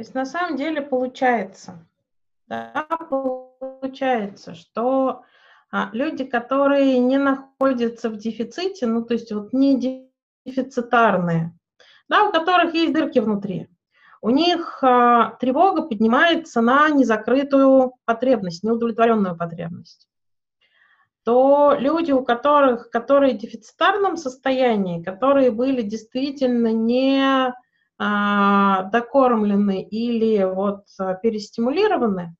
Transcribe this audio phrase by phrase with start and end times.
[0.00, 1.86] То есть на самом деле получается,
[2.46, 5.24] да, получается, что
[5.70, 10.08] а, люди, которые не находятся в дефиците, ну то есть вот не
[10.46, 11.52] дефицитарные,
[12.08, 13.68] да, у которых есть дырки внутри,
[14.22, 20.08] у них а, тревога поднимается на незакрытую потребность, неудовлетворенную потребность.
[21.24, 27.52] То люди, у которых, которые в дефицитарном состоянии, которые были действительно не
[28.00, 32.34] докормлены или вот а, перестимулированы,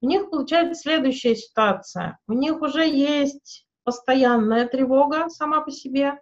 [0.00, 2.18] у них получается следующая ситуация.
[2.26, 6.18] У них уже есть постоянная тревога сама по себе,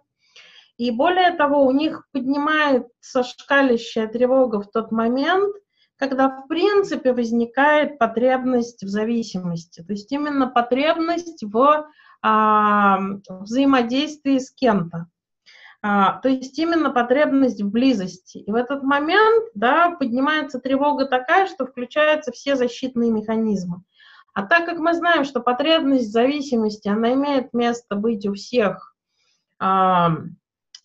[0.77, 5.55] и более того, у них поднимается шкалящая тревога в тот момент,
[5.95, 11.87] когда в принципе возникает потребность в зависимости, то есть именно потребность в
[12.21, 15.07] а, взаимодействии с кем-то.
[15.89, 18.39] А, то есть именно потребность в близости.
[18.39, 23.83] И в этот момент да, поднимается тревога такая, что включаются все защитные механизмы.
[24.33, 28.95] А так как мы знаем, что потребность в зависимости, она имеет место быть у всех,
[29.59, 30.17] а,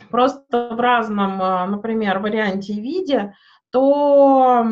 [0.09, 3.35] просто в разном, а, например, варианте и виде,
[3.71, 4.65] то,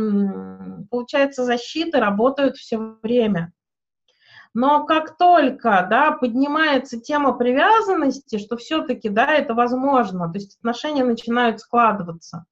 [0.92, 3.52] получается, защиты работают все время.
[4.52, 11.04] Но как только да, поднимается тема привязанности, что все-таки да, это возможно, то есть отношения
[11.04, 12.46] начинают складываться,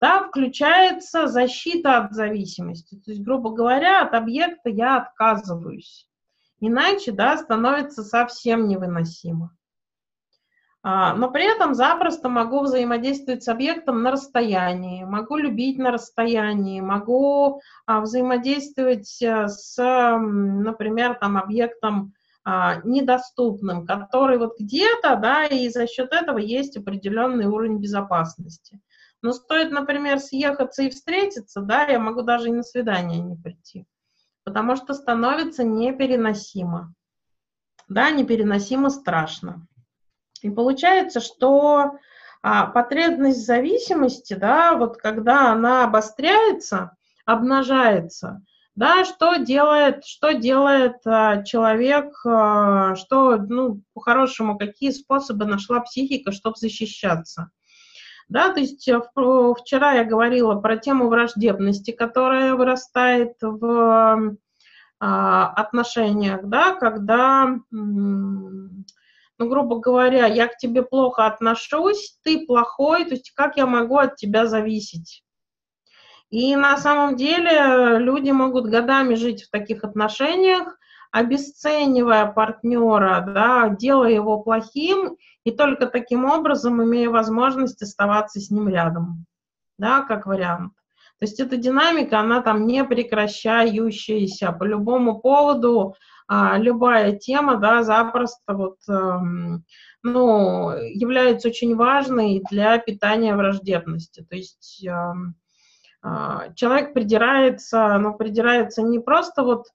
[0.00, 2.96] да, включается защита от зависимости.
[2.96, 6.06] То есть, грубо говоря, от объекта я отказываюсь.
[6.60, 9.56] Иначе да, становится совсем невыносимо.
[10.84, 16.80] А, но при этом запросто могу взаимодействовать с объектом на расстоянии, могу любить на расстоянии,
[16.80, 22.14] могу а, взаимодействовать э, с, например, там, объектом
[22.44, 28.80] а, недоступным, который вот где-то, да, и за счет этого есть определенный уровень безопасности.
[29.22, 33.86] Но стоит, например, съехаться и встретиться, да, я могу даже и на свидание не прийти,
[34.42, 36.92] потому что становится непереносимо.
[37.86, 39.68] Да, непереносимо страшно.
[40.42, 41.98] И получается, что
[42.42, 48.42] а, потребность зависимости, да, вот когда она обостряется, обнажается,
[48.74, 56.32] да, что делает, что делает а, человек, а, что, ну, по-хорошему, какие способы нашла психика,
[56.32, 57.50] чтобы защищаться.
[58.28, 58.98] Да, то есть э,
[59.58, 64.36] вчера я говорила про тему враждебности, которая вырастает в
[65.00, 67.58] а, отношениях, да, когда
[69.42, 73.98] ну, грубо говоря, я к тебе плохо отношусь, ты плохой, то есть как я могу
[73.98, 75.24] от тебя зависеть?
[76.30, 80.78] И на самом деле люди могут годами жить в таких отношениях,
[81.10, 88.68] обесценивая партнера, да, делая его плохим, и только таким образом имея возможность оставаться с ним
[88.68, 89.26] рядом,
[89.76, 90.72] да, как вариант.
[91.18, 94.52] То есть эта динамика, она там не прекращающаяся.
[94.52, 95.94] По любому поводу
[96.28, 99.64] а, любая тема, да, запросто вот, эм,
[100.02, 104.24] ну, является очень важной для питания враждебности.
[104.28, 105.34] То есть эм,
[106.04, 109.66] э, человек придирается, но придирается не просто вот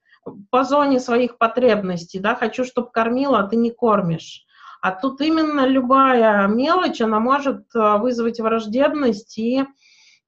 [0.49, 4.45] по зоне своих потребностей, да, хочу, чтобы кормила, а ты не кормишь.
[4.81, 9.65] А тут именно любая мелочь, она может э, вызвать враждебность и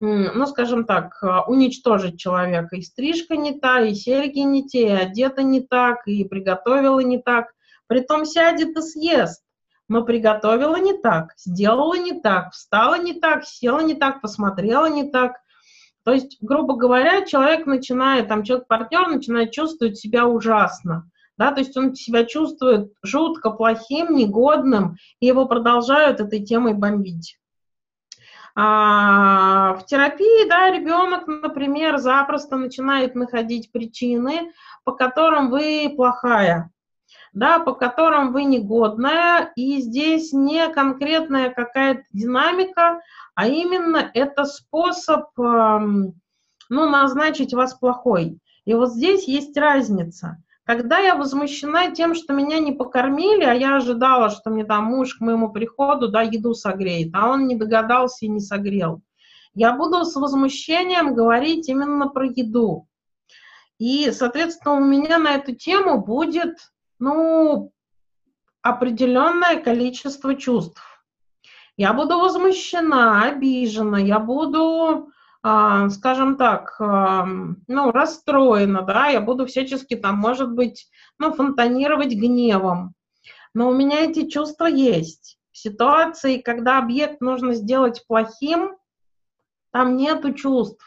[0.01, 2.77] ну, скажем так, а, уничтожить человека.
[2.77, 7.19] И стрижка не та, и серьги не те, и одета не так, и приготовила не
[7.19, 7.47] так.
[7.87, 9.43] Притом сядет и съест.
[9.87, 15.09] Но приготовила не так, сделала не так, встала не так, села не так, посмотрела не
[15.09, 15.37] так.
[16.03, 21.09] То есть, грубо говоря, человек начинает, там человек-партнер начинает чувствовать себя ужасно.
[21.37, 27.38] Да, то есть он себя чувствует жутко плохим, негодным, и его продолжают этой темой бомбить.
[28.61, 34.51] А, в терапии, да, ребенок, например, запросто начинает находить причины,
[34.83, 36.69] по которым вы плохая,
[37.31, 42.99] да, по которым вы негодная, и здесь не конкретная какая-то динамика,
[43.33, 46.13] а именно это способ, ну,
[46.69, 48.39] назначить вас плохой.
[48.65, 50.35] И вот здесь есть разница–
[50.69, 55.15] когда я возмущена тем, что меня не покормили, а я ожидала, что мне там муж
[55.15, 59.01] к моему приходу, да, еду согреет, а он не догадался и не согрел,
[59.55, 62.87] я буду с возмущением говорить именно про еду.
[63.79, 66.55] И, соответственно, у меня на эту тему будет,
[66.99, 67.71] ну,
[68.61, 70.83] определенное количество чувств.
[71.77, 75.09] Я буду возмущена, обижена, я буду
[75.41, 82.93] скажем так, ну, расстроена, да, я буду всячески там, может быть, ну, фонтанировать гневом.
[83.53, 85.39] Но у меня эти чувства есть.
[85.51, 88.75] В ситуации, когда объект нужно сделать плохим,
[89.71, 90.85] там нету чувств.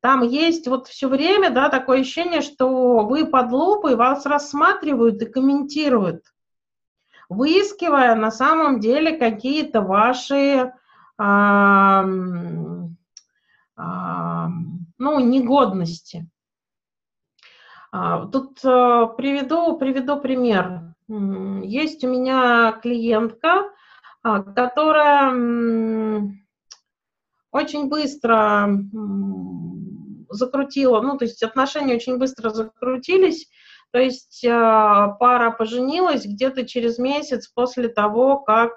[0.00, 5.26] там есть вот все время, да, такое ощущение, что вы под лупой, вас рассматривают и
[5.26, 6.24] комментируют,
[7.28, 10.72] выискивая на самом деле какие-то ваши,
[11.18, 12.04] а, а,
[13.76, 16.28] ну, негодности.
[17.92, 20.94] А, тут а, приведу, приведу пример.
[21.08, 23.70] Есть у меня клиентка,
[24.22, 25.30] а, которая
[27.50, 28.66] очень быстро
[30.30, 33.50] закрутила, ну, то есть отношения очень быстро закрутились,
[33.90, 38.72] то есть пара поженилась где-то через месяц после того, как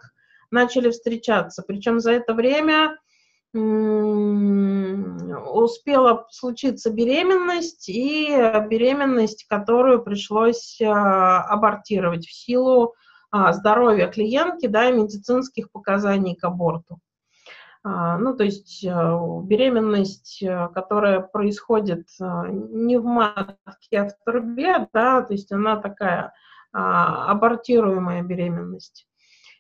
[0.52, 1.64] начали встречаться.
[1.66, 2.98] Причем за это время
[5.56, 8.28] успела случиться беременность, и
[8.70, 12.96] беременность, которую пришлось а, абортировать в силу
[13.32, 17.00] а, здоровья клиентки, да, и медицинских показаний к аборту.
[17.84, 20.44] А, ну, то есть беременность,
[20.74, 26.34] которая происходит не в матке, а в трубе, да, то есть она такая
[26.72, 29.08] абортируемая беременность.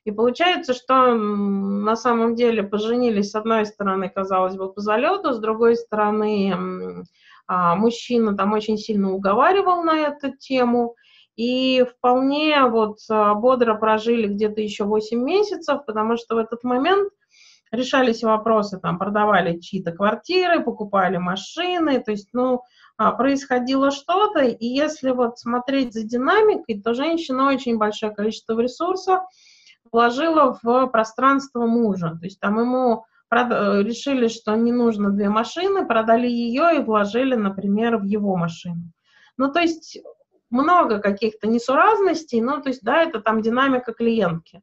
[0.05, 5.39] И получается, что на самом деле поженились, с одной стороны, казалось бы, по залету, с
[5.39, 7.03] другой стороны,
[7.47, 10.95] а, мужчина там очень сильно уговаривал на эту тему,
[11.35, 17.11] и вполне вот а, бодро прожили где-то еще 8 месяцев, потому что в этот момент
[17.71, 22.61] решались вопросы, там, продавали чьи-то квартиры, покупали машины, то есть, ну,
[22.97, 29.21] а, происходило что-то, и если вот смотреть за динамикой, то женщина очень большое количество ресурсов
[29.91, 32.17] вложила в пространство мужа.
[32.19, 37.35] То есть там ему э, решили, что не нужно две машины, продали ее и вложили,
[37.35, 38.91] например, в его машину.
[39.37, 39.99] Ну, то есть
[40.49, 44.61] много каких-то несуразностей, ну, то есть, да, это там динамика клиентки.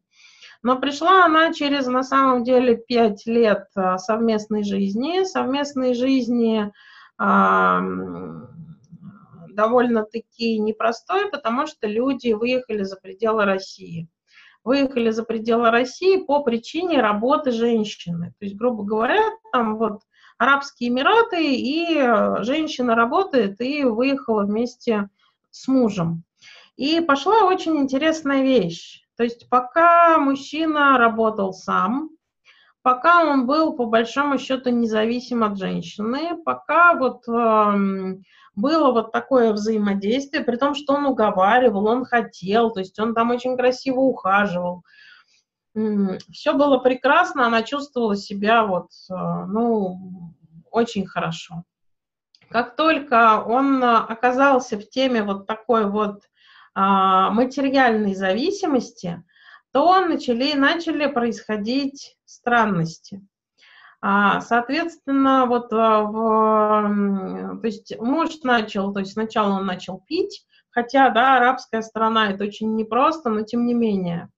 [0.63, 6.71] Но пришла она через, на самом деле, пять лет э, совместной жизни, совместной жизни
[7.19, 7.81] э,
[9.51, 14.09] довольно-таки непростой, потому что люди выехали за пределы России
[14.65, 18.35] выехали за пределы России по причине работы женщины.
[18.39, 19.23] То есть, грубо говоря,
[19.53, 20.03] там вот
[20.39, 25.09] Арабские Эмираты, и э, женщина работает и выехала вместе
[25.51, 26.25] с мужем.
[26.77, 29.03] И пошла очень интересная вещь.
[29.17, 32.11] То есть пока мужчина работал сам,
[32.83, 38.17] пока он был по большому счету независим от женщины, пока вот э,
[38.55, 43.31] было вот такое взаимодействие, при том, что он уговаривал, он хотел, то есть он там
[43.31, 44.85] очень красиво ухаживал.
[46.31, 50.35] Все было прекрасно, она чувствовала себя вот, э, ну,
[50.71, 51.65] очень хорошо.
[52.51, 56.21] Как только он оказался в теме вот такой вот
[56.75, 59.23] а, материальной зависимости,
[59.73, 63.27] то начали, начали происходить странности.
[64.05, 70.45] А, соответственно, вот а, в, то есть муж начал, то есть сначала он начал пить,
[70.71, 74.29] хотя, да, арабская страна, это очень непросто, но тем не менее.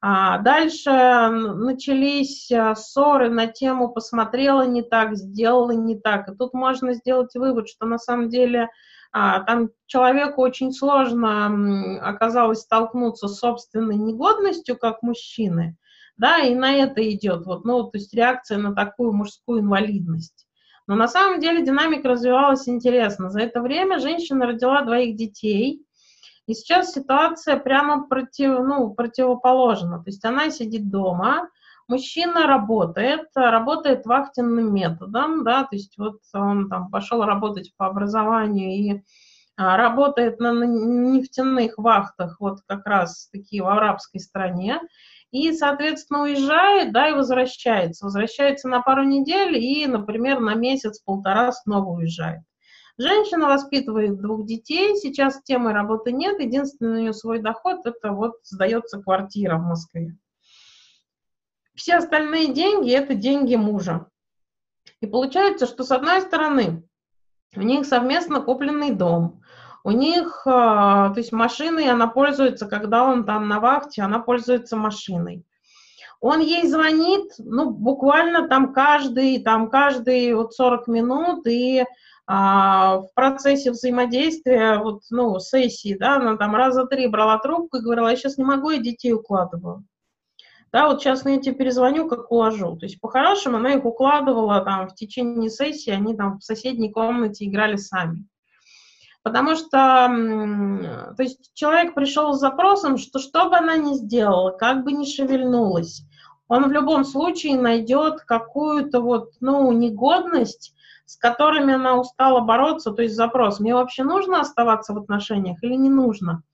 [0.00, 6.28] А дальше начались ссоры на тему «посмотрела не так, сделала не так».
[6.28, 8.68] И тут можно сделать вывод, что на самом деле
[9.12, 15.76] а, там человеку очень сложно оказалось столкнуться с собственной негодностью, как мужчины,
[16.16, 20.46] да, и на это идет, вот, ну, то есть реакция на такую мужскую инвалидность.
[20.86, 23.28] Но на самом деле динамика развивалась интересно.
[23.28, 25.82] За это время женщина родила двоих детей,
[26.46, 29.98] и сейчас ситуация прямо против, ну, противоположна.
[29.98, 31.48] То есть она сидит дома,
[31.88, 38.70] мужчина работает, работает вахтенным методом, да, то есть вот он там пошел работать по образованию
[38.70, 39.02] и
[39.56, 44.80] а, работает на нефтяных вахтах, вот как раз таки в арабской стране,
[45.36, 48.06] и, соответственно, уезжает, да, и возвращается.
[48.06, 52.40] Возвращается на пару недель и, например, на месяц-полтора снова уезжает.
[52.98, 58.36] Женщина воспитывает двух детей, сейчас темы работы нет, единственный у нее свой доход, это вот
[58.42, 60.16] сдается квартира в Москве.
[61.74, 64.06] Все остальные деньги– это деньги мужа.
[65.02, 66.88] И получается, что с одной стороны
[67.54, 69.42] у них совместно купленный дом,
[69.86, 74.76] у них, а, то есть машиной она пользуется, когда он там на вахте, она пользуется
[74.76, 75.44] машиной.
[76.20, 81.84] Он ей звонит, ну, буквально там каждый, там каждый вот 40 минут, и
[82.26, 87.80] а, в процессе взаимодействия, вот, ну, сессии, да, она там раза три брала трубку и
[87.80, 89.84] говорила, я сейчас не могу, я детей укладываю.
[90.72, 92.76] Да, вот сейчас я тебе перезвоню, как уложу.
[92.76, 97.44] То есть по-хорошему она их укладывала там в течение сессии, они там в соседней комнате
[97.44, 98.26] играли сами.
[99.26, 100.06] Потому что
[101.16, 105.04] то есть человек пришел с запросом, что что бы она ни сделала, как бы ни
[105.04, 106.04] шевельнулась,
[106.46, 113.02] он в любом случае найдет какую-то вот, ну, негодность, с которыми она устала бороться, то
[113.02, 116.44] есть запрос, мне вообще нужно оставаться в отношениях или не нужно?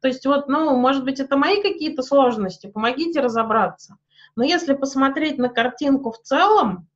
[0.00, 3.98] То есть вот, ну, может быть, это мои какие-то сложности, помогите разобраться.
[4.34, 6.88] Но если посмотреть на картинку в целом,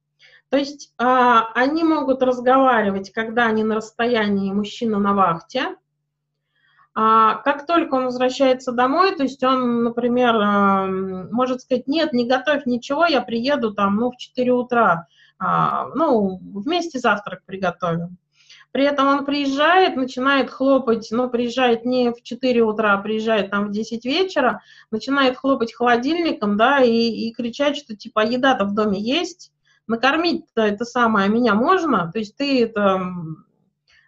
[0.50, 5.76] то есть а, они могут разговаривать, когда они на расстоянии, мужчина на вахте.
[6.94, 12.26] А, как только он возвращается домой, то есть он, например, а, может сказать, нет, не
[12.26, 15.06] готовь ничего, я приеду там, ну, в 4 утра,
[15.38, 18.16] а, ну, вместе завтрак приготовим.
[18.72, 23.68] При этом он приезжает, начинает хлопать, ну, приезжает не в 4 утра, а приезжает там
[23.68, 29.00] в 10 вечера, начинает хлопать холодильником, да, и, и кричать, что типа еда-то в доме
[29.00, 29.52] есть,
[29.88, 33.00] накормить-то это самое а меня можно, то есть ты это,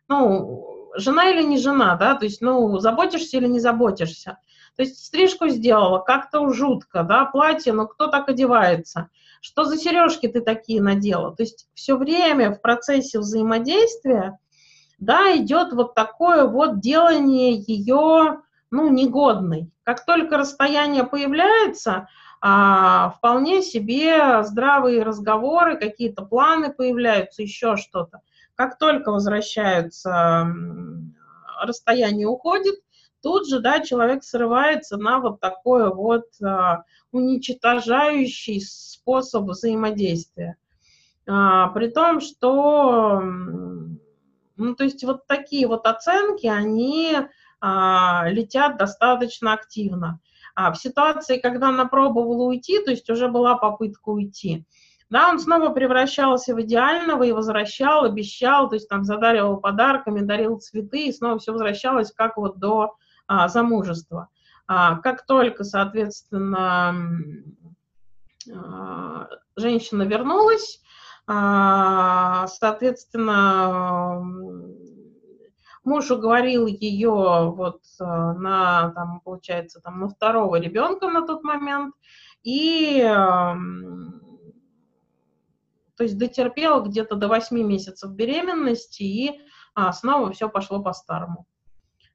[0.09, 4.39] ну, жена или не жена, да, то есть, ну, заботишься или не заботишься.
[4.77, 9.11] То есть стрижку сделала, как-то жутко, да, платье, но кто так одевается?
[9.41, 11.35] Что за сережки ты такие надела?
[11.35, 14.39] То есть все время в процессе взаимодействия,
[14.99, 19.71] да, идет вот такое вот делание ее, ну, негодной.
[19.83, 22.09] Как только расстояние появляется,
[22.41, 28.23] а, вполне себе здравые разговоры, какие-то планы появляются, еще что-то.
[28.55, 30.47] Как только возвращаются,
[31.63, 32.77] расстояние уходит,
[33.23, 40.57] тут же, да, человек срывается на вот такой вот а, уничтожающий способ взаимодействия.
[41.27, 47.17] А, при том, что, ну, то есть вот такие вот оценки, они
[47.61, 50.21] а, летят достаточно активно.
[50.55, 54.65] А в ситуации, когда она пробовала уйти, то есть уже была попытка уйти,
[55.11, 60.61] да, он снова превращался в идеального и возвращал, обещал, то есть там задаривал подарками, дарил
[60.61, 62.95] цветы, и снова все возвращалось как вот до
[63.27, 64.29] а, замужества.
[64.69, 66.95] А, как только, соответственно,
[68.55, 70.81] а, женщина вернулась,
[71.27, 74.23] а, соответственно,
[75.85, 81.95] Муж уговорил ее вот э, на, там, получается, там, на второго ребенка на тот момент,
[82.43, 84.21] и эм,
[85.97, 89.41] то есть дотерпел где-то до 8 месяцев беременности, и
[89.75, 91.47] а, снова все пошло по-старому.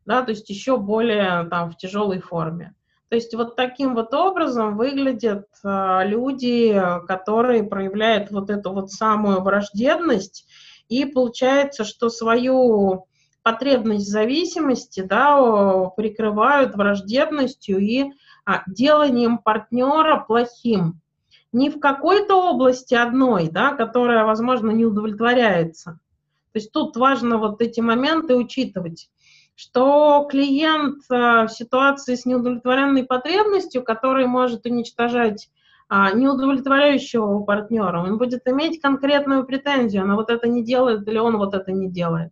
[0.06, 2.76] Да, то есть еще более там в тяжелой форме.
[3.10, 9.42] То есть вот таким вот образом выглядят а, люди, которые проявляют вот эту вот самую
[9.42, 10.48] враждебность,
[10.88, 13.06] и получается, что свою
[13.46, 18.06] потребность зависимости да, прикрывают враждебностью и
[18.44, 21.00] а, деланием партнера плохим.
[21.52, 26.00] Не в какой-то области одной, да, которая, возможно, не удовлетворяется.
[26.54, 29.12] То есть тут важно вот эти моменты учитывать,
[29.54, 35.52] что клиент а, в ситуации с неудовлетворенной потребностью, который может уничтожать
[35.88, 41.38] а, неудовлетворяющего партнера, он будет иметь конкретную претензию, она вот это не делает или он
[41.38, 42.32] вот это не делает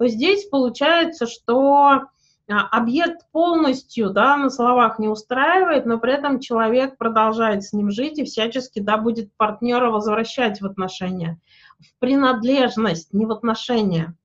[0.00, 2.06] то здесь получается, что
[2.48, 7.90] а, объект полностью да, на словах не устраивает, но при этом человек продолжает с ним
[7.90, 11.38] жить и всячески да, будет партнера возвращать в отношения,
[11.78, 14.16] в принадлежность, не в отношения.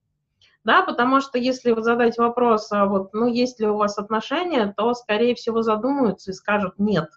[0.64, 4.74] Да, потому что если вот задать вопрос, а вот, ну, есть ли у вас отношения,
[4.78, 7.10] то, скорее всего, задумаются и скажут нет.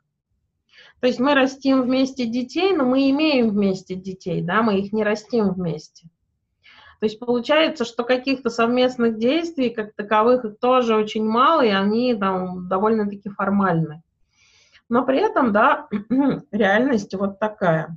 [0.98, 5.04] То есть мы растим вместе детей, но мы имеем вместе детей, да, мы их не
[5.04, 6.08] растим вместе.
[7.00, 12.14] То есть получается, что каких-то совместных действий как таковых их тоже очень мало, и они
[12.14, 14.02] там довольно-таки формальны.
[14.88, 15.87] Но при этом, да,
[16.50, 17.97] реальность вот такая.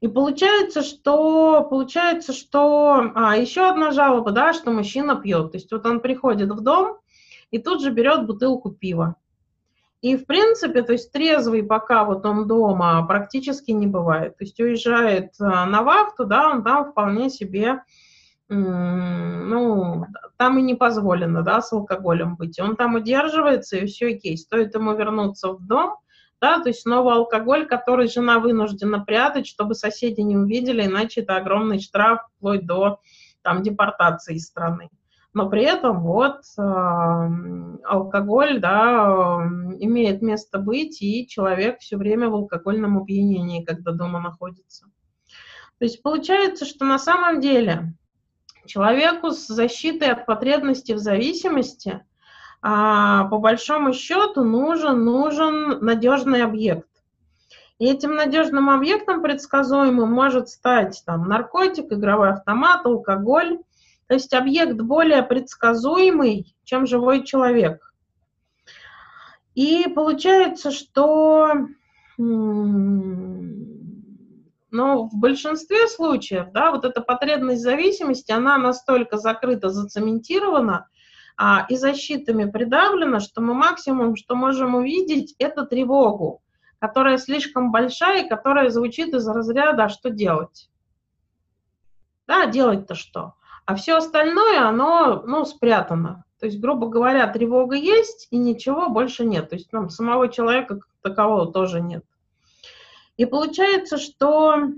[0.00, 5.52] И получается, что, получается, что, а, еще одна жалоба, да, что мужчина пьет.
[5.52, 6.98] То есть вот он приходит в дом
[7.52, 9.14] и тут же берет бутылку пива.
[10.02, 14.36] И, в принципе, то есть трезвый пока вот он дома практически не бывает.
[14.36, 17.82] То есть уезжает а, на вахту, да, он там вполне себе,
[18.48, 20.04] ну,
[20.36, 22.58] там и не позволено, да, с алкоголем быть.
[22.58, 24.36] Он там удерживается, и все окей.
[24.36, 25.94] Стоит ему вернуться в дом,
[26.40, 31.36] да, то есть снова алкоголь, который жена вынуждена прятать, чтобы соседи не увидели, иначе это
[31.36, 32.98] огромный штраф вплоть до
[33.42, 34.90] там депортации из страны
[35.34, 36.62] но при этом вот э,
[37.84, 44.20] алкоголь, да, э, имеет место быть, и человек все время в алкогольном опьянении, когда дома
[44.20, 44.86] находится.
[45.78, 47.94] То есть получается, что на самом деле
[48.66, 52.04] человеку с защитой от потребностей в зависимости
[52.60, 56.86] а, по большому счету нужен, нужен надежный объект.
[57.78, 63.58] И этим надежным объектом предсказуемым может стать там, наркотик, игровой автомат, алкоголь,
[64.12, 67.94] то есть объект более предсказуемый, чем живой человек.
[69.54, 71.50] И получается, что
[72.18, 72.68] но
[74.70, 80.90] в большинстве случаев, да, вот эта потребность зависимости, она настолько закрыта, зацементирована
[81.38, 86.42] а, и защитами придавлена, что мы максимум, что можем увидеть, это тревогу,
[86.80, 90.68] которая слишком большая и которая звучит из разряда «а что делать?».
[92.26, 93.36] Да, делать-то что?
[93.64, 96.24] А все остальное, оно, ну, спрятано.
[96.40, 99.50] То есть, грубо говоря, тревога есть, и ничего больше нет.
[99.50, 102.04] То есть, там, самого человека как такового тоже нет.
[103.16, 104.70] И получается, что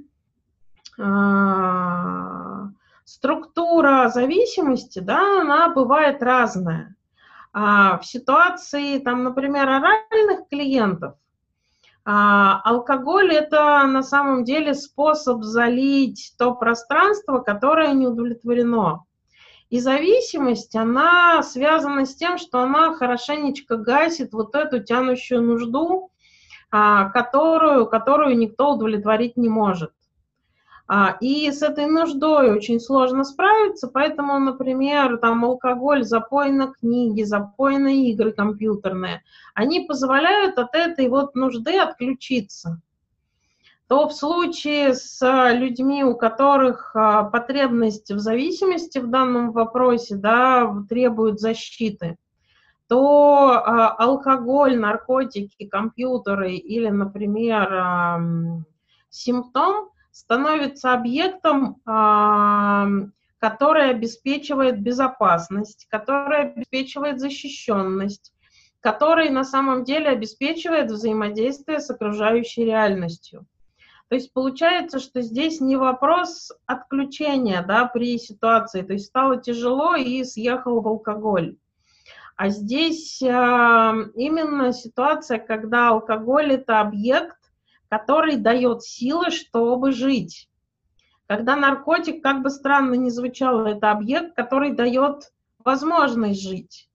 [0.99, 1.03] э,
[3.05, 6.95] структура зависимости, да, она бывает разная.
[7.55, 11.15] А в ситуации, там, например, оральных клиентов,
[12.07, 19.05] а, алкоголь это на самом деле способ залить то пространство, которое не удовлетворено.
[19.71, 26.11] И зависимость, она связана с тем, что она хорошенечко гасит вот эту тянущую нужду,
[26.71, 29.94] а, которую, которую никто удовлетворить не может.
[30.87, 37.23] А, и с этой нуждой очень сложно справиться, поэтому, например, там алкоголь, запой на книги,
[37.23, 39.23] запой на игры компьютерные,
[39.55, 42.83] они позволяют от этой вот нужды отключиться.
[43.87, 45.21] То в случае с
[45.53, 52.17] людьми, у которых а, потребность в зависимости в данном вопросе да, требует защиты,
[52.89, 58.21] то а, алкоголь, наркотики, компьютеры или, например, а,
[59.09, 68.33] симптом становится объектом, который обеспечивает безопасность, который обеспечивает защищенность,
[68.81, 73.45] который на самом деле обеспечивает взаимодействие с окружающей реальностью.
[74.09, 79.97] То есть получается, что здесь не вопрос отключения да, при ситуации, то есть стало тяжело
[79.97, 81.57] и съехал в алкоголь.
[82.37, 87.37] А здесь э, именно ситуация, когда алкоголь это объект,
[87.99, 90.49] который дает силы, чтобы жить.
[91.29, 95.33] Когда наркотик, как бы странно ни звучало, это объект, который дает
[95.65, 96.91] возможность жить.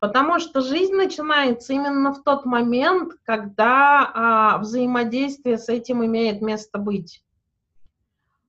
[0.00, 6.76] Потому что жизнь начинается именно в тот момент, когда а, взаимодействие с этим имеет место
[6.78, 7.24] быть.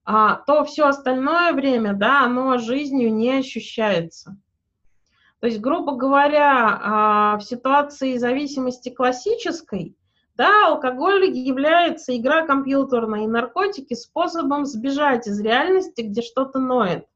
[0.04, 4.36] А, то все остальное время, да, оно жизнью не ощущается.
[5.40, 9.96] То есть, грубо говоря, а, в ситуации зависимости классической,
[10.36, 17.06] да, алкоголь является игра компьютерная и наркотики способом сбежать из реальности, где что-то ноет.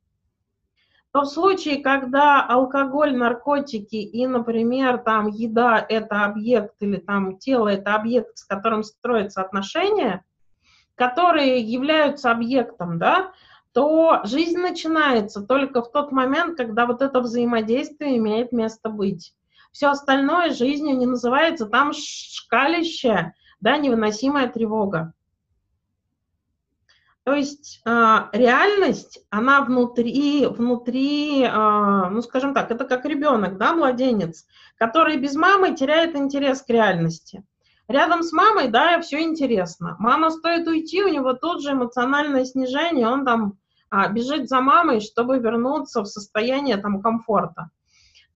[1.10, 7.68] То в случае, когда алкоголь, наркотики и, например, там еда– это объект или там тело–
[7.68, 10.24] это объект, с которым строятся отношения,
[10.94, 13.32] которые являются объектом, да,
[13.72, 19.34] то жизнь начинается только в тот момент, когда вот это взаимодействие имеет место быть.
[19.72, 25.12] Все остальное жизнью не называется, там шкалище, да, невыносимая тревога.
[27.24, 27.90] То есть э,
[28.32, 34.46] реальность, она внутри, внутри, э, ну скажем так, это как ребенок, да, младенец,
[34.78, 37.44] который без мамы теряет интерес к реальности.
[37.86, 39.96] Рядом с мамой, да, все интересно.
[39.98, 43.58] Мама стоит уйти, у него тут же эмоциональное снижение, он там
[43.90, 47.70] а, бежит за мамой, чтобы вернуться в состояние там комфорта.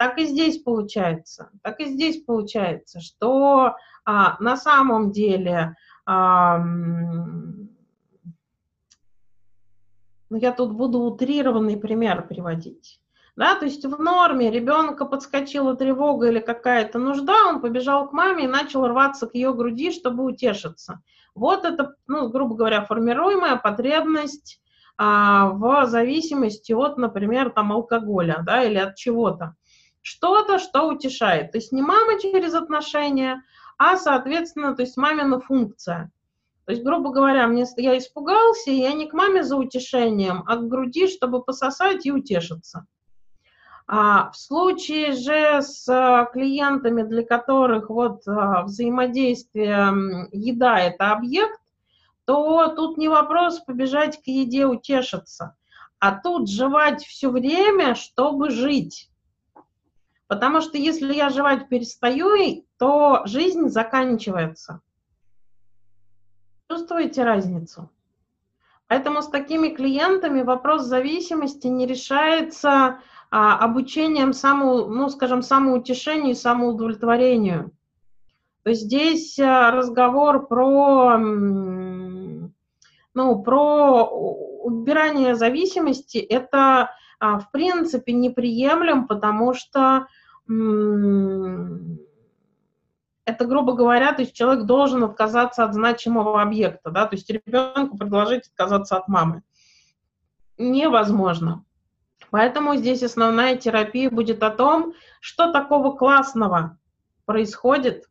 [0.02, 5.76] Так и здесь получается, так и здесь получается, что а, на самом деле,
[6.08, 7.18] а, ну
[10.32, 13.00] я тут буду утрированный пример приводить.
[13.36, 18.46] Да, то есть в норме ребенка подскочила тревога или какая-то нужда, он побежал к маме
[18.46, 21.04] и начал рваться к ее груди, чтобы утешиться.
[21.36, 24.64] Вот это, ну, грубо говоря, формируемая потребность
[24.98, 29.56] а, в зависимости от, например, там алкоголя, да, или от чего-то.
[30.02, 31.52] Что-то, что утешает.
[31.52, 33.44] То есть не мама через отношения,
[33.78, 36.12] а, соответственно, то есть мамина функция.
[36.66, 40.58] То есть, грубо говоря, мне, я испугался, и я не к маме за утешением, а
[40.58, 42.86] к груди, чтобы пососать и утешиться.
[43.88, 51.60] А в случае же с а, клиентами, для которых вот а, взаимодействие еда– это объект,
[52.26, 55.58] то тут не вопрос побежать к еде утешиться,
[56.00, 59.11] а тут жевать все время, чтобы жить.
[60.32, 64.80] Потому что если я жевать перестаю, то жизнь заканчивается.
[66.70, 67.90] Чувствуете разницу?
[68.88, 76.36] Поэтому с такими клиентами вопрос зависимости не решается а, обучением саму, ну, скажем, самоутешению и
[76.36, 77.72] самоудовлетворению.
[78.64, 82.54] То есть здесь а, разговор про, ну,
[83.44, 84.06] про
[84.64, 90.08] убирание зависимости, это а, в принципе неприемлем, потому что
[93.26, 97.98] это грубо говоря, то есть человек должен отказаться от значимого объекта, да, то есть ребенку
[97.98, 99.44] предложить отказаться от мамы.
[100.58, 101.64] Невозможно.
[102.30, 106.78] Поэтому здесь основная терапия будет о том, что такого классного
[107.26, 108.06] происходит,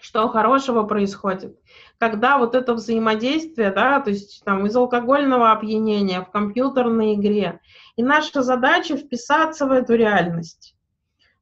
[0.00, 1.56] что хорошего происходит,
[1.98, 7.60] когда вот это взаимодействие, да, то есть там из алкогольного опьянения в компьютерной игре,
[7.96, 10.71] и наша задача вписаться в эту реальность.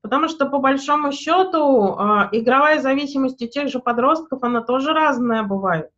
[0.03, 5.43] Потому что, по большому счету, а, игровая зависимость у тех же подростков, она тоже разная
[5.43, 5.91] бывает.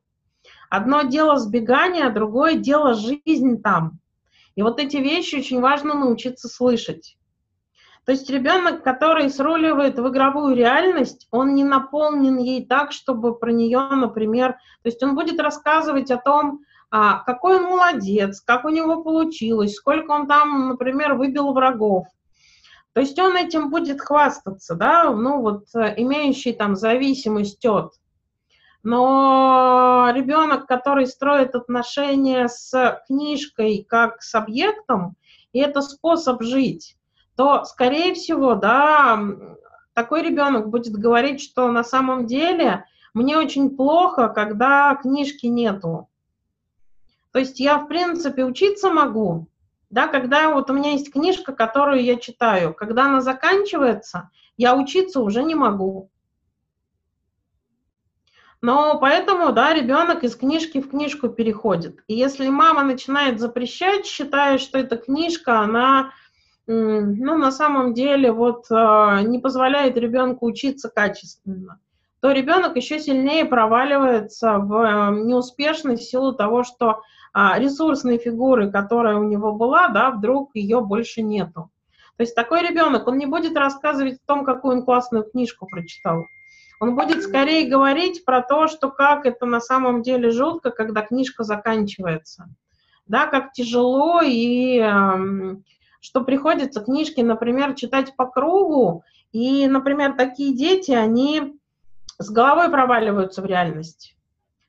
[0.71, 3.99] Одно дело сбегание, а другое дело жизнь там.
[4.55, 7.17] И вот эти вещи очень важно научиться слышать.
[8.05, 13.53] То есть ребенок, который сруливает в игровую реальность, он не наполнен ей так, чтобы про
[13.53, 18.71] нее, например, то есть он будет рассказывать о том, а, какой он молодец, как у
[18.71, 22.07] него получилось, сколько он там, например, выбил врагов.
[22.93, 27.95] То есть он этим будет хвастаться, да, ну вот э, имеющий там зависимость от.
[28.83, 35.17] Но ребенок, который строит отношения с книжкой как с объектом,
[35.53, 36.97] и это способ жить,
[37.37, 39.23] то, скорее всего, да,
[39.95, 46.09] такой ребенок будет говорить, что на самом деле мне очень плохо, когда книжки нету.
[47.31, 49.47] То есть я, в принципе, учиться могу,
[49.93, 55.21] да, когда вот у меня есть книжка, которую я читаю, когда она заканчивается, я учиться
[55.21, 56.11] уже не могу.
[58.63, 62.03] Но поэтому, да, ребенок из книжки в книжку переходит.
[62.07, 66.13] И если мама начинает запрещать, считая, что эта книжка, она,
[66.67, 71.81] ну, на самом деле, вот а, не позволяет ребенку учиться качественно,
[72.23, 78.71] то ребенок еще сильнее проваливается в э, неуспешность в силу того, что а, ресурсной фигуры,
[78.71, 81.71] которая у него была, да, вдруг ее больше нету.
[82.17, 86.25] То есть такой ребенок, он не будет рассказывать о том, какую он классную книжку прочитал.
[86.79, 91.43] Он будет скорее говорить про то, что как это на самом деле жутко, когда книжка
[91.43, 92.45] заканчивается.
[93.07, 95.57] Да, как тяжело и э,
[96.01, 99.03] что приходится книжки, например, читать по кругу.
[99.33, 101.59] И, например, такие дети, они
[102.23, 104.17] с головой проваливаются в реальность.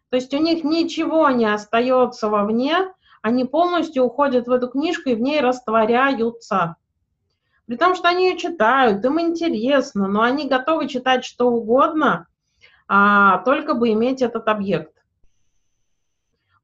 [0.09, 2.75] То есть у них ничего не остается вовне,
[3.21, 6.75] они полностью уходят в эту книжку и в ней растворяются.
[7.65, 12.27] При том, что они ее читают, им интересно, но они готовы читать что угодно,
[12.87, 14.93] а, только бы иметь этот объект.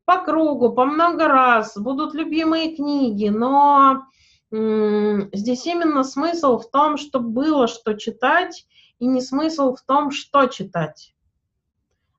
[0.03, 4.03] По кругу, по много раз, будут любимые книги, но
[4.51, 8.65] здесь именно смысл в том, чтобы было что читать,
[8.99, 11.13] и не смысл в том, что читать.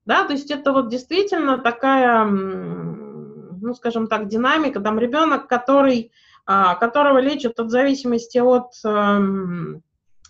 [0.07, 4.81] Да, то есть это вот действительно такая, ну, скажем так, динамика.
[4.81, 6.11] Там ребенок, который,
[6.47, 9.83] а, которого лечат от зависимости от, эм,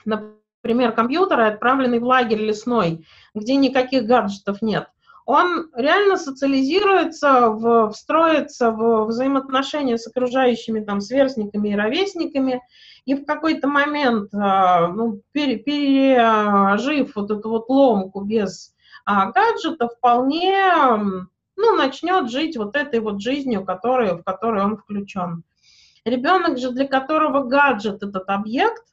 [0.04, 4.88] например, компьютера, отправленный в лагерь лесной, где никаких гаджетов нет,
[5.30, 12.60] он реально социализируется, в, встроится в взаимоотношения с окружающими там сверстниками и ровесниками,
[13.04, 20.54] и в какой-то момент, а, ну, пережив вот эту вот ломку без а гаджета вполне
[21.56, 25.42] ну, начнет жить вот этой вот жизнью, которую, в которую он включен.
[26.04, 28.84] Ребенок же, для которого гаджет этот объект,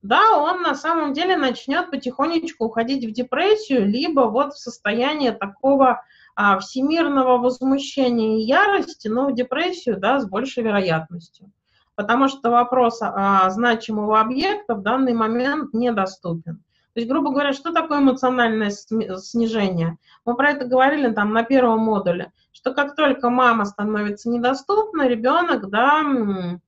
[0.00, 6.04] да, он на самом деле начнет потихонечку уходить в депрессию, либо вот в состояние такого
[6.36, 11.50] а, всемирного возмущения и ярости, но в депрессию, да, с большей вероятностью.
[11.98, 16.62] Потому что вопрос а, значимого объекта в данный момент недоступен.
[16.94, 19.98] То есть, грубо говоря, что такое эмоциональное снижение?
[20.24, 25.70] Мы про это говорили там на первом модуле, что как только мама становится недоступна, ребенок,
[25.70, 26.60] да, ну,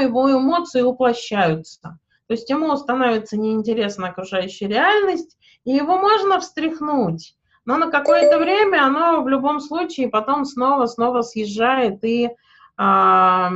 [0.00, 1.98] его эмоции уплощаются.
[2.28, 7.34] То есть ему становится неинтересна окружающая реальность, и его можно встряхнуть.
[7.64, 12.30] Но на какое-то время оно в любом случае потом снова-снова съезжает и
[12.76, 13.50] а,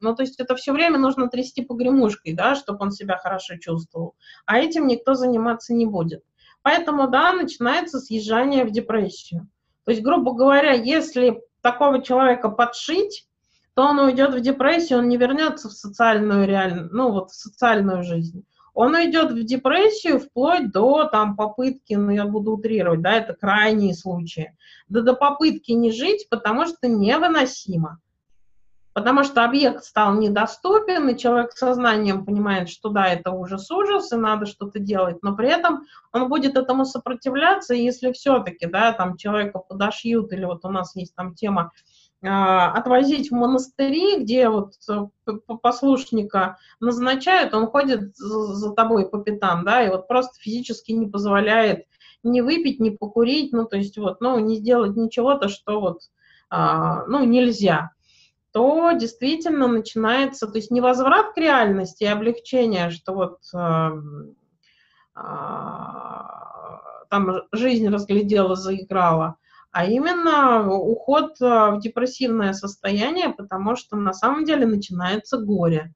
[0.00, 4.14] ну, то есть это все время нужно трясти погремушкой, да, чтобы он себя хорошо чувствовал.
[4.46, 6.22] А этим никто заниматься не будет.
[6.62, 9.48] Поэтому, да, начинается съезжание в депрессию.
[9.84, 13.26] То есть, грубо говоря, если такого человека подшить,
[13.74, 18.02] то он уйдет в депрессию, он не вернется в социальную реальность, ну вот в социальную
[18.02, 18.44] жизнь.
[18.74, 23.94] Он уйдет в депрессию вплоть до там попытки, ну я буду утрировать, да, это крайние
[23.94, 24.56] случаи,
[24.88, 28.00] да до попытки не жить, потому что невыносимо
[28.92, 34.46] потому что объект стал недоступен, и человек сознанием понимает, что да, это ужас-ужас, и надо
[34.46, 40.32] что-то делать, но при этом он будет этому сопротивляться, если все-таки, да, там человека подошьют,
[40.32, 41.72] или вот у нас есть там тема
[42.22, 49.64] а, отвозить в монастыри, где вот э, послушника назначают, он ходит за тобой по пятам,
[49.64, 51.86] да, и вот просто физически не позволяет
[52.22, 56.00] не выпить, не покурить, ну, то есть вот, ну, не сделать ничего-то, что вот,
[56.50, 57.92] а, ну, нельзя,
[58.52, 63.92] то действительно начинается, то есть не возврат к реальности, а облегчение, что вот а,
[67.10, 69.36] там жизнь разглядела, заиграла,
[69.72, 75.92] а именно уход а, в депрессивное состояние, потому что на самом деле начинается горе.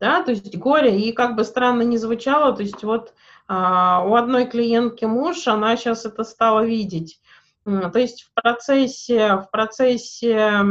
[0.00, 3.14] Да, то есть горе, и как бы странно не звучало, то есть вот
[3.46, 7.20] а, у одной клиентки муж, она сейчас это стала видеть.
[7.64, 10.64] То есть в процессе, в процессе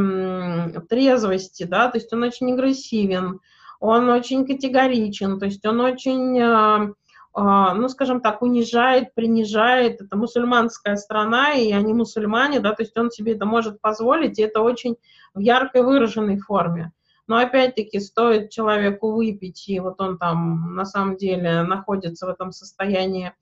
[0.89, 3.39] трезвости, да, то есть он очень агрессивен,
[3.79, 6.89] он очень категоричен, то есть он очень а,
[7.33, 10.01] а, ну, скажем так, унижает, принижает.
[10.01, 14.43] Это мусульманская страна, и они мусульмане, да, то есть он себе это может позволить, и
[14.43, 14.97] это очень
[15.33, 16.91] в яркой выраженной форме.
[17.27, 22.51] Но опять-таки стоит человеку выпить, и вот он там на самом деле находится в этом
[22.51, 23.33] состоянии,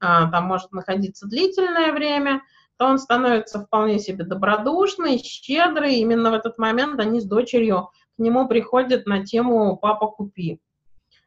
[0.00, 2.40] а, там может находиться длительное время,
[2.76, 5.96] то он становится вполне себе добродушный, щедрый.
[5.96, 10.60] Именно в этот момент они с дочерью к нему приходят на тему «папа, купи».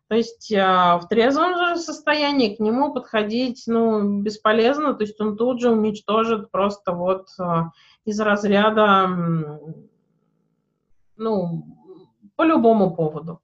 [0.07, 5.35] То есть а, в трезвом же состоянии к нему подходить ну, бесполезно, то есть он
[5.35, 7.71] тут же уничтожит просто вот а,
[8.05, 9.09] из разряда,
[11.17, 11.65] ну,
[12.37, 13.41] по любому поводу.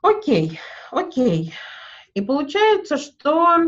[0.00, 0.60] Окей,
[0.92, 1.52] окей.
[2.14, 3.58] И получается, что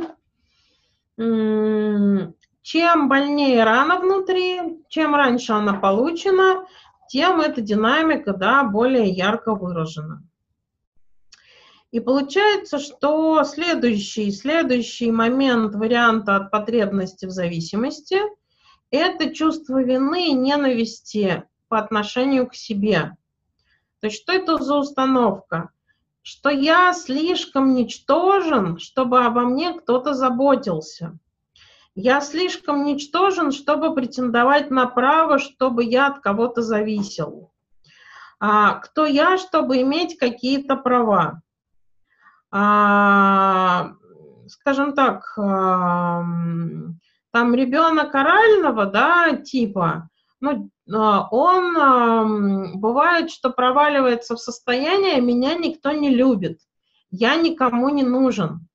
[1.17, 6.67] чем больнее рана внутри, чем раньше она получена,
[7.09, 10.23] тем эта динамика да, более ярко выражена.
[11.91, 18.19] И получается, что следующий, следующий момент варианта от потребности в зависимости–
[18.91, 23.17] это чувство вины и ненависти по отношению к себе.
[24.01, 25.71] То есть что это за установка?
[26.25, 31.17] Что я слишком ничтожен, чтобы обо мне кто-то заботился.
[31.95, 37.53] Я слишком ничтожен, чтобы претендовать на право, чтобы я от кого-то зависел.
[38.41, 41.41] А кто я, чтобы иметь какие-то права?
[42.57, 43.91] а,
[44.47, 46.23] скажем так, а,
[47.33, 50.09] там ребенок орального, да, типа,
[50.41, 52.25] ну, он а,
[52.75, 56.61] бывает, что проваливается в состояние, меня никто не любит,
[57.11, 58.69] я никому не нужен.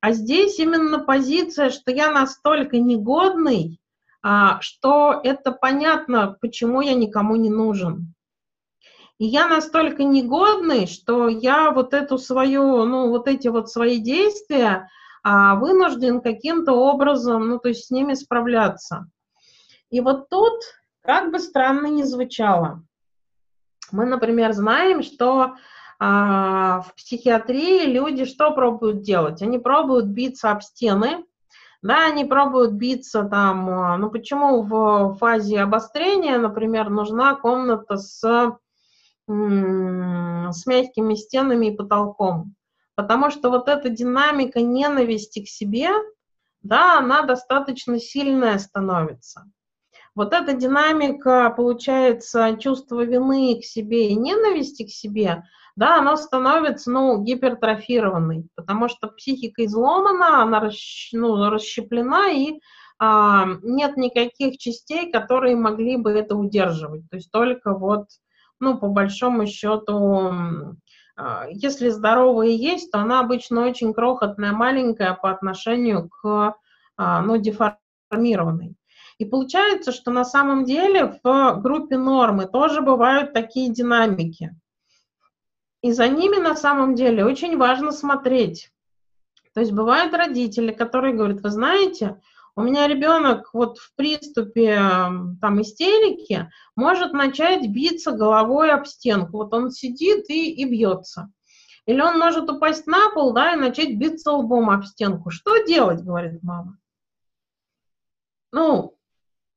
[0.00, 3.80] А здесь именно позиция, что я настолько негодный,
[4.22, 8.12] а, что это понятно, почему я никому не нужен.
[9.18, 14.90] И я настолько негодный, что я вот эту свою, ну, вот эти вот свои действия
[15.22, 19.08] а, вынужден каким-то образом, ну, то есть с ними справляться.
[19.90, 20.60] И вот тут,
[21.06, 22.82] как бы странно ни звучало,
[23.92, 25.54] мы, например, знаем, что
[25.98, 29.42] а, в психиатрии люди что пробуют делать?
[29.42, 31.24] Они пробуют биться об стены,
[31.82, 38.58] да, они пробуют биться там, а, ну почему в фазе обострения, например, нужна комната с
[39.28, 42.54] с мягкими стенами и потолком.
[42.94, 45.90] Потому что вот эта динамика ненависти к себе,
[46.62, 49.50] да, она достаточно сильная становится.
[50.16, 55.44] Вот эта динамика, получается, чувство вины к себе и ненависти к себе,
[55.76, 62.60] да, она становится, ну, гипертрофированной, потому что психика изломана, она расщ, ну, расщеплена, и
[62.98, 67.08] а, нет никаких частей, которые могли бы это удерживать.
[67.10, 68.06] То есть только вот
[68.60, 70.32] ну, по большому счету,
[71.16, 76.56] а, если здоровая есть, то она обычно очень крохотная, маленькая по отношению к,
[76.96, 78.74] а, ну, деформированной.
[79.18, 84.54] И получается, что на самом деле в группе нормы тоже бывают такие динамики.
[85.82, 88.70] И за ними на самом деле очень важно смотреть.
[89.54, 92.20] То есть бывают родители, которые говорят, вы знаете,
[92.56, 99.38] у меня ребенок вот в приступе там истерики может начать биться головой об стенку.
[99.38, 101.30] Вот он сидит и, и бьется.
[101.86, 105.30] Или он может упасть на пол, да, и начать биться лбом об стенку.
[105.30, 106.78] Что делать, говорит мама?
[108.52, 108.95] Ну,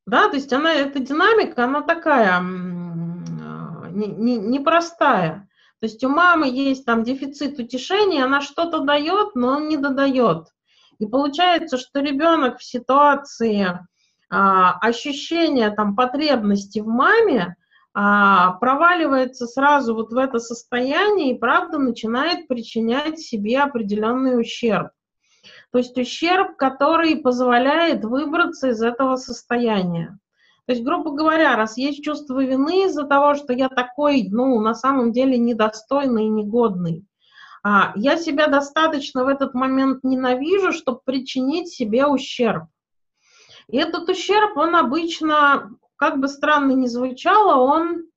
[0.09, 4.17] да, то есть она, эта динамика, она такая непростая.
[4.17, 5.49] Не, не, простая.
[5.79, 10.47] то есть у мамы есть там дефицит утешения, она что-то дает, но он не додает.
[10.99, 13.79] И получается, что ребенок в ситуации
[14.29, 17.55] а, ощущения там, потребности в маме
[17.93, 24.89] а, проваливается сразу вот в это состояние и, правда, начинает причинять себе определенный ущерб.
[25.71, 30.17] То есть ущерб, который позволяет выбраться из этого состояния.
[30.65, 34.73] То есть, грубо говоря, раз есть чувство вины из-за того, что я такой, ну, на
[34.73, 37.05] самом деле недостойный и негодный,
[37.63, 42.65] а, я себя достаточно в этот момент ненавижу, чтобы причинить себе ущерб.
[43.67, 48.08] И этот ущерб, он обычно, как бы странно ни звучало, он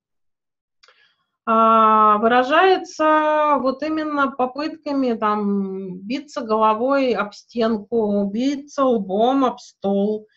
[1.45, 10.27] выражается вот именно попытками там биться головой об стенку, биться лбом об стол.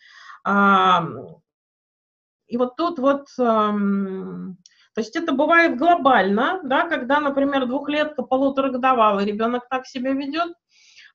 [0.43, 1.05] А,
[2.47, 4.55] и вот тут вот, то
[4.95, 10.53] есть это бывает глобально, да, когда, например, двухлетка, полуторагодовалый ребенок так себя ведет,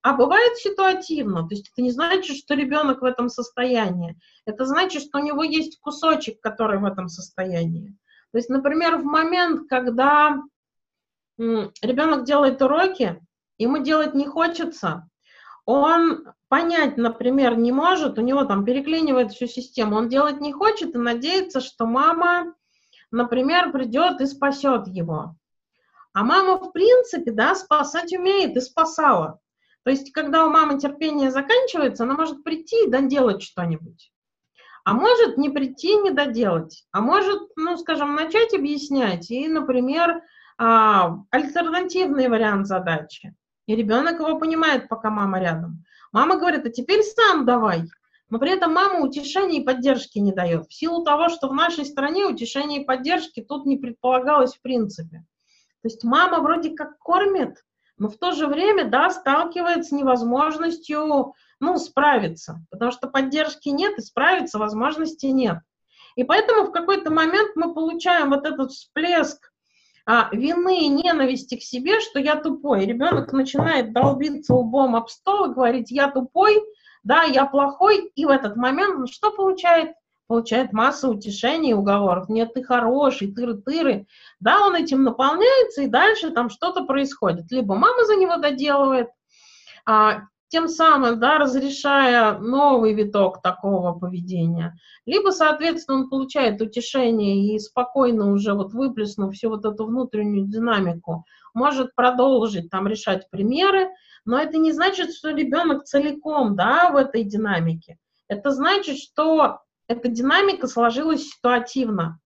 [0.02, 5.02] а бывает ситуативно, то есть это не значит, что ребенок в этом состоянии, это значит,
[5.02, 7.96] что у него есть кусочек, который в этом состоянии.
[8.32, 10.42] То есть, например, в момент, когда
[11.38, 13.20] ребенок делает уроки,
[13.58, 15.08] ему делать не хочется,
[15.64, 20.94] он понять, например, не может, у него там переклинивает всю систему, он делать не хочет
[20.94, 22.54] и надеется, что мама,
[23.10, 25.36] например, придет и спасет его.
[26.14, 29.40] А мама, в принципе, да, спасать умеет и спасала.
[29.84, 34.11] То есть, когда у мамы терпение заканчивается, она может прийти и доделать что-нибудь.
[34.84, 36.84] А может не прийти, не доделать.
[36.90, 40.22] А может, ну, скажем, начать объяснять и, например,
[40.58, 43.34] а, альтернативный вариант задачи.
[43.66, 45.84] И ребенок его понимает, пока мама рядом.
[46.12, 47.84] Мама говорит, а теперь сам давай.
[48.28, 50.66] Но при этом мама утешения и поддержки не дает.
[50.66, 55.24] В силу того, что в нашей стране утешения и поддержки тут не предполагалось в принципе.
[55.82, 57.62] То есть мама вроде как кормит,
[57.98, 63.96] но в то же время, да, сталкивается с невозможностью ну, справиться, потому что поддержки нет
[63.96, 65.58] и справиться возможности нет.
[66.16, 69.52] И поэтому в какой-то момент мы получаем вот этот всплеск
[70.04, 72.84] а, вины и ненависти к себе, что я тупой.
[72.84, 76.60] Ребенок начинает долбиться лбом об стол и говорить, я тупой,
[77.04, 79.92] да, я плохой, и в этот момент он что получает?
[80.26, 82.28] Получает массу утешений и уговоров.
[82.28, 84.06] Нет, ты хороший, тыры-тыры.
[84.40, 87.52] Да, он этим наполняется, и дальше там что-то происходит.
[87.52, 89.10] Либо мама за него доделывает,
[89.86, 90.22] а,
[90.52, 94.76] тем самым да, разрешая новый виток такого поведения.
[95.06, 101.24] Либо, соответственно, он получает утешение и спокойно уже вот выплеснув всю вот эту внутреннюю динамику,
[101.54, 103.88] может продолжить там решать примеры,
[104.26, 107.96] но это не значит, что ребенок целиком да, в этой динамике.
[108.28, 112.20] Это значит, что эта динамика сложилась ситуативно.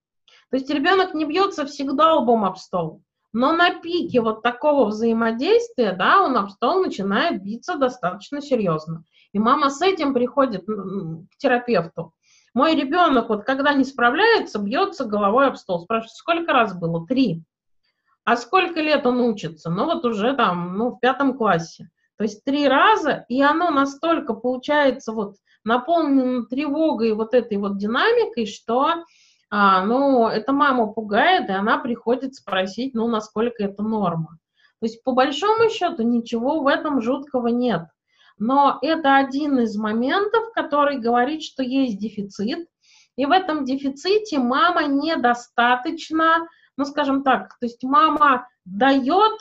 [0.51, 3.01] То есть ребенок не бьется всегда лбом об стол.
[3.33, 9.03] Но на пике вот такого взаимодействия, да, он об стол начинает биться достаточно серьезно.
[9.33, 12.13] И мама с этим приходит к терапевту.
[12.53, 15.81] Мой ребенок, вот когда не справляется, бьется головой об стол.
[15.81, 17.05] Спрашивает, сколько раз было?
[17.05, 17.43] Три.
[18.23, 19.69] А сколько лет он учится?
[19.69, 21.89] Ну, вот уже там, ну, в пятом классе.
[22.17, 28.47] То есть три раза, и оно настолько получается вот наполнено тревогой вот этой вот динамикой,
[28.47, 29.03] что
[29.49, 34.39] а, ну, это маму пугает, и она приходит спросить, ну, насколько это норма.
[34.79, 37.83] То есть, по большому счету, ничего в этом жуткого нет.
[38.37, 42.67] Но это один из моментов, который говорит, что есть дефицит,
[43.15, 49.39] и в этом дефиците мама недостаточно, ну, скажем так, то есть мама дает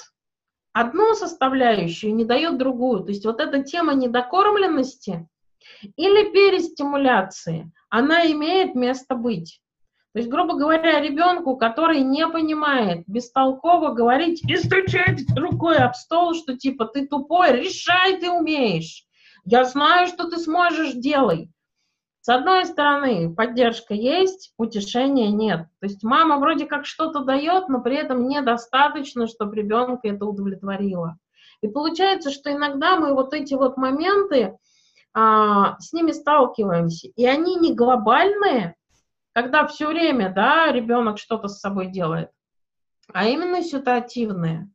[0.72, 3.04] одну составляющую, не дает другую.
[3.04, 5.28] То есть вот эта тема недокормленности
[5.96, 9.60] или перестимуляции, она имеет место быть.
[10.16, 16.32] То есть, грубо говоря, ребенку, который не понимает, бестолково говорить и стучать рукой об стол,
[16.32, 19.04] что типа ты тупой, решай, ты умеешь.
[19.44, 21.50] Я знаю, что ты сможешь, делай.
[22.22, 25.66] С одной стороны, поддержка есть, утешения нет.
[25.80, 31.18] То есть мама вроде как что-то дает, но при этом недостаточно, чтобы ребенка это удовлетворило.
[31.60, 34.56] И получается, что иногда мы вот эти вот моменты
[35.12, 38.76] а, с ними сталкиваемся, и они не глобальные,
[39.36, 42.30] когда все время, да, ребенок что-то с собой делает,
[43.12, 44.70] а именно ситуативные.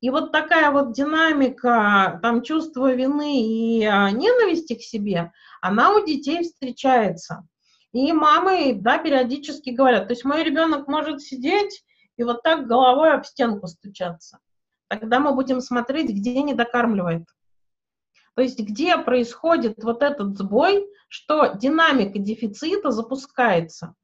[0.00, 5.30] И вот такая вот динамика, там чувство вины и а, ненависти к себе,
[5.60, 7.46] она у детей встречается.
[7.92, 11.84] И мамы, да, периодически говорят, то есть мой ребенок может сидеть
[12.16, 14.38] и вот так головой об стенку стучаться.
[14.88, 17.26] Тогда мы будем смотреть, где не докармливает.
[18.38, 23.96] То есть где происходит вот этот сбой, что динамика дефицита запускается.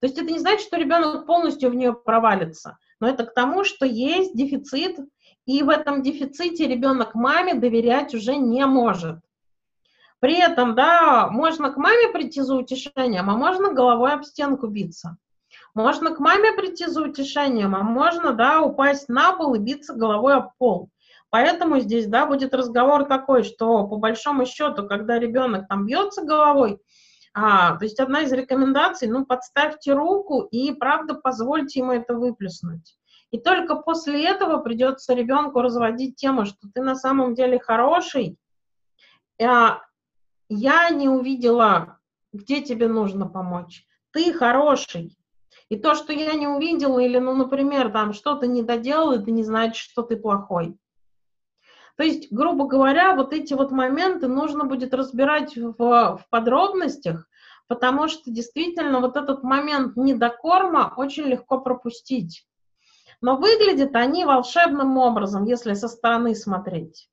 [0.00, 3.64] То есть это не значит, что ребенок полностью в нее провалится, но это к тому,
[3.64, 4.98] что есть дефицит,
[5.46, 9.20] и в этом дефиците ребенок маме доверять уже не может.
[10.20, 15.16] При этом, да, можно к маме прийти за утешением, а можно головой об стенку биться.
[15.72, 20.34] Можно к маме прийти за утешением, а можно, да, упасть на пол и биться головой
[20.34, 20.90] об пол.
[21.30, 26.80] Поэтому здесь, да, будет разговор такой, что по большому счету, когда ребенок там бьется головой,
[27.34, 32.98] а, то есть одна из рекомендаций, ну, подставьте руку и, правда, позвольте ему это выплеснуть.
[33.30, 38.38] И только после этого придется ребенку разводить тему, что ты на самом деле хороший.
[39.40, 39.80] А,
[40.48, 41.98] я не увидела,
[42.32, 43.86] где тебе нужно помочь.
[44.12, 45.16] Ты хороший.
[45.68, 49.44] И то, что я не увидела, или, ну, например, там что-то не доделал, это не
[49.44, 50.78] значит, что ты плохой.
[51.98, 57.28] То есть, грубо говоря, вот эти вот моменты нужно будет разбирать в, в подробностях,
[57.66, 62.46] потому что действительно вот этот момент недокорма очень легко пропустить.
[63.20, 67.10] Но выглядят они волшебным образом, если со стороны смотреть.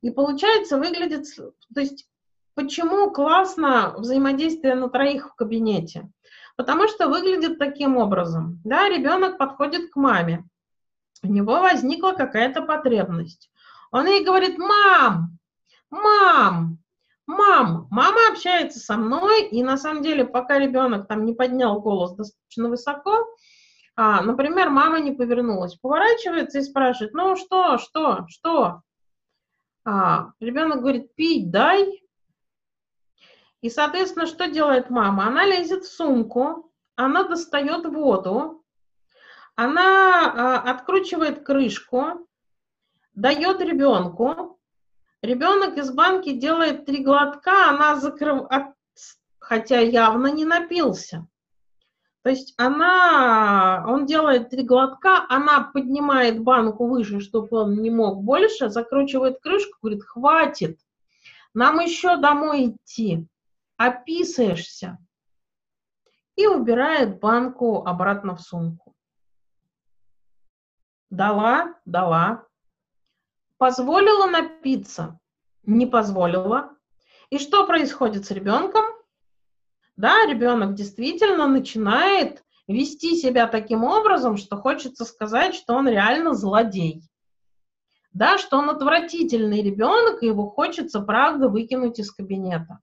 [0.00, 1.26] И получается, выглядит,
[1.72, 2.08] то есть,
[2.56, 6.10] почему классно взаимодействие на троих в кабинете?
[6.56, 8.60] Потому что выглядит таким образом.
[8.64, 10.44] Да, ребенок подходит к маме,
[11.22, 13.50] у него возникла какая-то потребность.
[13.94, 15.38] Он ей говорит, мам,
[15.88, 16.78] мам,
[17.28, 22.16] мам, мама общается со мной, и на самом деле, пока ребенок там не поднял голос
[22.16, 23.24] достаточно высоко,
[23.94, 28.82] а, например, мама не повернулась, поворачивается и спрашивает, ну что, что, что?
[29.84, 32.02] А, ребенок говорит, пить дай.
[33.60, 35.28] И, соответственно, что делает мама?
[35.28, 38.64] Она лезет в сумку, она достает воду,
[39.54, 42.26] она а, откручивает крышку,
[43.14, 44.58] дает ребенку,
[45.22, 48.48] ребенок из банки делает три глотка, она закрыв...
[49.38, 51.26] хотя явно не напился.
[52.22, 58.22] То есть она, он делает три глотка, она поднимает банку выше, чтобы он не мог
[58.22, 60.80] больше, закручивает крышку, говорит, хватит,
[61.52, 63.28] нам еще домой идти,
[63.76, 64.98] описываешься.
[66.34, 68.96] И убирает банку обратно в сумку.
[71.10, 72.44] Дала, дала,
[73.64, 75.18] Позволила напиться?
[75.62, 76.76] Не позволила.
[77.30, 78.84] И что происходит с ребенком?
[79.96, 87.08] Да, ребенок действительно начинает вести себя таким образом, что хочется сказать, что он реально злодей.
[88.12, 92.80] Да, что он отвратительный ребенок, и его хочется, правда, выкинуть из кабинета.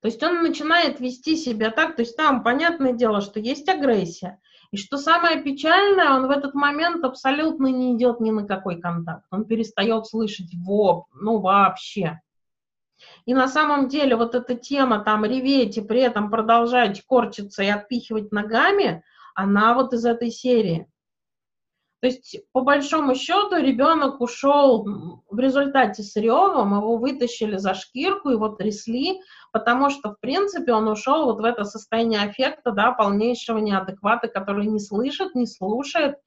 [0.00, 4.40] То есть он начинает вести себя так, то есть там, понятное дело, что есть агрессия,
[4.70, 9.24] и что самое печальное, он в этот момент абсолютно не идет ни на какой контакт.
[9.30, 12.20] Он перестает слышать воп, ну вообще.
[13.24, 17.68] И на самом деле вот эта тема там реветь и при этом продолжать корчиться и
[17.68, 19.02] отпихивать ногами,
[19.34, 20.86] она вот из этой серии.
[22.00, 24.86] То есть, по большому счету, ребенок ушел
[25.28, 29.20] в результате с ревом, его вытащили за шкирку, его трясли,
[29.52, 34.66] потому что, в принципе, он ушел вот в это состояние аффекта, да, полнейшего неадеквата, который
[34.66, 36.18] не слышит, не слушает.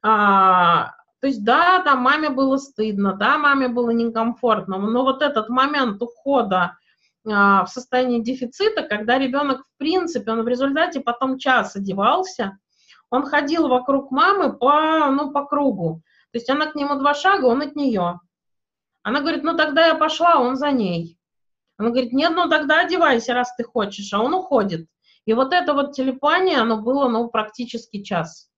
[0.00, 5.48] А, то есть, да, там маме было стыдно, да, маме было некомфортно, но вот этот
[5.48, 6.78] момент ухода
[7.28, 12.59] а, в состоянии дефицита, когда ребенок, в принципе, он в результате потом час одевался,
[13.10, 16.02] он ходил вокруг мамы по, ну, по кругу.
[16.32, 18.20] То есть она к нему два шага, он от нее.
[19.02, 21.18] Она говорит, ну тогда я пошла, он за ней.
[21.76, 24.86] Она говорит, нет, ну тогда одевайся, раз ты хочешь, а он уходит.
[25.24, 28.50] И вот это вот телепание, оно было, ну, практически час.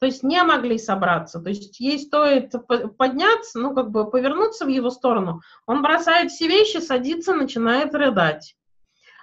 [0.00, 1.40] То есть не могли собраться.
[1.40, 2.52] То есть ей стоит
[2.96, 8.54] подняться, ну, как бы повернуться в его сторону, он бросает все вещи, садится, начинает рыдать.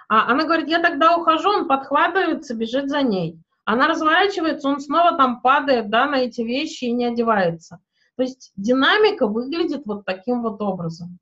[0.08, 3.40] А она говорит, я тогда ухожу, он подхватывается, бежит за ней.
[3.66, 7.80] Она разворачивается, он снова там падает, да, на эти вещи и не одевается.
[8.16, 11.18] То есть динамика выглядит вот таким вот образом.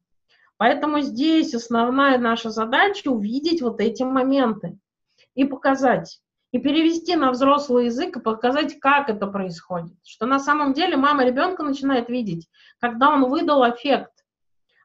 [0.59, 4.79] Поэтому здесь основная наша задача увидеть вот эти моменты
[5.35, 6.21] и показать,
[6.53, 9.97] и перевести на взрослый язык и показать, как это происходит.
[10.05, 12.47] Что на самом деле мама ребенка начинает видеть,
[12.79, 14.13] когда он выдал эффект.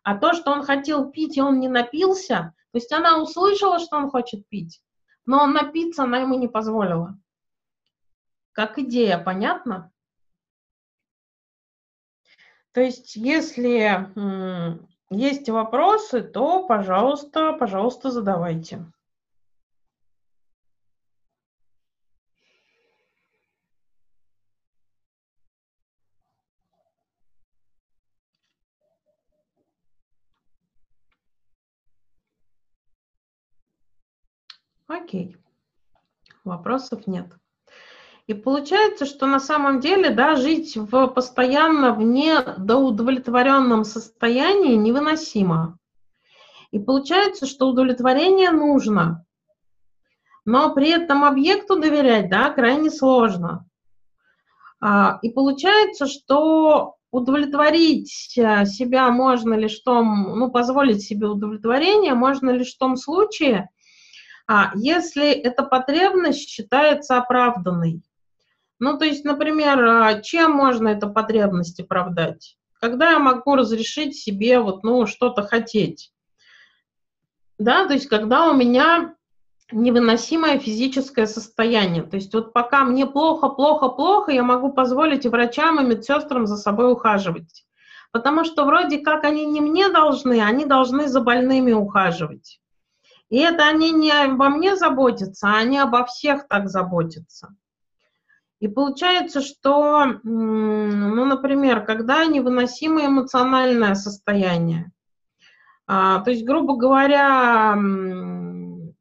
[0.04, 3.98] А то, что он хотел пить, и он не напился, то есть она услышала, что
[3.98, 4.82] он хочет пить,
[5.26, 7.18] но напиться она ему не позволила.
[8.52, 9.92] Как идея, понятно?
[12.72, 14.10] То есть, если
[15.10, 18.86] есть вопросы, то, пожалуйста, пожалуйста, задавайте.
[34.88, 35.38] Окей.
[36.44, 37.32] Вопросов нет.
[38.30, 45.80] И получается, что на самом деле, да, жить в постоянно в недоудовлетворенном состоянии невыносимо.
[46.70, 49.26] И получается, что удовлетворение нужно,
[50.46, 53.68] но при этом объекту доверять, да, крайне сложно.
[54.80, 62.14] А, и получается, что удовлетворить э, себя можно лишь в том, ну, позволить себе удовлетворение
[62.14, 63.72] можно лишь в том случае,
[64.48, 68.04] а, если эта потребность считается оправданной.
[68.80, 72.58] Ну, то есть, например, а, чем можно эту потребность оправдать?
[72.80, 76.14] Когда я могу разрешить себе вот, ну, что-то хотеть?
[77.58, 79.16] Да, то есть, когда у меня
[79.72, 82.04] невыносимое физическое состояние.
[82.04, 86.48] То есть вот пока мне плохо, плохо, плохо, я могу позволить и врачам, и медсестрам
[86.48, 87.66] за собой ухаживать.
[88.12, 92.60] Потому что вроде как они не мне должны, они должны за больными ухаживать.
[93.30, 97.56] И это они не обо мне заботятся, а они обо всех так заботятся.
[98.60, 104.92] И получается, что, ну, например, когда невыносимое эмоциональное состояние,
[105.88, 107.76] а, то есть, грубо говоря,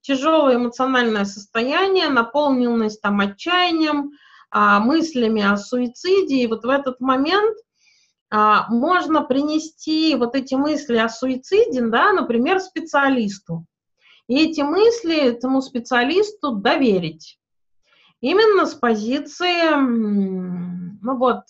[0.01, 4.13] тяжелое эмоциональное состояние, наполненность там отчаянием,
[4.51, 7.59] а, мыслями о суициде, и вот в этот момент
[8.31, 13.67] а, можно принести вот эти мысли о суициде, да, например, специалисту.
[14.29, 17.39] И эти мысли этому специалисту доверить.
[18.21, 21.45] Именно с позиции, ну вот,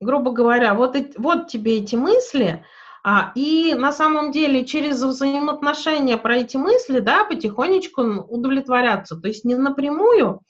[0.00, 2.64] грубо говоря, вот, вот тебе эти мысли,
[3.04, 9.16] а, и на самом деле через взаимоотношения про эти мысли, да, потихонечку удовлетворяться.
[9.16, 10.40] То есть не напрямую,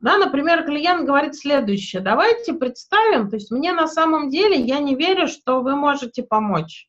[0.00, 4.94] да, например, клиент говорит следующее, давайте представим, то есть мне на самом деле, я не
[4.94, 6.88] верю, что вы можете помочь.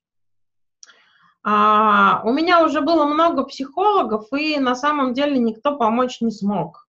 [1.49, 6.85] А, у меня уже было много психологов, и на самом деле никто помочь не смог.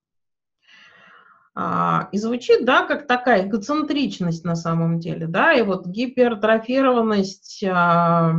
[1.54, 8.32] А, и звучит, да, как такая эгоцентричность на самом деле, да, и вот гипертрофированность а,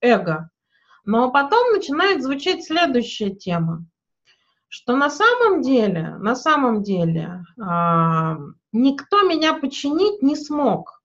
[0.00, 0.50] эго.
[1.04, 3.86] Но потом начинает звучать следующая тема,
[4.66, 11.03] что на самом деле, на самом деле никто меня починить не смог.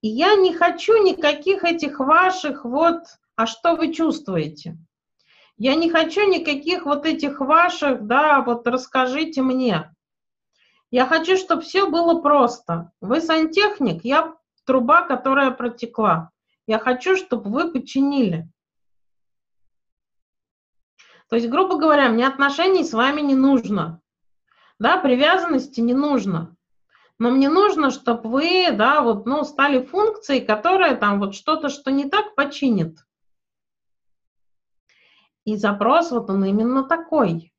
[0.00, 3.02] И я не хочу никаких этих ваших вот,
[3.34, 4.78] а что вы чувствуете?
[5.56, 9.92] Я не хочу никаких вот этих ваших, да, вот расскажите мне.
[10.90, 12.92] Я хочу, чтобы все было просто.
[13.00, 16.30] Вы сантехник, я труба, которая протекла.
[16.66, 18.48] Я хочу, чтобы вы починили.
[21.28, 24.00] То есть, грубо говоря, мне отношений с вами не нужно.
[24.78, 26.56] Да, привязанности не нужно.
[27.18, 31.90] Но мне нужно, чтобы вы, да, вот, ну, стали функцией, которая там вот что-то, что
[31.90, 32.98] не так, починит.
[35.44, 37.52] И запрос вот он именно такой.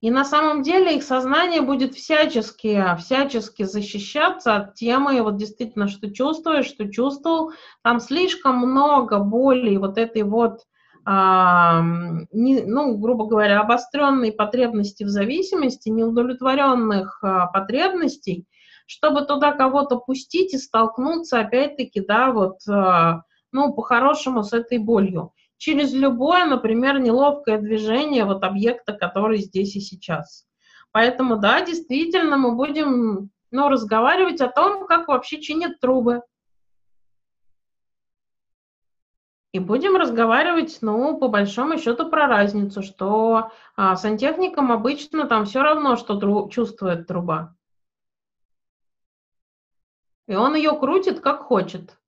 [0.00, 6.12] И на самом деле их сознание будет всячески, всячески защищаться от темы, вот действительно, что
[6.12, 7.52] чувствуешь, что чувствовал.
[7.82, 10.60] Там слишком много боли, вот этой вот,
[11.10, 18.46] не, ну, грубо говоря, обостренной потребности в зависимости, неудовлетворенных а, потребностей,
[18.86, 25.32] чтобы туда кого-то пустить и столкнуться, опять-таки, да, вот, а, ну, по-хорошему с этой болью
[25.58, 30.46] через любое, например, неловкое движение вот объекта, который здесь и сейчас.
[30.92, 36.22] Поэтому, да, действительно, мы будем ну, разговаривать о том, как вообще чинят трубы.
[39.58, 45.62] И будем разговаривать, ну, по большому счету, про разницу, что а, сантехникам обычно там все
[45.62, 47.56] равно, что тру- чувствует труба.
[50.28, 51.98] И он ее крутит, как хочет.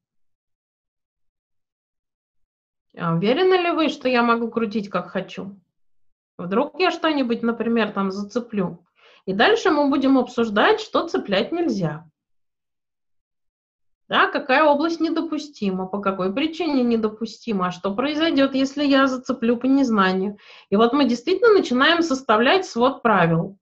[2.97, 5.59] А уверены ли вы, что я могу крутить как хочу?
[6.39, 8.87] Вдруг я что-нибудь, например, там зацеплю.
[9.27, 12.09] И дальше мы будем обсуждать, что цеплять нельзя.
[14.11, 19.67] Да, какая область недопустима, по какой причине недопустима, а что произойдет, если я зацеплю по
[19.67, 20.37] незнанию.
[20.69, 23.57] И вот мы действительно начинаем составлять свод правил.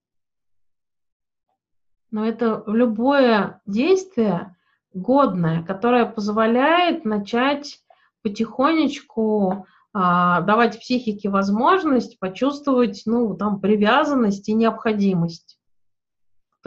[2.10, 4.56] Но это любое действие
[4.94, 7.80] годное, которое позволяет начать
[8.22, 15.57] потихонечку а, давать психике возможность почувствовать, ну, там, привязанность и необходимость.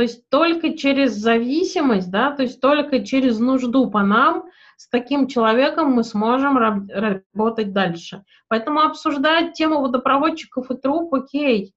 [0.01, 4.45] То есть только через зависимость, да, то есть только через нужду по нам
[4.75, 8.23] с таким человеком мы сможем работать дальше.
[8.47, 11.75] Поэтому обсуждать тему водопроводчиков и труб, окей,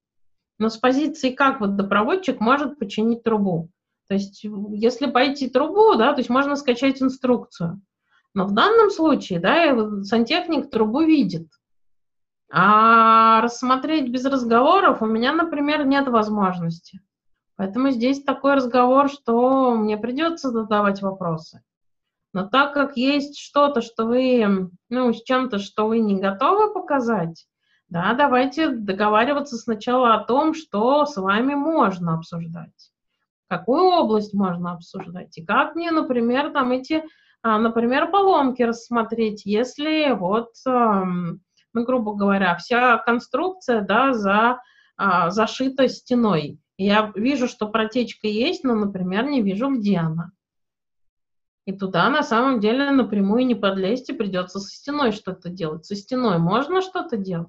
[0.59, 3.69] но с позиции, как водопроводчик может починить трубу.
[4.09, 7.83] То есть если пойти трубу, да, то есть можно скачать инструкцию.
[8.33, 11.49] Но в данном случае, да, сантехник трубу видит.
[12.51, 17.03] А рассмотреть без разговоров у меня, например, нет возможности.
[17.57, 21.63] Поэтому здесь такой разговор, что мне придется задавать вопросы.
[22.33, 27.47] Но так как есть что-то, что вы, ну, с чем-то, что вы не готовы показать,
[27.89, 32.91] да, давайте договариваться сначала о том, что с вами можно обсуждать.
[33.49, 37.05] какую область можно обсуждать, и как мне, например, там эти,
[37.43, 44.61] а, например, поломки рассмотреть, если вот, ну, грубо говоря, вся конструкция, да, за,
[44.97, 46.59] а, зашита стеной.
[46.77, 50.33] Я вижу, что протечка есть, но, например, не вижу, где она.
[51.67, 55.87] И туда на самом деле напрямую не подлезть, и придется со стеной что-то делать.
[55.87, 57.49] Со стеной можно что-то делать.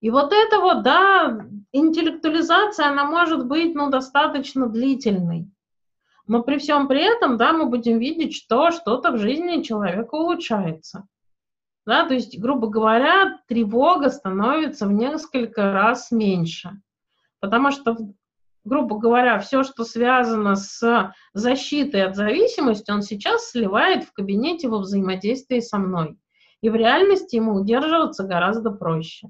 [0.00, 5.50] И вот это вот, да, интеллектуализация, она может быть, ну, достаточно длительной.
[6.26, 11.06] Но при всем при этом, да, мы будем видеть, что что-то в жизни человека улучшается.
[11.86, 16.80] Да, то есть, грубо говоря, тревога становится в несколько раз меньше.
[17.40, 17.96] Потому что
[18.64, 24.78] грубо говоря, все, что связано с защитой от зависимости, он сейчас сливает в кабинете во
[24.78, 26.18] взаимодействии со мной.
[26.60, 29.28] И в реальности ему удерживаться гораздо проще.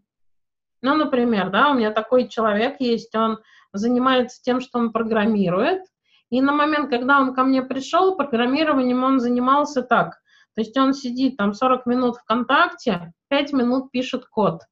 [0.82, 3.38] Ну, например, да, у меня такой человек есть, он
[3.72, 5.82] занимается тем, что он программирует,
[6.30, 10.20] и на момент, когда он ко мне пришел, программированием он занимался так.
[10.54, 14.62] То есть он сидит там 40 минут ВКонтакте, 5 минут пишет код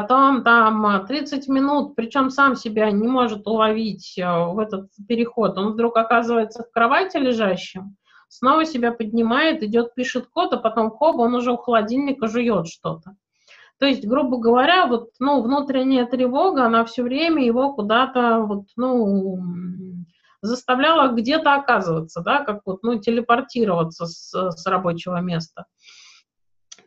[0.00, 5.72] потом там 30 минут, причем сам себя не может уловить э, в этот переход, он
[5.72, 7.96] вдруг оказывается в кровати лежащим,
[8.28, 13.16] снова себя поднимает, идет, пишет код, а потом хоп, он уже у холодильника жует что-то.
[13.80, 19.38] То есть, грубо говоря, вот, ну, внутренняя тревога, она все время его куда-то, вот, ну,
[20.42, 25.66] заставляла где-то оказываться, да, как вот, ну, телепортироваться с, с рабочего места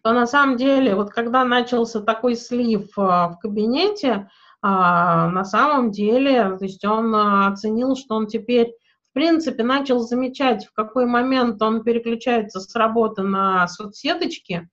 [0.03, 4.29] то на самом деле, вот когда начался такой слив а, в кабинете,
[4.61, 8.73] а, на самом деле, то есть он а, оценил, что он теперь,
[9.09, 14.69] в принципе, начал замечать, в какой момент он переключается с работы на соцсеточки,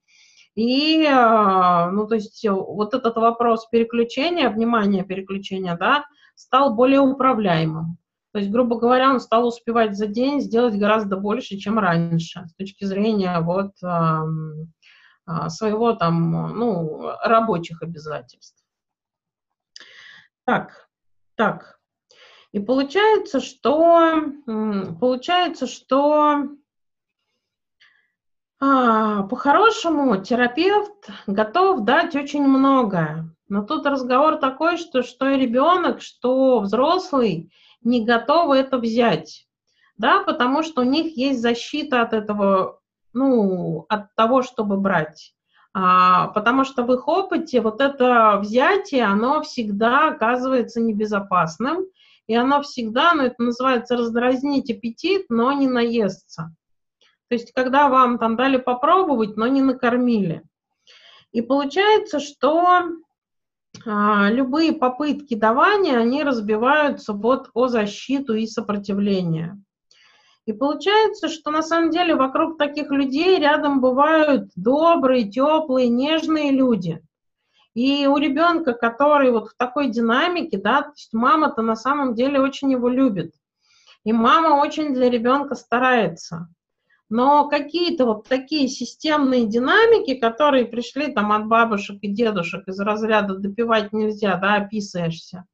[0.55, 6.03] и, ну, то есть вот этот вопрос переключения, внимания переключения, да,
[6.35, 7.97] стал более управляемым.
[8.33, 12.55] То есть, грубо говоря, он стал успевать за день сделать гораздо больше, чем раньше, с
[12.55, 13.71] точки зрения вот
[15.49, 18.63] своего там, ну, рабочих обязательств.
[20.45, 20.89] Так,
[21.35, 21.79] так.
[22.51, 24.23] И получается, что,
[24.99, 26.47] получается, что
[28.59, 33.29] а, по-хорошему терапевт готов дать очень многое.
[33.47, 37.51] Но тут разговор такой, что, что ребенок, что взрослый
[37.81, 39.47] не готовы это взять.
[39.97, 42.78] Да, потому что у них есть защита от этого
[43.13, 45.33] ну, от того, чтобы брать.
[45.73, 51.85] А, потому что в их опыте вот это взятие, оно всегда оказывается небезопасным,
[52.27, 56.53] и оно всегда, ну, это называется раздразнить аппетит, но не наесться.
[57.27, 60.43] То есть, когда вам там дали попробовать, но не накормили.
[61.31, 62.83] И получается, что
[63.85, 69.61] а, любые попытки давания, они разбиваются вот о защиту и сопротивление.
[70.49, 77.03] И получается, что на самом деле вокруг таких людей рядом бывают добрые, теплые, нежные люди.
[77.75, 82.41] И у ребенка, который вот в такой динамике, да, то есть мама-то на самом деле
[82.41, 83.31] очень его любит.
[84.03, 86.49] И мама очень для ребенка старается.
[87.09, 93.35] Но какие-то вот такие системные динамики, которые пришли там от бабушек и дедушек из разряда
[93.35, 95.45] допивать нельзя, да, описываешься,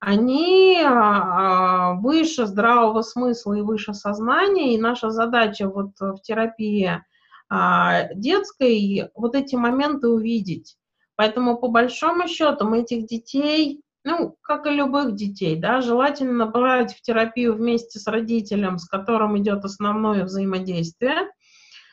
[0.00, 7.02] они а, выше здравого смысла и выше сознания, и наша задача вот в терапии
[7.50, 10.76] а, детской вот эти моменты увидеть.
[11.16, 16.94] Поэтому по большому счету мы этих детей, ну, как и любых детей, да, желательно брать
[16.94, 21.30] в терапию вместе с родителем, с которым идет основное взаимодействие,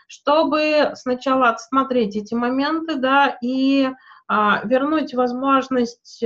[0.08, 3.95] чтобы сначала отсмотреть эти моменты, да, и а,
[4.30, 6.22] вернуть возможность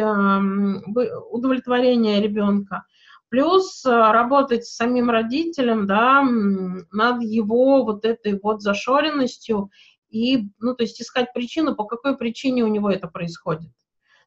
[1.32, 2.86] удовлетворения ребенка,
[3.32, 9.72] плюс а, работать с самим родителем, да, над его вот этой вот зашоренностью
[10.10, 13.72] и, ну, то есть искать причину, по какой причине у него это происходит.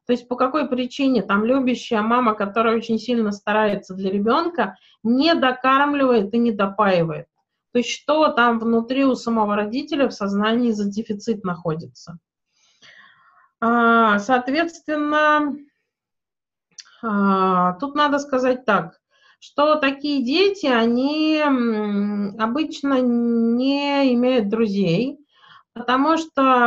[0.07, 5.33] То есть по какой причине там любящая мама, которая очень сильно старается для ребенка, не
[5.35, 7.27] докармливает и не допаивает.
[7.71, 12.17] То есть что там внутри у самого родителя в сознании за дефицит находится.
[13.61, 15.55] А, соответственно,
[17.01, 18.99] а, тут надо сказать так,
[19.39, 21.41] что такие дети, они
[22.39, 25.19] обычно не имеют друзей,
[25.73, 26.65] потому что,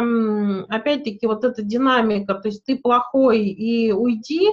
[0.68, 4.48] опять-таки, вот эта динамика, то есть ты плохой и уйди,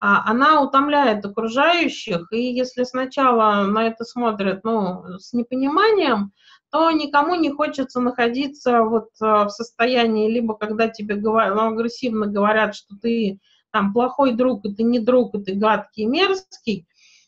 [0.00, 6.32] а, она утомляет окружающих, и если сначала на это смотрят ну, с непониманием,
[6.70, 12.26] то никому не хочется находиться вот э, в состоянии, либо когда тебе говорят, ну, агрессивно
[12.26, 13.40] говорят, что ты
[13.70, 16.86] там плохой друг, и ты не друг, и ты гадкий мерзкий,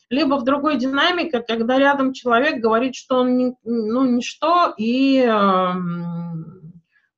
[0.09, 5.73] либо в другой динамике, когда рядом человек говорит, что он не, ну, ничто, и э,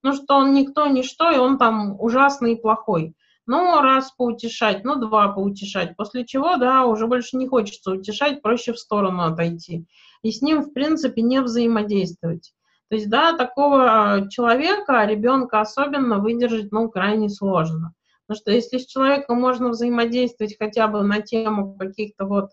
[0.03, 3.15] ну, что он никто, ничто, и он там ужасный и плохой.
[3.45, 8.71] Ну, раз поутешать, ну, два поутешать, после чего, да, уже больше не хочется утешать, проще
[8.71, 9.85] в сторону отойти.
[10.23, 12.53] И с ним, в принципе, не взаимодействовать.
[12.89, 17.93] То есть, да, такого человека, ребенка особенно, выдержать, ну, крайне сложно.
[18.25, 22.51] Потому что если с человеком можно взаимодействовать хотя бы на тему каких-то вот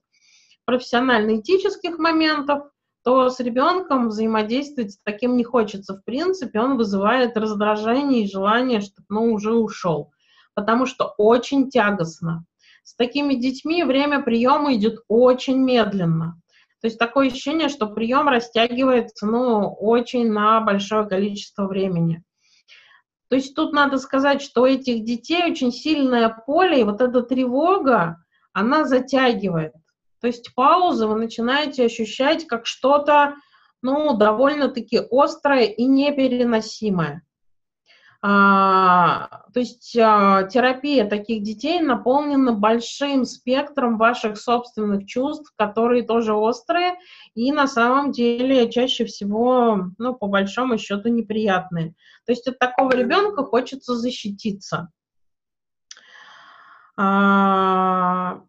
[0.65, 2.65] профессионально-этических моментов,
[3.05, 5.95] то с ребенком взаимодействовать с таким не хочется.
[5.95, 10.13] В принципе, он вызывает раздражение и желание, чтобы ну, уже ушел.
[10.55, 12.45] Потому что очень тягостно.
[12.83, 16.40] С такими детьми время приема идет очень медленно.
[16.81, 22.23] То есть такое ощущение, что прием растягивается ну, очень на большое количество времени.
[23.29, 27.23] То есть тут надо сказать, что у этих детей очень сильное поле, и вот эта
[27.23, 28.17] тревога,
[28.53, 29.73] она затягивает.
[30.21, 33.37] То есть паузы вы начинаете ощущать как что-то,
[33.83, 37.23] ну, довольно-таки острое и непереносимое.
[38.23, 46.35] А, то есть а, терапия таких детей наполнена большим спектром ваших собственных чувств, которые тоже
[46.35, 46.97] острые
[47.35, 51.95] и на самом деле чаще всего, ну, по большому счету, неприятные.
[52.27, 54.91] То есть от такого ребенка хочется защититься.
[56.99, 58.43] А,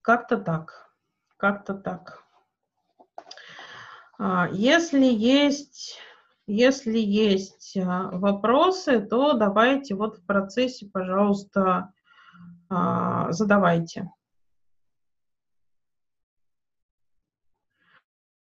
[0.00, 0.90] как-то так.
[1.36, 2.22] Как-то так.
[4.52, 5.98] Если есть,
[6.46, 11.92] если есть а, вопросы, то давайте вот в процессе, пожалуйста,
[12.68, 14.10] а, задавайте.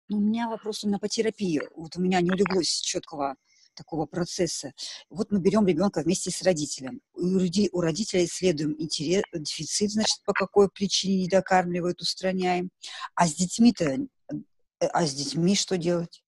[0.08, 1.60] У меня вопрос именно по терапии.
[1.74, 3.34] Вот у меня не улеглось четкого
[3.74, 4.72] такого процесса.
[5.10, 7.00] Вот мы берем ребенка вместе с родителем.
[7.14, 12.70] У, родителя исследуем интерес, дефицит, значит, по какой причине не докармливают, устраняем.
[13.14, 14.36] А с детьми-то, э,
[14.80, 16.22] а с детьми что делать?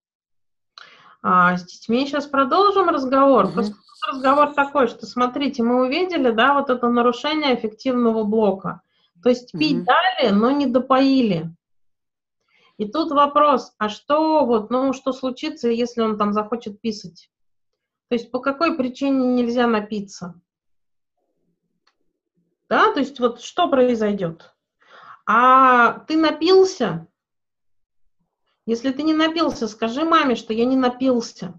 [1.23, 3.47] А, с детьми сейчас продолжим разговор.
[3.47, 3.53] Угу.
[3.55, 3.77] Просто
[4.09, 8.83] разговор такой, что смотрите, мы увидели, да, вот это нарушение эффективного блока.
[9.23, 9.87] То есть пить угу.
[9.87, 11.51] дали, но не допоили.
[12.77, 17.29] И тут вопрос, а что вот, ну, что случится, если он там захочет писать?
[18.09, 20.41] То есть по какой причине нельзя напиться?
[22.69, 24.55] Да, то есть вот что произойдет?
[25.27, 27.09] А ты напился?
[28.69, 31.59] Если ты не напился, скажи маме, что я не напился.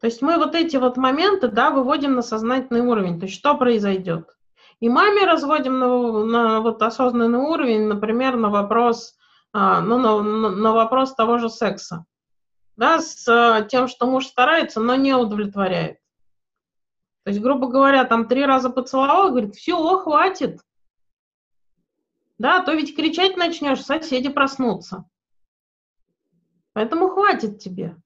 [0.00, 3.20] То есть мы вот эти вот моменты, да, выводим на сознательный уровень.
[3.20, 4.34] То есть что произойдет?
[4.80, 9.14] И маме разводим на, на вот осознанный уровень, например, на вопрос,
[9.52, 12.06] а, ну, на, на вопрос того же секса
[12.76, 15.98] да, с э, тем, что муж старается, но не удовлетворяет.
[17.24, 20.62] То есть, грубо говоря, там три раза поцеловал, говорит, все, хватит.
[22.38, 25.04] Да, а то ведь кричать начнешь, соседи проснутся.
[26.72, 27.96] Поэтому хватит тебе.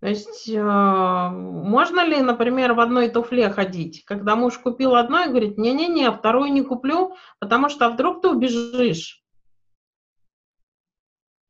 [0.00, 5.28] То есть э, можно ли, например, в одной туфле ходить, когда муж купил одно и
[5.28, 9.22] говорит, не-не-не, вторую не куплю, потому что а вдруг ты убежишь.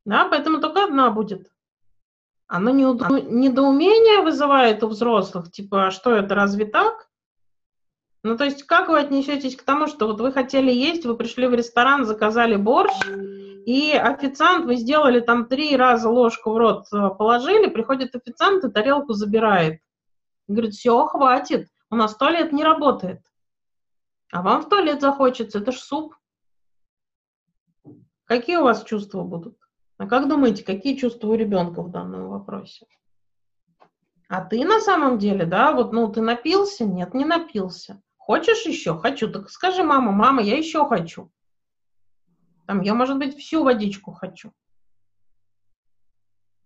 [0.05, 1.51] Да, поэтому только одна будет.
[2.45, 7.09] Оно недоумение вызывает у взрослых, типа, а что это, разве так?
[8.21, 11.47] Ну, то есть, как вы отнесетесь к тому, что вот вы хотели есть, вы пришли
[11.47, 12.93] в ресторан, заказали борщ,
[13.65, 18.71] и официант, вы сделали там три раза ложку в рот э, положили, приходит официант и
[18.71, 19.79] тарелку забирает.
[20.47, 23.21] Говорит, все, хватит, у нас туалет не работает.
[24.31, 26.15] А вам в туалет захочется, это ж суп.
[28.25, 29.57] Какие у вас чувства будут?
[29.97, 32.87] А как думаете, какие чувства у ребенка в данном вопросе?
[34.27, 36.85] А ты на самом деле, да, вот, ну, ты напился?
[36.85, 38.01] Нет, не напился.
[38.17, 38.97] Хочешь еще?
[38.97, 39.29] Хочу.
[39.31, 41.31] Так скажи, мама, мама, я еще хочу.
[42.65, 44.53] Там, я, может быть, всю водичку хочу.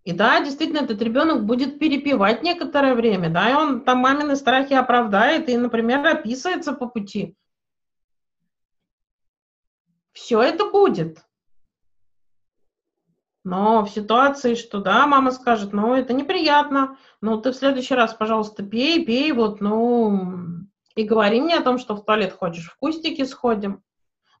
[0.04, 4.72] И да, действительно, этот ребенок будет перепивать некоторое время, да, и он там мамины страхи
[4.72, 7.36] оправдает и, например, описывается по пути.
[10.12, 11.22] Все это будет.
[13.44, 18.14] Но в ситуации, что да, мама скажет, ну, это неприятно, ну, ты в следующий раз,
[18.14, 22.76] пожалуйста, пей, пей, вот, ну, и говори мне о том, что в туалет хочешь, в
[22.78, 23.82] кустики сходим.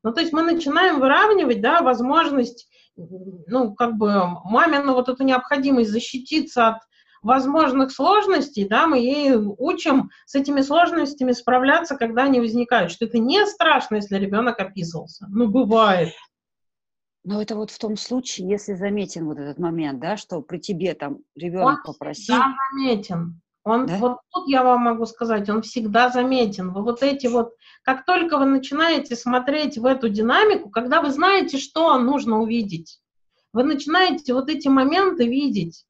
[0.02, 4.12] Ну, то есть мы начинаем выравнивать, да, возможность, ну, как бы
[4.44, 6.78] мамину вот эту необходимость защититься от
[7.22, 13.18] возможных сложностей, да, мы ей учим с этими сложностями справляться, когда они возникают, что это
[13.18, 15.26] не страшно, если ребенок описывался.
[15.28, 16.12] Ну, бывает.
[17.24, 20.94] Но это вот в том случае, если заметен вот этот момент, да, что при тебе
[20.94, 22.36] там ребенок Он попросил.
[22.36, 23.40] Да, заметен.
[23.64, 23.98] Он, да?
[23.98, 26.72] Вот тут я вам могу сказать, он всегда заметен.
[26.72, 27.52] Вы вот эти вот,
[27.88, 33.00] как только вы начинаете смотреть в эту динамику, когда вы знаете, что нужно увидеть,
[33.54, 35.86] вы начинаете вот эти моменты видеть.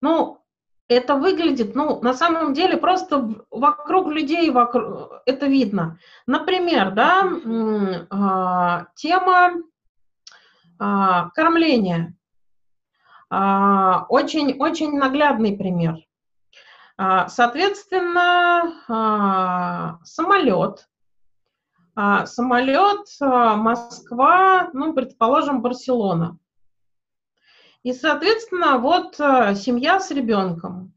[0.00, 0.40] Ну,
[0.86, 5.98] это выглядит, ну, на самом деле, просто вокруг людей вокруг, это видно.
[6.28, 9.50] Например, да, э, тема
[10.78, 12.14] э, кормления.
[13.28, 16.05] Очень-очень наглядный пример.
[16.98, 20.88] А, соответственно, а, самолет.
[21.94, 26.38] А, самолет Москва, ну, предположим, Барселона.
[27.82, 30.92] И, соответственно, вот семья с ребенком.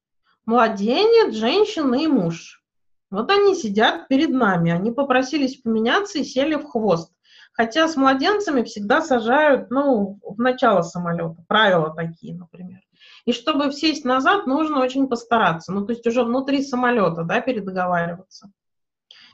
[0.46, 2.64] Младенец, женщина и муж.
[3.12, 4.72] Вот они сидят перед нами.
[4.72, 7.14] Они попросились поменяться и сели в хвост.
[7.54, 11.44] Хотя с младенцами всегда сажают, ну, в начало самолета.
[11.48, 12.80] Правила такие, например.
[13.26, 15.72] И чтобы сесть назад, нужно очень постараться.
[15.72, 18.52] Ну, то есть уже внутри самолета, да, передоговариваться.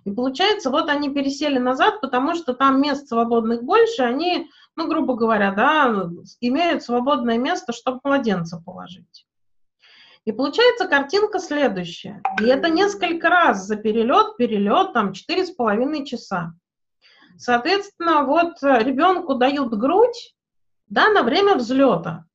[0.05, 5.16] И получается, вот они пересели назад, потому что там мест свободных больше, они, ну, грубо
[5.16, 6.09] говоря, да,
[6.41, 9.26] имеют свободное место, чтобы младенца положить.
[10.26, 12.22] И получается картинка следующая.
[12.41, 16.53] И это несколько раз за перелет, перелет, там, четыре с половиной часа.
[17.38, 20.36] Соответственно, вот э, ребенку дают грудь,
[20.88, 22.26] да, на время взлета.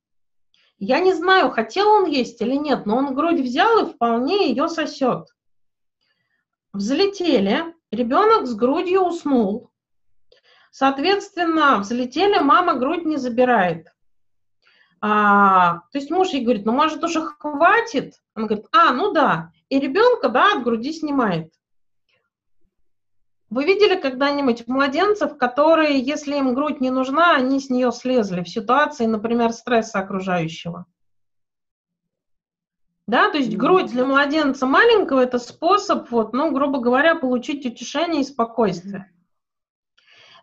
[0.80, 4.66] Я не знаю, хотел он есть или нет, но он грудь взял и вполне ее
[4.66, 5.28] сосет.
[6.72, 9.70] Взлетели, ребенок с грудью уснул.
[10.70, 13.88] Соответственно, взлетели, мама грудь не забирает.
[15.02, 18.14] А, то есть муж ей говорит, ну, может, уже хватит?
[18.34, 19.52] Она говорит, а, ну да.
[19.68, 21.52] И ребенка, да, от груди снимает.
[23.50, 28.48] Вы видели когда-нибудь младенцев, которые, если им грудь не нужна, они с нее слезли в
[28.48, 30.86] ситуации, например, стресса окружающего?
[33.08, 38.20] Да, то есть грудь для младенца маленького– это способ, вот, ну, грубо говоря, получить утешение
[38.20, 39.12] и спокойствие.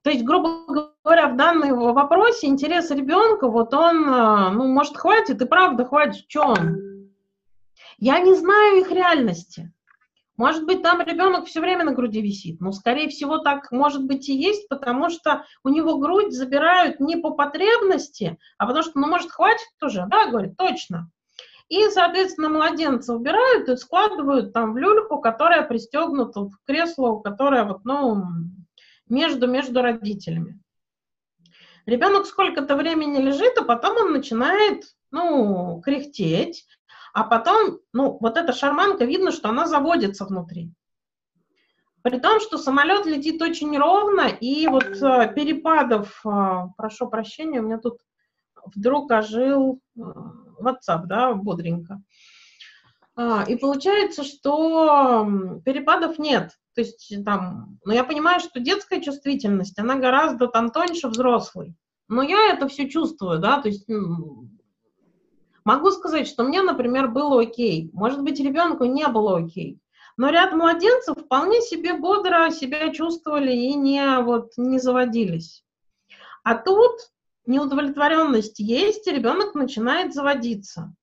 [0.04, 5.42] То есть, грубо говоря, в данном вопросе интерес ребенка, вот он, э, ну, может, хватит,
[5.42, 7.10] и правда хватит, что он?
[8.00, 9.72] Я не знаю их реальности.
[10.38, 12.62] Может быть, там ребенок все время на груди висит.
[12.62, 17.18] Но, скорее всего, так может быть и есть, потому что у него грудь забирают не
[17.18, 21.10] по потребности, а потому что, ну, может, хватит тоже, да, говорит, точно.
[21.70, 27.84] И, соответственно, младенца убирают и складывают там в люльку, которая пристегнута в кресло, которое вот,
[27.84, 28.24] ну,
[29.10, 30.62] между, между родителями.
[31.88, 36.66] Ребенок сколько-то времени лежит, а потом он начинает, ну, кряхтеть,
[37.14, 40.72] а потом, ну, вот эта шарманка, видно, что она заводится внутри.
[42.02, 47.64] При том, что самолет летит очень ровно, и вот э, перепадов, э, прошу прощения, у
[47.64, 48.00] меня тут
[48.74, 50.02] вдруг ожил э,
[50.62, 52.02] WhatsApp, да, бодренько.
[53.18, 56.52] А, и получается, что перепадов нет.
[56.76, 61.76] То есть там, но я понимаю, что детская чувствительность, она гораздо там тоньше взрослой.
[62.08, 63.90] Но я это все чувствую, да, то есть
[65.68, 67.90] Могу сказать, что мне, например, было окей.
[67.92, 69.82] Может быть, ребенку не было окей.
[70.16, 75.66] Но ряд младенцев вполне себе бодро себя чувствовали и не, вот, не заводились.
[76.46, 77.12] А тут
[77.46, 80.96] неудовлетворенность есть, и ребенок начинает заводиться.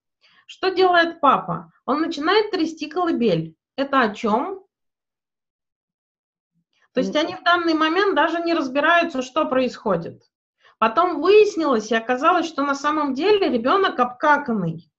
[0.47, 1.71] Что делает папа?
[1.85, 3.57] Он начинает трясти колыбель.
[3.77, 4.65] Это о чем?
[6.95, 10.23] То есть они в данный момент даже не разбираются, что происходит.
[10.85, 14.93] Потом выяснилось и оказалось, что на самом деле ребенок обкаканный.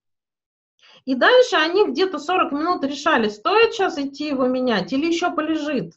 [1.04, 5.94] И дальше они где-то 40 минут решали, стоит сейчас идти его менять или еще полежит.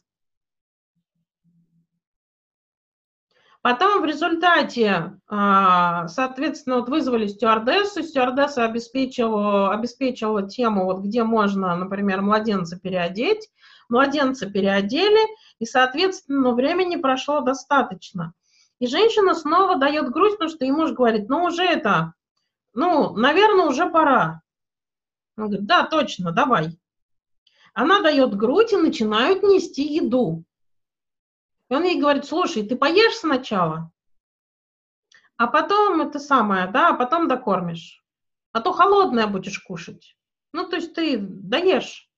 [3.62, 11.74] Потом в результате, а, соответственно, вот вызвали стюардессу, стюардесса обеспечила, обеспечила тему, вот где можно,
[11.74, 13.50] например, младенца переодеть,
[13.88, 15.18] младенца переодели,
[15.58, 18.34] и, соответственно, времени прошло достаточно.
[18.80, 22.14] И женщина снова дает грудь, потому что ей муж говорит, ну уже это,
[22.72, 24.42] ну, наверное, уже пора.
[25.36, 26.78] Он говорит, да, точно, давай.
[27.74, 30.44] Она дает грудь и начинают нести еду.
[31.68, 33.92] И он ей говорит, слушай, ты поешь сначала,
[35.40, 38.04] а потом это самое, да, а потом докормишь.
[38.52, 40.14] А то холодное будешь кушать.
[40.52, 42.10] Ну, то есть ты даешь.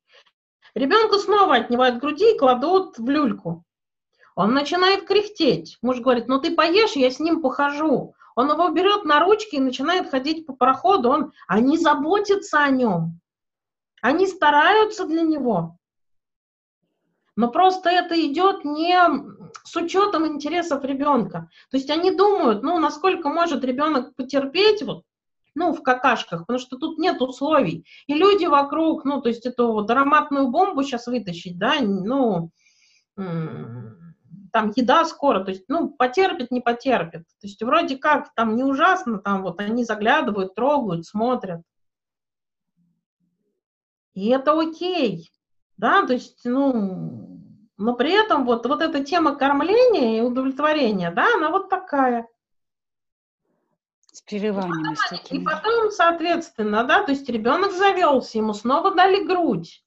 [0.75, 3.65] Ребенка снова отнимают груди и кладут в люльку.
[4.35, 5.79] Он начинает кряхтеть.
[5.83, 8.15] Муж говорит, ну ты поешь, я с ним похожу.
[8.35, 11.11] Он его берет на ручки и начинает ходить по проходу.
[11.11, 13.21] Он, они заботятся о нем.
[14.01, 15.77] Они стараются для него.
[17.37, 18.99] Но просто это идет не
[19.65, 21.49] с учетом интересов ребенка.
[21.71, 25.05] То есть они думают, ну, насколько может ребенок потерпеть, вот,
[25.55, 27.87] ну, в какашках, потому что тут нет условий.
[28.07, 32.51] И люди вокруг, ну, то есть эту вот ароматную бомбу сейчас вытащить, да, ну,
[34.53, 37.23] там еда скоро, то есть, ну, потерпит, не потерпит.
[37.41, 41.63] То есть вроде как там не ужасно, там вот они заглядывают, трогают, смотрят.
[44.15, 45.33] И это окей,
[45.79, 47.41] да, то есть, ну,
[47.79, 52.29] но при этом вот, вот эта тема кормления и удовлетворения, да, она вот такая.
[54.13, 54.93] С переливаниями.
[54.93, 59.83] И потом, и потом, соответственно, да, то есть ребенок завелся, ему снова дали грудь.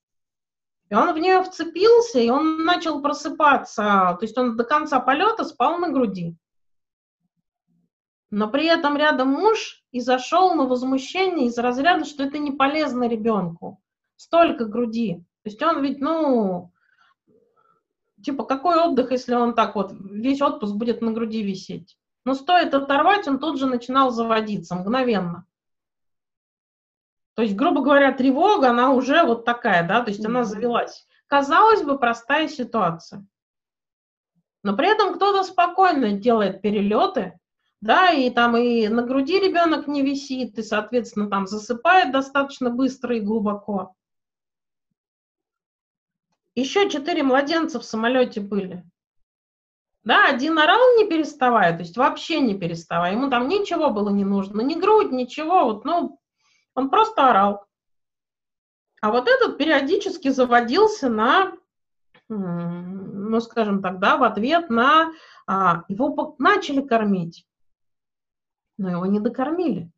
[0.89, 4.15] И он в нее вцепился, и он начал просыпаться.
[4.19, 6.35] То есть он до конца полета спал на груди.
[8.29, 13.07] Но при этом рядом муж и зашел на возмущение из разряда, что это не полезно
[13.07, 13.81] ребенку.
[14.15, 15.23] Столько груди.
[15.43, 16.71] То есть он ведь, ну,
[18.23, 21.97] типа, какой отдых, если он так вот, весь отпуск будет на груди висеть?
[22.25, 25.45] Но стоит оторвать, он тут же начинал заводиться мгновенно.
[27.35, 31.05] То есть, грубо говоря, тревога, она уже вот такая, да, то есть она завелась.
[31.27, 33.25] Казалось бы, простая ситуация.
[34.63, 37.37] Но при этом кто-то спокойно делает перелеты,
[37.81, 43.17] да, и там и на груди ребенок не висит, и, соответственно, там засыпает достаточно быстро
[43.17, 43.93] и глубоко.
[46.55, 48.83] Еще четыре младенца в самолете были.
[50.05, 53.11] Да, один орал не переставая, то есть вообще не переставая.
[53.11, 55.65] Ему там ничего было не нужно, ни грудь, ничего.
[55.65, 56.19] Вот, ну,
[56.75, 57.65] он просто орал.
[59.01, 61.53] А вот этот периодически заводился на,
[62.27, 65.11] ну, скажем так, да, в ответ на...
[65.47, 67.47] А, его начали кормить,
[68.77, 69.91] но его не докормили.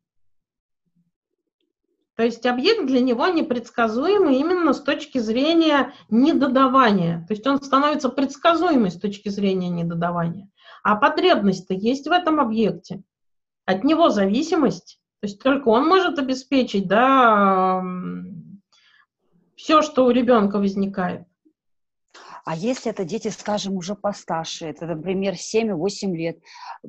[2.16, 7.24] То есть объект для него непредсказуемый именно с точки зрения недодавания.
[7.28, 10.50] То есть он становится предсказуемый с точки зрения недодавания.
[10.82, 13.02] А потребность-то есть в этом объекте.
[13.66, 15.00] От него зависимость.
[15.20, 17.82] То есть только он может обеспечить да,
[19.56, 21.26] все, что у ребенка возникает.
[22.44, 26.38] А если это дети, скажем, уже постарше, это, например, 7-8 лет,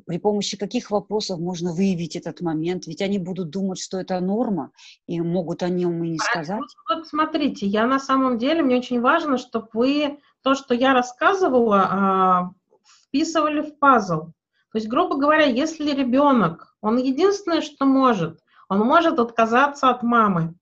[0.06, 2.86] при помощи каких вопросов можно выявить этот момент?
[2.86, 4.70] Ведь они будут думать, что это норма,
[5.06, 6.60] и могут о нем и не сказать.
[6.60, 10.94] Вот, вот смотрите, я на самом деле, мне очень важно, чтобы вы то, что я
[10.94, 12.50] рассказывала, а,
[13.08, 14.28] вписывали в пазл.
[14.72, 20.54] То есть, грубо говоря, если ребенок, он единственное, что может, он может отказаться от мамы.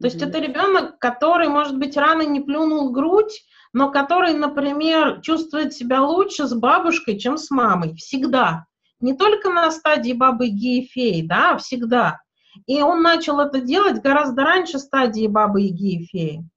[0.00, 0.28] То есть mm-hmm.
[0.28, 6.46] это ребенок, который, может быть, рано не плюнул грудь, но который, например, чувствует себя лучше
[6.46, 7.94] с бабушкой, чем с мамой.
[7.94, 8.66] Всегда.
[9.00, 12.20] Не только на стадии бабы Яги феи, да, а всегда.
[12.66, 16.48] И он начал это делать гораздо раньше стадии бабы Яги и феи.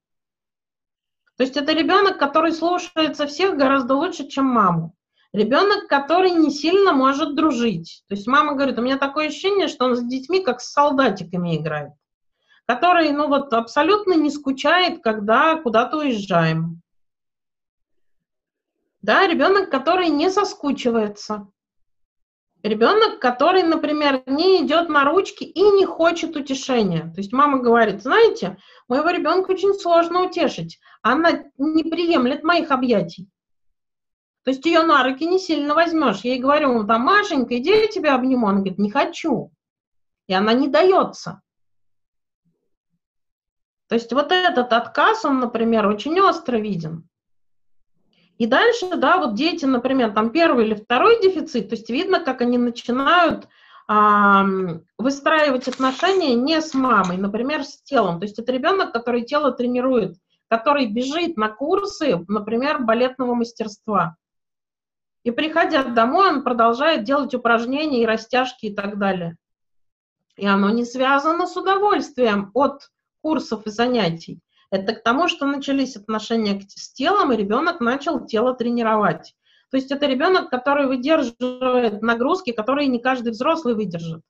[1.36, 4.94] То есть это ребенок, который слушается всех гораздо лучше, чем маму.
[5.32, 8.02] Ребенок, который не сильно может дружить.
[8.08, 11.56] То есть мама говорит, у меня такое ощущение, что он с детьми как с солдатиками
[11.56, 11.92] играет.
[12.66, 16.82] Который, ну вот, абсолютно не скучает, когда куда-то уезжаем.
[19.02, 21.46] Да, ребенок, который не соскучивается.
[22.62, 27.10] Ребенок, который, например, не идет на ручки и не хочет утешения.
[27.14, 28.58] То есть мама говорит, знаете,
[28.88, 30.78] моего ребенка очень сложно утешить.
[31.02, 33.28] Она не приемлет моих объятий.
[34.44, 36.20] То есть ее на руки не сильно возьмешь.
[36.22, 38.48] Я ей говорю, ну там, Машенька, иди я тебя обниму.
[38.48, 39.52] Она говорит, не хочу.
[40.28, 41.42] И она не дается.
[43.88, 47.08] То есть вот этот отказ, он, например, очень остро виден.
[48.38, 52.40] И дальше, да, вот дети, например, там первый или второй дефицит, то есть видно, как
[52.40, 53.48] они начинают
[53.86, 54.46] а,
[54.96, 58.20] выстраивать отношения не с мамой, например, с телом.
[58.20, 60.16] То есть это ребенок, который тело тренирует,
[60.48, 64.16] который бежит на курсы, например, балетного мастерства.
[65.22, 69.36] И приходя домой, он продолжает делать упражнения и растяжки и так далее.
[70.36, 72.90] И оно не связано с удовольствием от
[73.20, 74.40] курсов и занятий.
[74.70, 79.34] Это к тому, что начались отношения с телом, и ребенок начал тело тренировать.
[79.70, 84.22] То есть это ребенок, который выдерживает нагрузки, которые не каждый взрослый выдержит.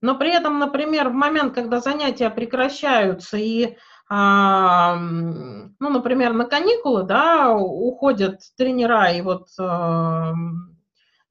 [0.00, 3.76] Но при этом, например, в момент, когда занятия прекращаются и,
[4.10, 10.34] ну, например, на каникулы, да, уходят тренера и вот, а,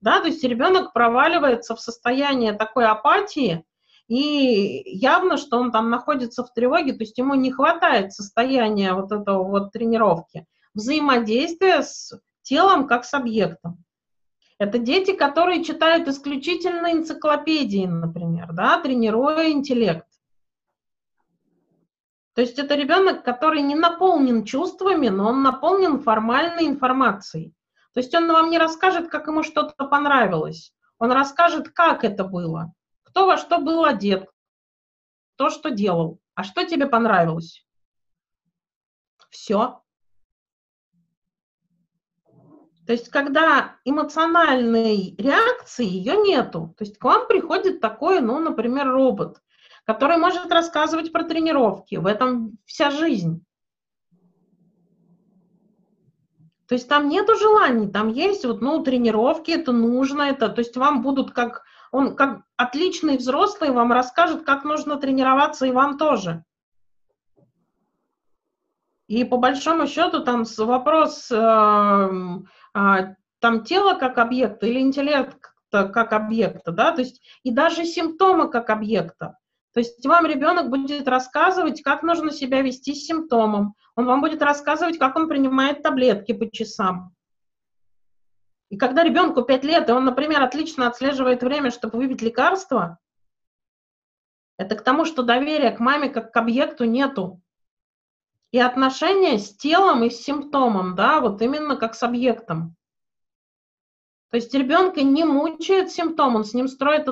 [0.02, 3.64] да, то есть ребенок проваливается в состояние такой апатии,
[4.08, 9.12] и явно, что он там находится в тревоге, то есть ему не хватает состояния вот
[9.12, 13.84] этого вот тренировки, взаимодействия с телом как с объектом.
[14.60, 20.06] Это дети, которые читают исключительно энциклопедии, например, да, тренируя интеллект.
[22.34, 27.54] То есть это ребенок, который не наполнен чувствами, но он наполнен формальной информацией.
[27.94, 30.74] То есть он вам не расскажет, как ему что-то понравилось.
[30.98, 32.74] Он расскажет, как это было
[33.14, 34.28] кто во что был одет,
[35.36, 37.64] кто что делал, а что тебе понравилось.
[39.30, 39.84] Все.
[42.88, 48.88] То есть, когда эмоциональной реакции ее нету, то есть к вам приходит такой, ну, например,
[48.88, 49.43] робот,
[49.86, 53.44] который может рассказывать про тренировки, в этом вся жизнь.
[56.68, 60.78] То есть там нету желаний, там есть вот, ну, тренировки, это нужно, это, то есть
[60.78, 66.44] вам будут как, он как отличный взрослый вам расскажет, как нужно тренироваться и вам тоже.
[69.08, 76.14] И по большому счету там вопрос э, э, там тело как объекта или интеллект как
[76.14, 79.38] объекта, да, то есть и даже симптомы как объекта.
[79.74, 83.74] То есть вам ребенок будет рассказывать, как нужно себя вести с симптомом.
[83.96, 87.16] Он вам будет рассказывать, как он принимает таблетки по часам.
[88.70, 93.00] И когда ребенку 5 лет, и он, например, отлично отслеживает время, чтобы выпить лекарство,
[94.58, 97.42] это к тому, что доверия к маме как к объекту нету.
[98.52, 102.76] И отношения с телом и с симптомом, да, вот именно как с объектом.
[104.30, 107.08] То есть ребенка не мучает симптом, он с ним строит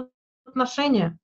[0.45, 1.17] отношения.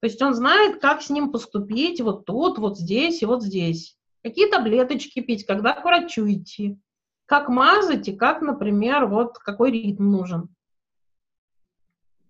[0.00, 3.96] То есть он знает, как с ним поступить вот тут, вот здесь и вот здесь.
[4.22, 6.78] Какие таблеточки пить, когда к врачу идти,
[7.26, 10.48] как мазать и как, например, вот какой ритм нужен.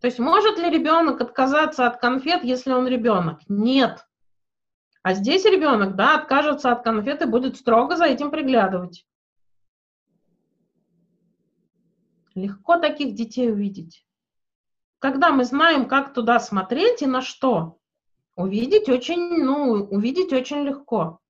[0.00, 3.40] То есть может ли ребенок отказаться от конфет, если он ребенок?
[3.48, 4.06] Нет.
[5.02, 9.06] А здесь ребенок, да, откажется от конфет и будет строго за этим приглядывать.
[12.34, 14.05] Легко таких детей увидеть
[14.98, 17.78] когда мы знаем, как туда смотреть и на что,
[18.36, 21.20] увидеть очень, ну, увидеть очень легко.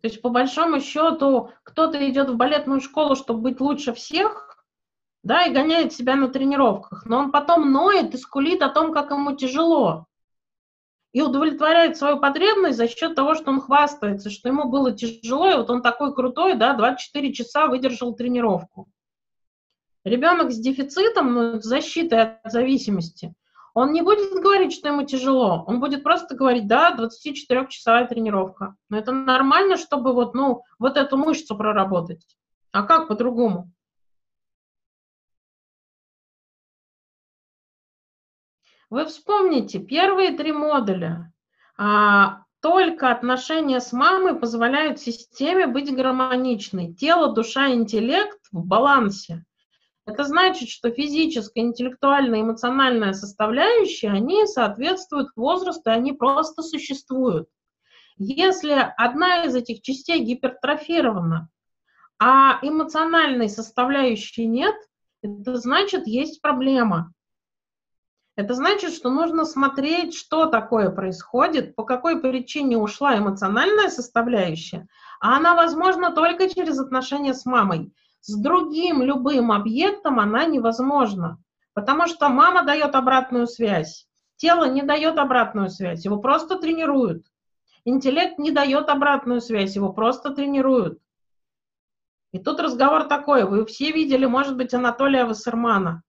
[0.00, 4.64] То есть, по большому счету, кто-то идет в балетную школу, чтобы быть лучше всех,
[5.24, 9.10] да, и гоняет себя на тренировках, но он потом ноет и скулит о том, как
[9.10, 10.06] ему тяжело.
[11.12, 15.56] И удовлетворяет свою потребность за счет того, что он хвастается, что ему было тяжело, и
[15.56, 18.88] вот он такой крутой, да, 24 часа выдержал тренировку.
[20.08, 23.34] Ребенок с дефицитом, ну, защитой от зависимости,
[23.74, 28.74] он не будет говорить, что ему тяжело, он будет просто говорить, да, 24-часовая тренировка.
[28.88, 32.24] Но это нормально, чтобы вот, ну, вот эту мышцу проработать.
[32.72, 33.70] А как по-другому?
[38.90, 41.30] Вы вспомните, первые три модуля.
[41.76, 46.94] А, только отношения с мамой позволяют системе быть гармоничной.
[46.94, 49.44] Тело, душа, интеллект в балансе.
[50.08, 57.46] Это значит, что физическая, интеллектуальная, эмоциональная составляющая, они соответствуют возрасту, и они просто существуют.
[58.16, 61.50] Если одна из этих частей гипертрофирована,
[62.18, 64.74] а эмоциональной составляющей нет,
[65.20, 67.12] это значит, есть проблема.
[68.34, 74.88] Это значит, что нужно смотреть, что такое происходит, по какой причине ушла эмоциональная составляющая,
[75.20, 77.92] а она возможна только через отношения с мамой.
[78.20, 81.38] С другим любым объектом она невозможна,
[81.72, 84.06] потому что мама дает обратную связь,
[84.36, 87.26] тело не дает обратную связь, его просто тренируют.
[87.84, 91.00] Интеллект не дает обратную связь, его просто тренируют.
[92.32, 96.02] И тут разговор такой, вы все видели, может быть, Анатолия Вассермана.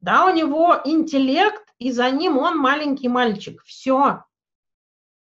[0.00, 3.62] Да, у него интеллект, и за ним он маленький мальчик.
[3.64, 4.24] Все.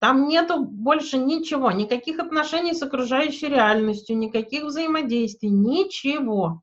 [0.05, 6.61] Там нету больше ничего, никаких отношений с окружающей реальностью, никаких взаимодействий, ничего.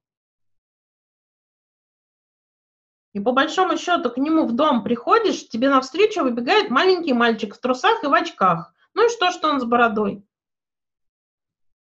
[3.13, 7.59] И по большому счету к нему в дом приходишь, тебе навстречу выбегает маленький мальчик в
[7.59, 8.76] трусах и в очках.
[8.93, 10.23] Ну и что, что он с бородой?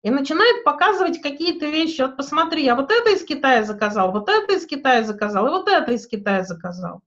[0.04, 2.00] И начинает показывать какие-то вещи.
[2.00, 5.68] Вот посмотри, я вот это из Китая заказал, вот это из Китая заказал, и вот
[5.68, 7.02] это из Китая заказал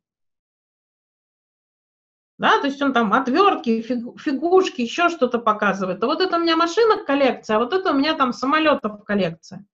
[2.42, 6.02] да, то есть он там отвертки, фигушки, еще что-то показывает.
[6.02, 9.64] А вот это у меня машина коллекция, а вот это у меня там самолетов коллекция.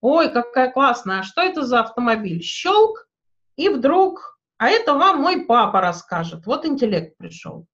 [0.00, 2.40] Ой, какая классная, а что это за автомобиль?
[2.40, 3.08] Щелк,
[3.56, 6.46] и вдруг, а это вам мой папа расскажет.
[6.46, 7.66] Вот интеллект пришел.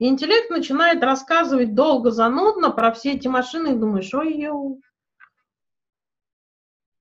[0.00, 4.78] И интеллект начинает рассказывать долго, занудно про все эти машины, и думаешь, ой-ё,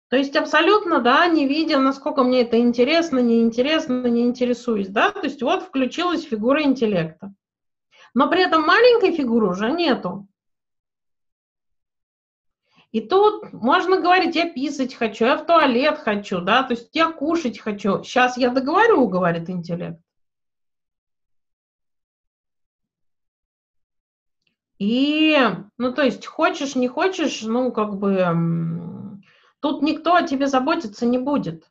[0.09, 5.25] то есть абсолютно, да, не видя, насколько мне это интересно, неинтересно, не интересуюсь, да, то
[5.25, 7.35] есть вот включилась фигура интеллекта.
[8.15, 10.27] Но при этом маленькой фигуры уже нету.
[12.91, 17.13] И тут можно говорить, я писать хочу, я в туалет хочу, да, то есть я
[17.13, 18.03] кушать хочу.
[18.03, 20.01] Сейчас я договорю, говорит интеллект.
[24.79, 25.37] И,
[25.77, 28.25] ну, то есть, хочешь, не хочешь, ну, как бы,
[29.61, 31.65] Тут никто о тебе заботиться не будет.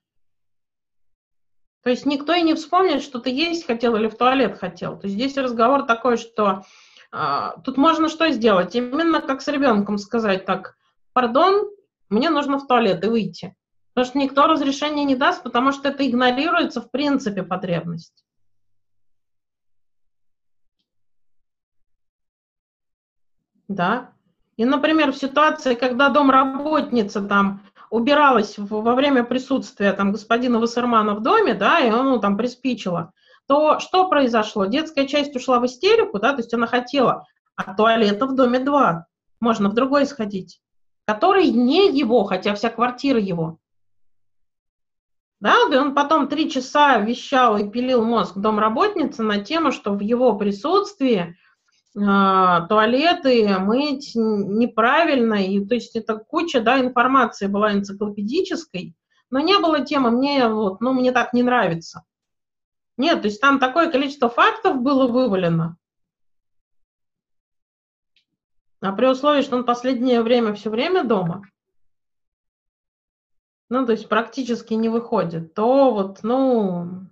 [1.84, 4.99] То есть никто и не вспомнит, что ты есть хотел или в туалет хотел.
[4.99, 6.64] То есть здесь разговор такой, что
[7.11, 8.76] а, тут можно что сделать?
[8.76, 10.76] Именно как с ребенком сказать так,
[11.14, 11.69] пардон,
[12.09, 13.55] мне нужно в туалет и выйти.
[13.93, 18.26] Потому что никто разрешения не даст, потому что это игнорируется в принципе потребность.
[23.68, 24.11] Да.
[24.57, 31.22] И, например, в ситуации, когда домработница там убиралась во время присутствия там господина Вассермана в
[31.22, 33.14] доме, да, и он ну, там приспичило,
[33.47, 34.65] то что произошло?
[34.65, 39.07] Детская часть ушла в истерику, да, то есть она хотела, а туалета в доме два,
[39.39, 40.59] можно в другой сходить,
[41.05, 43.59] который не его, хотя вся квартира его.
[45.39, 49.99] Да, и он потом три часа вещал и пилил мозг домработницы на тему, что в
[49.99, 51.38] его присутствии
[51.98, 58.95] туалеты мыть неправильно, и то есть это куча, да, информации была энциклопедической,
[59.32, 62.03] но не было темы, мне вот, ну, мне так не нравится.
[62.98, 65.78] Нет, то есть там такое количество фактов было вывалено.
[68.80, 71.41] А при условии, что он последнее время все время дома,
[73.69, 77.07] ну, то есть практически не выходит, то вот, ну,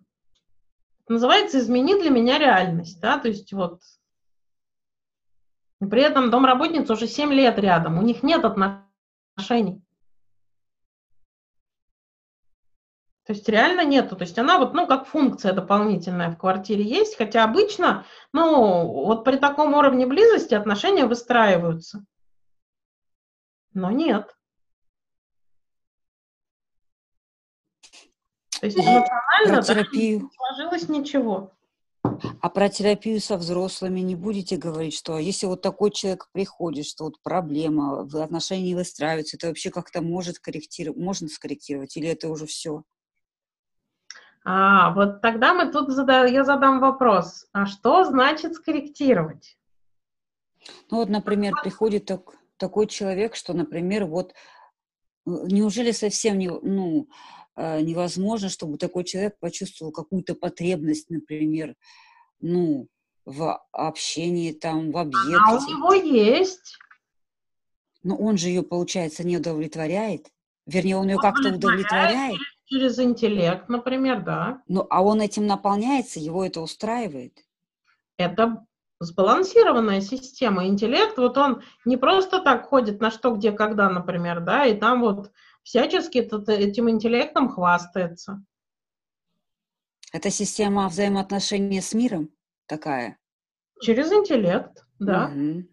[1.08, 3.82] называется «измени для меня реальность», да, то есть вот
[5.90, 9.82] при этом домработница уже 7 лет рядом, у них нет отношений.
[13.26, 14.16] То есть реально нету.
[14.16, 19.24] То есть она вот, ну, как функция дополнительная в квартире есть, хотя обычно, ну, вот
[19.24, 22.06] при таком уровне близости отношения выстраиваются.
[23.74, 24.36] Но нет.
[28.60, 30.22] То есть эмоционально терапию.
[30.22, 31.52] не сложилось ничего.
[32.42, 37.06] А про терапию со взрослыми не будете говорить, что если вот такой человек приходит, что
[37.06, 42.46] вот проблема, отношения не выстраиваются, это вообще как-то может корректировать, можно скорректировать, или это уже
[42.46, 42.84] все?
[44.44, 46.26] А, вот тогда мы тут зада...
[46.26, 47.48] я задам вопрос.
[47.52, 49.58] А что значит скорректировать?
[50.92, 54.34] Ну вот, например, приходит так, такой человек, что, например, вот э,
[55.26, 57.08] неужели совсем не, ну,
[57.58, 61.76] невозможно, чтобы такой человек почувствовал какую-то потребность, например,
[62.42, 62.88] ну,
[63.26, 65.38] в общении, там, в объекте.
[65.46, 66.78] А у него есть.
[68.04, 70.28] Но он же ее, получается, не удовлетворяет.
[70.68, 74.62] Вернее, он ее как-то удовлетворяет через интеллект, например, да.
[74.68, 77.46] Ну, а он этим наполняется, его это устраивает?
[78.18, 78.66] Это
[79.00, 80.68] сбалансированная система.
[80.68, 85.02] Интеллект, вот он не просто так ходит на что, где, когда, например, да, и там
[85.02, 85.32] вот
[85.66, 88.46] всячески этим интеллектом хвастается.
[90.14, 92.30] Это система взаимоотношений с миром
[92.68, 93.18] такая?
[93.82, 95.26] Через интеллект, да.
[95.26, 95.64] Угу.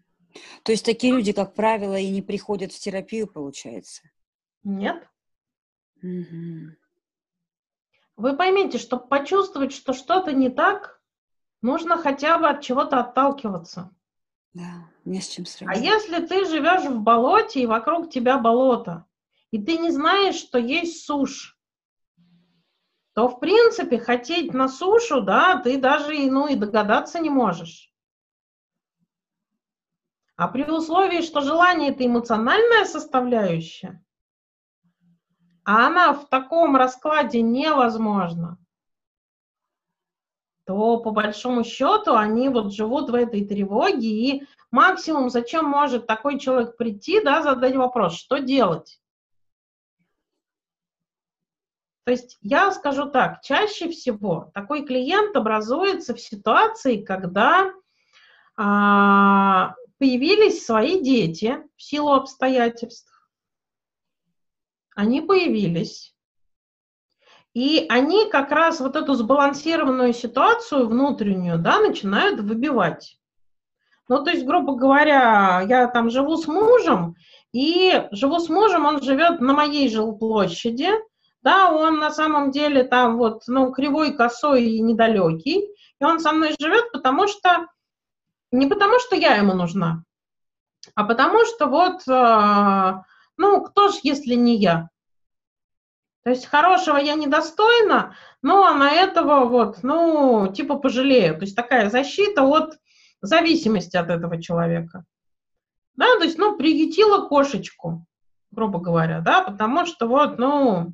[0.63, 4.01] То есть такие люди, как правило, и не приходят в терапию, получается?
[4.63, 5.07] Нет.
[6.01, 6.75] Угу.
[8.17, 11.01] Вы поймите, чтобы почувствовать, что что-то не так,
[11.61, 13.95] нужно хотя бы от чего-то отталкиваться.
[14.53, 15.77] Да, не с чем сравнивать.
[15.77, 19.05] А если ты живешь в болоте, и вокруг тебя болото,
[19.53, 21.55] и ты не знаешь, что есть сушь,
[23.13, 27.93] то, в принципе, хотеть на сушу, да, ты даже ну, и догадаться не можешь.
[30.35, 34.03] А при условии, что желание– это эмоциональная составляющая,
[35.63, 38.57] а она в таком раскладе невозможна,
[40.65, 46.39] то по большому счету они вот живут в этой тревоге, и максимум, зачем может такой
[46.39, 48.99] человек прийти, да, задать вопрос, что делать?
[52.05, 57.71] То есть я скажу так, чаще всего такой клиент образуется в ситуации, когда
[58.57, 63.09] а, появились свои дети в силу обстоятельств,
[64.95, 66.13] они появились.
[67.53, 73.19] И они как раз вот эту сбалансированную ситуацию внутреннюю, да, начинают выбивать.
[74.09, 77.15] Ну, то есть, грубо говоря, я там живу с мужем,
[77.53, 80.89] и живу с мужем, он живет на моей жилплощади,
[81.43, 86.31] да, он на самом деле там вот, ну, кривой, косой и недалекий, и он со
[86.31, 87.67] мной живет, потому что,
[88.51, 90.03] не потому что я ему нужна,
[90.95, 93.03] а потому что вот а,
[93.37, 94.89] ну, кто ж, если не я?
[96.23, 101.35] То есть хорошего я недостойна, но на этого вот, ну, типа пожалею.
[101.35, 102.77] То есть такая защита от
[103.21, 105.03] зависимости от этого человека.
[105.95, 108.05] Да, то есть, ну, приютила кошечку,
[108.51, 110.93] грубо говоря, да, потому что вот, ну, а,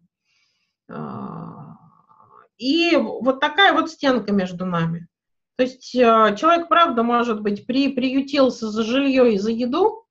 [2.57, 5.07] и вот такая вот стенка между нами.
[5.56, 10.06] То есть э, человек, правда, может быть, при, приютился за жилье и за еду,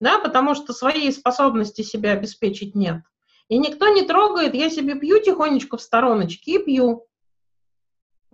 [0.00, 3.02] да, потому что своей способности себя обеспечить нет.
[3.48, 7.06] И никто не трогает, я себе пью тихонечко в стороночке и пью.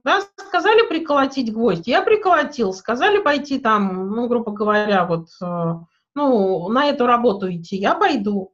[0.03, 2.73] Да, сказали приколотить гвоздь, я приколотил.
[2.73, 5.75] Сказали пойти там, ну, грубо говоря, вот, э,
[6.15, 8.53] ну, на эту работу идти, я пойду.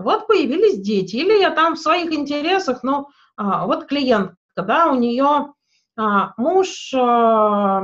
[0.00, 1.16] Вот появились дети.
[1.16, 5.52] Или я там в своих интересах, ну, а, вот клиентка, да, у нее
[5.96, 7.82] а, муж а,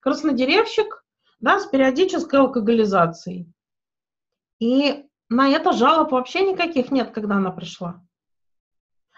[0.00, 1.04] краснодеревщик,
[1.40, 3.52] да, с периодической алкоголизацией.
[4.60, 8.00] И на это жалоб вообще никаких нет, когда она пришла.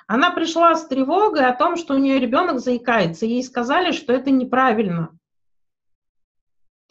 [0.07, 3.27] Она пришла с тревогой о том, что у нее ребенок заикается.
[3.27, 5.19] Ей сказали, что это неправильно.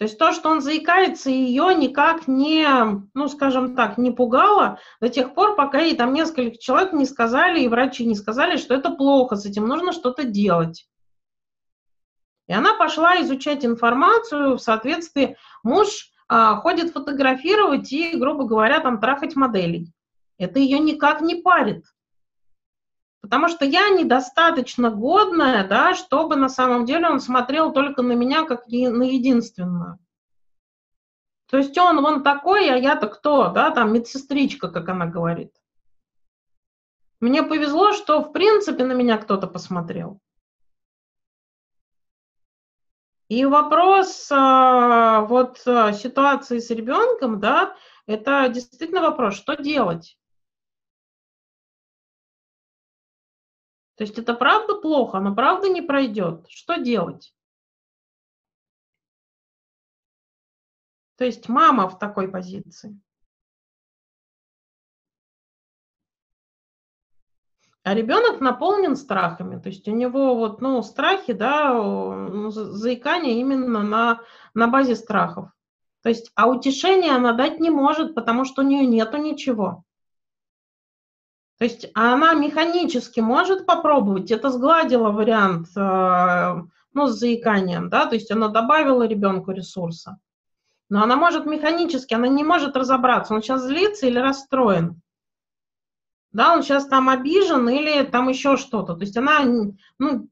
[0.04, 2.68] То есть то, что он заикается, ее никак не,
[3.14, 7.62] ну, скажем так, не пугало до тех пор, пока ей там несколько человек не сказали,
[7.62, 10.90] и врачи не сказали, что это плохо, с этим нужно что-то делать.
[12.48, 15.38] И она пошла изучать информацию в соответствии.
[15.64, 19.94] Муж а, ходит фотографировать и, грубо говоря, там трахать моделей.
[20.38, 21.86] Это ее никак не парит.
[23.24, 28.44] Потому что я недостаточно годная, да, чтобы на самом деле он смотрел только на меня
[28.44, 29.98] как на единственную.
[31.50, 35.54] То есть он вон такой, а я-то кто, да, там медсестричка, как она говорит.
[37.22, 40.20] Мне повезло, что в принципе на меня кто-то посмотрел.
[43.30, 50.18] И вопрос а, вот а, ситуации с ребенком, да, это действительно вопрос, что делать?
[53.96, 56.46] То есть это правда плохо, но правда не пройдет.
[56.50, 57.34] Что делать?
[61.18, 63.00] То есть мама в такой позиции.
[67.84, 73.84] А ребенок наполнен страхами, то есть у него вот, ну, страхи, да, ну, заикание именно
[73.84, 74.22] на,
[74.54, 75.50] на базе страхов.
[76.02, 79.84] То есть, а утешение она дать не может, потому что у нее нету ничего.
[81.64, 86.56] То есть она механически может попробовать, это сгладило вариант, э,
[86.92, 90.20] ну, с заиканием, да, то есть она добавила ребенку ресурса.
[90.90, 95.02] Но она может механически, она не может разобраться, он сейчас злится или расстроен
[96.34, 98.96] да, он сейчас там обижен или там еще что-то.
[98.96, 99.46] То есть она,
[100.00, 100.28] ну,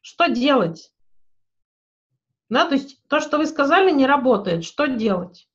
[0.00, 0.94] что делать?
[2.48, 4.64] Да, то есть то, что вы сказали, не работает.
[4.64, 5.46] Что делать?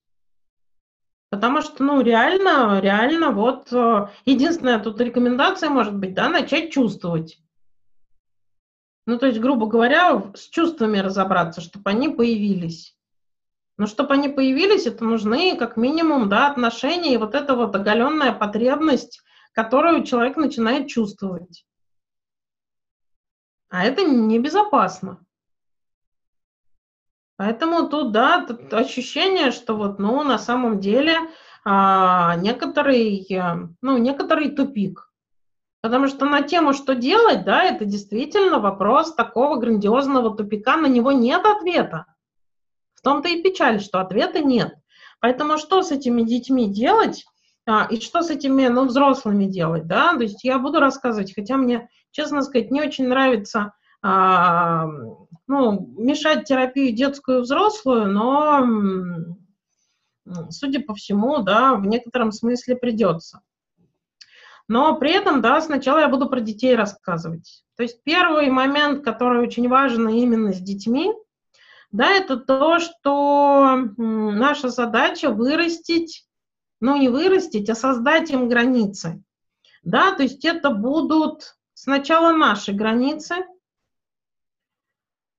[1.31, 7.39] Потому что, ну, реально, реально, вот, э, единственная тут рекомендация может быть, да, начать чувствовать.
[9.05, 12.97] Ну, то есть, грубо говоря, с чувствами разобраться, чтобы они появились.
[13.77, 18.33] Но чтобы они появились, это нужны как минимум да, отношения и вот эта вот оголенная
[18.33, 21.65] потребность, которую человек начинает чувствовать.
[23.69, 25.25] А это небезопасно.
[27.41, 31.17] Поэтому тут, да, тут ощущение, что вот, ну, на самом деле
[31.65, 33.27] а, некоторый,
[33.81, 35.11] ну, некоторый тупик.
[35.81, 41.11] Потому что на тему, что делать, да, это действительно вопрос такого грандиозного тупика, на него
[41.11, 42.05] нет ответа.
[42.93, 44.75] В том-то и печаль, что ответа нет.
[45.19, 47.25] Поэтому что с этими детьми делать,
[47.65, 50.13] а, и что с этими, ну, взрослыми делать, да?
[50.13, 53.73] То есть я буду рассказывать, хотя мне, честно сказать, не очень нравится,
[54.03, 54.85] а,
[55.51, 58.65] ну, мешать терапию детскую и взрослую, но,
[60.49, 63.41] судя по всему, да, в некотором смысле придется.
[64.67, 67.63] Но при этом, да, сначала я буду про детей рассказывать.
[67.75, 71.13] То есть первый момент, который очень важен именно с детьми–
[71.91, 76.25] да, это то, что наша задача вырастить,
[76.79, 79.21] ну не вырастить, а создать им границы.
[79.83, 83.45] Да, то есть это будут сначала наши границы,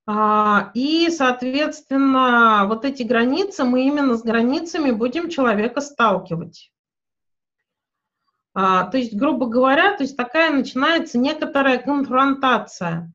[0.05, 6.71] и, соответственно, вот эти границы, мы именно с границами будем человека сталкивать.
[8.53, 13.13] А, то есть, грубо говоря, то есть такая начинается некоторая конфронтация.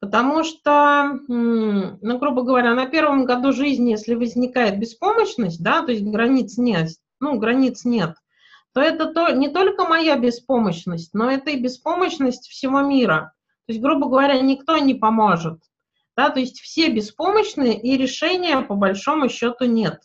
[0.00, 6.04] Потому что, ну, грубо говоря, на первом году жизни, если возникает беспомощность, да, то есть
[6.04, 6.90] границ нет,
[7.20, 8.16] ну, границ нет,
[8.74, 13.32] то это то, не только моя беспомощность, но это и беспомощность всего мира.
[13.66, 15.60] То есть, грубо говоря, никто не поможет.
[16.16, 20.00] Да, то есть все беспомощные, и решения по большому счету нет.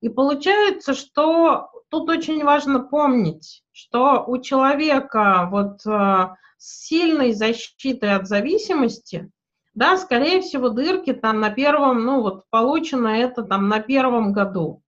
[0.00, 8.14] И получается, что тут очень важно помнить, что у человека вот э, с сильной защитой
[8.14, 9.30] от зависимости,
[9.74, 14.82] да, скорее всего, дырки там на первом, ну вот получено это там на первом году.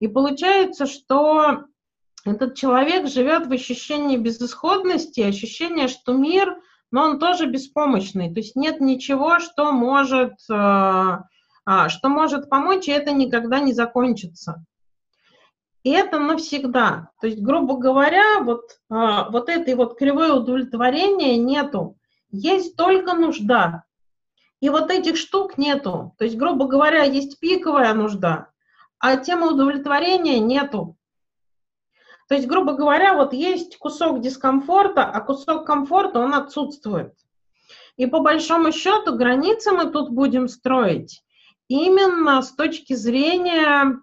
[0.00, 1.64] И получается, что
[2.24, 6.60] этот человек живет в ощущении безысходности, ощущение, что мир,
[6.90, 12.88] но он тоже беспомощный, то есть нет ничего, что может, э, а, что может помочь,
[12.88, 14.64] и это никогда не закончится.
[15.84, 17.10] И это навсегда.
[17.20, 21.96] То есть, грубо говоря, вот, а, вот этой вот кривой удовлетворения нету.
[22.30, 23.84] Есть только нужда.
[24.60, 26.14] И вот этих штук нету.
[26.18, 28.48] То есть, грубо говоря, есть пиковая нужда,
[28.98, 30.97] а темы удовлетворения нету.
[32.28, 37.14] То есть, грубо говоря, вот есть кусок дискомфорта, а кусок комфорта, он отсутствует.
[37.96, 41.24] И по большому счету границы мы тут будем строить
[41.68, 44.00] именно с точки зрения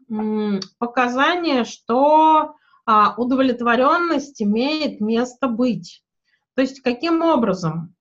[0.77, 6.03] показания, что а, удовлетворенность имеет место быть.
[6.55, 7.95] То есть каким образом?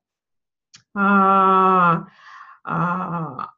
[0.95, 2.07] А,
[2.63, 3.51] а,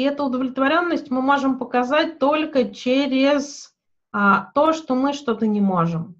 [0.00, 3.76] и эту удовлетворенность мы можем показать только через
[4.12, 6.14] а, то, что мы что-то не можем.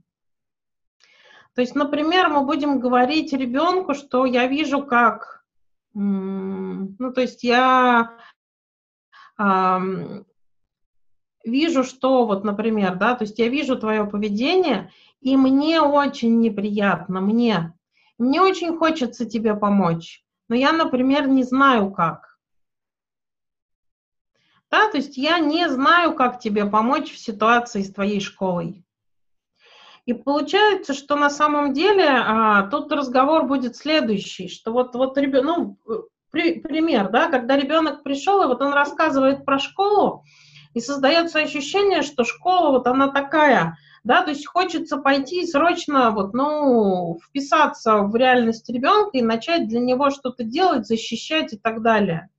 [1.54, 5.46] То есть, например, мы будем говорить ребенку, что я вижу, как,
[5.94, 8.18] ну, то есть я
[9.38, 9.80] а,
[11.42, 14.92] вижу, что вот, например, да, то есть я вижу твое поведение,
[15.22, 17.72] и мне очень неприятно, мне,
[18.18, 22.29] мне очень хочется тебе помочь, но я, например, не знаю как.
[24.70, 28.84] Да, то есть я не знаю, как тебе помочь в ситуации с твоей школой.
[30.06, 35.76] И получается, что на самом деле а, тут разговор будет следующий, что вот, вот ребенок,
[35.84, 40.24] ну, при, пример, да, когда ребенок пришел, и вот он рассказывает про школу,
[40.74, 46.32] и создается ощущение, что школа вот она такая, да, то есть хочется пойти срочно вот,
[46.32, 52.30] ну, вписаться в реальность ребенка и начать для него что-то делать, защищать и так далее.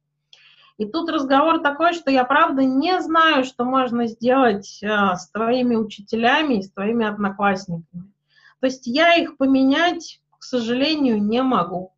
[0.81, 5.75] И тут разговор такой, что я правда не знаю, что можно сделать э, с твоими
[5.75, 8.11] учителями и с твоими одноклассниками.
[8.59, 11.93] То есть я их поменять, к сожалению, не могу.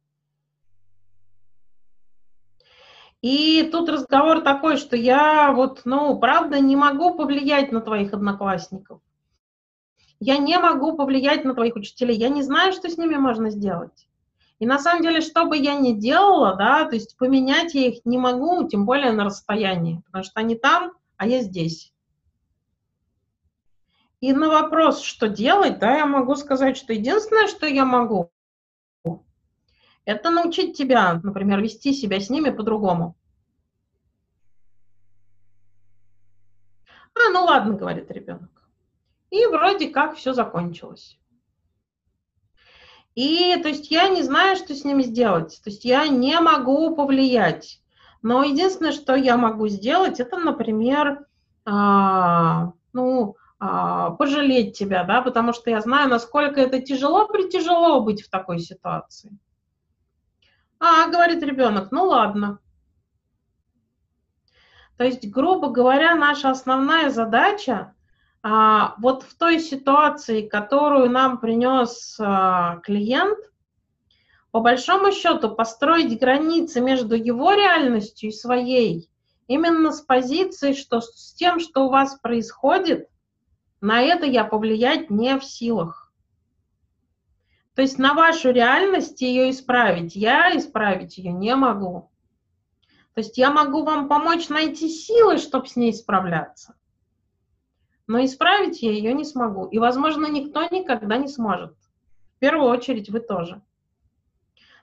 [3.21, 8.99] И тут разговор такой, что я вот, ну, правда, не могу повлиять на твоих одноклассников.
[10.19, 12.17] Я не могу повлиять на твоих учителей.
[12.17, 14.09] Я не знаю, что с ними можно сделать.
[14.59, 18.05] И на самом деле, что бы я ни делала, да, то есть поменять я их
[18.05, 21.93] не могу, тем более на расстоянии, потому что они там, а я здесь.
[24.21, 28.31] И на вопрос, что делать, да, я могу сказать, что единственное, что я могу,
[30.05, 33.17] это научить тебя, например, вести себя с ними по-другому.
[37.15, 38.49] А, ну ладно, говорит ребенок.
[39.29, 41.19] И вроде как все закончилось.
[43.15, 45.61] И то есть я не знаю, что с ними сделать.
[45.63, 47.79] То есть я не могу повлиять.
[48.21, 51.25] Но единственное, что я могу сделать, это, например,
[51.65, 58.23] а, ну, а, пожалеть тебя, да, потому что я знаю, насколько это тяжело, притяжело быть
[58.23, 59.37] в такой ситуации.
[60.79, 62.59] А, говорит ребенок, ну ладно.
[64.97, 67.93] То есть, грубо говоря, наша основная задача
[68.45, 73.39] а, вот в той ситуации, которую нам принес а, клиент,
[74.51, 79.09] по большому счету построить границы между его реальностью и своей,
[79.47, 83.09] именно с позиции, что с тем, что у вас происходит,
[83.79, 86.11] на это я повлиять не в силах.
[87.75, 92.11] То есть на вашу реальность ее исправить, я исправить ее не могу.
[93.13, 96.75] То есть я могу вам помочь найти силы, чтобы с ней справляться
[98.07, 99.65] но исправить я ее не смогу.
[99.65, 101.75] И, возможно, никто никогда не сможет.
[102.35, 103.61] В первую очередь вы тоже.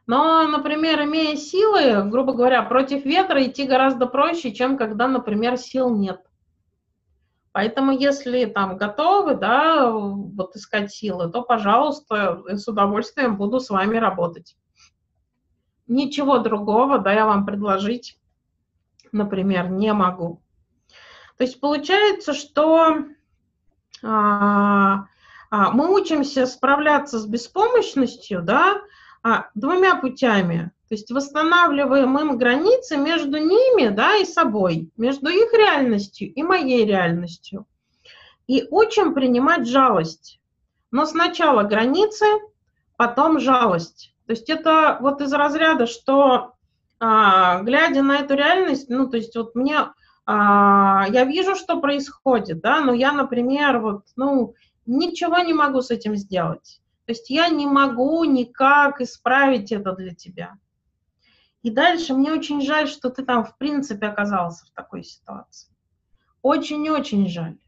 [0.06, 5.94] Но, например, имея силы, грубо говоря, против ветра идти гораздо проще, чем когда, например, сил
[5.94, 6.20] нет.
[7.52, 13.97] Поэтому, если там готовы, да, вот искать силы, то, пожалуйста, с удовольствием буду с вами
[13.98, 14.56] работать.
[15.86, 18.18] Ничего другого, да, я вам предложить,
[19.10, 20.42] например, не могу.
[21.40, 22.98] То есть получается, что
[24.02, 25.06] а,
[25.50, 28.82] а, мы учимся справляться с беспомощностью, да,
[29.22, 30.70] а, двумя путями.
[30.90, 36.84] То есть восстанавливаем им границы между ними, да, и собой, между их реальностью и моей
[36.84, 37.66] реальностью.
[38.46, 40.42] И учим принимать жалость.
[40.90, 42.26] Но сначала границы,
[42.98, 44.14] потом жалость.
[44.26, 46.52] То есть это вот из разряда, что
[46.98, 49.86] глядя на эту реальность, ну, то есть вот мне
[50.32, 54.55] я вижу, что происходит, да, но я, например, вот, ну,
[54.86, 56.81] ничего не могу с этим сделать.
[57.07, 60.59] То есть я не могу никак исправить это для тебя.
[61.62, 65.74] И дальше мне очень жаль, что ты там в принципе оказался в такой ситуации.
[66.43, 67.59] Очень-очень жаль.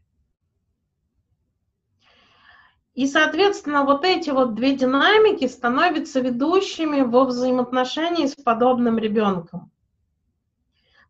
[2.93, 9.72] И, соответственно, вот эти вот две динамики становятся ведущими во взаимоотношении с подобным ребенком.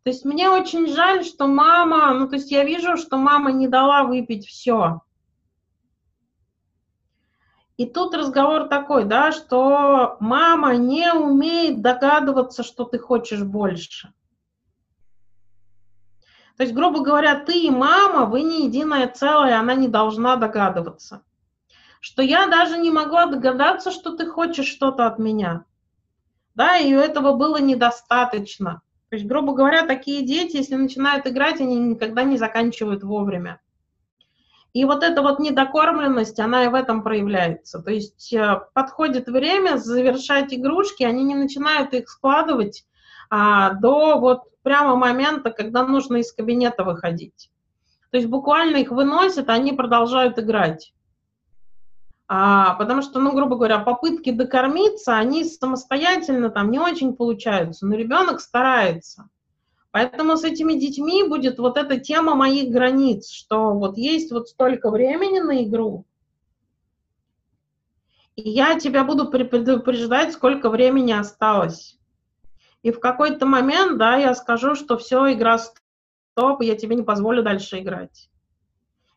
[0.04, 3.68] То есть мне очень жаль, что мама, ну то есть я вижу, что мама не
[3.68, 5.00] дала выпить все.
[7.78, 14.12] И тут разговор такой, да, что мама не умеет догадываться, что ты хочешь больше.
[16.58, 21.22] То есть, грубо говоря, ты и мама, вы не единое целое, она не должна догадываться.
[22.00, 25.64] Что я даже не могла догадаться, что ты хочешь что-то от меня.
[26.54, 28.82] Да, и этого было недостаточно.
[29.14, 33.60] То есть, грубо говоря, такие дети, если начинают играть, они никогда не заканчивают вовремя.
[34.72, 37.80] И вот эта вот недокормленность, она и в этом проявляется.
[37.80, 42.86] То есть э, подходит время завершать игрушки, они не начинают их складывать
[43.30, 47.52] а, до вот прямо момента, когда нужно из кабинета выходить.
[48.10, 50.92] То есть буквально их выносят, они продолжают играть.
[52.26, 57.94] А, потому что, ну, грубо говоря, попытки докормиться, они самостоятельно там не очень получаются, но
[57.94, 59.28] ребенок старается.
[59.90, 64.90] Поэтому с этими детьми будет вот эта тема моих границ, что вот есть вот столько
[64.90, 66.06] времени на игру,
[68.36, 71.98] и я тебя буду предупреждать, сколько времени осталось.
[72.82, 77.42] И в какой-то момент, да, я скажу, что все, игра стоп, я тебе не позволю
[77.42, 78.28] дальше играть.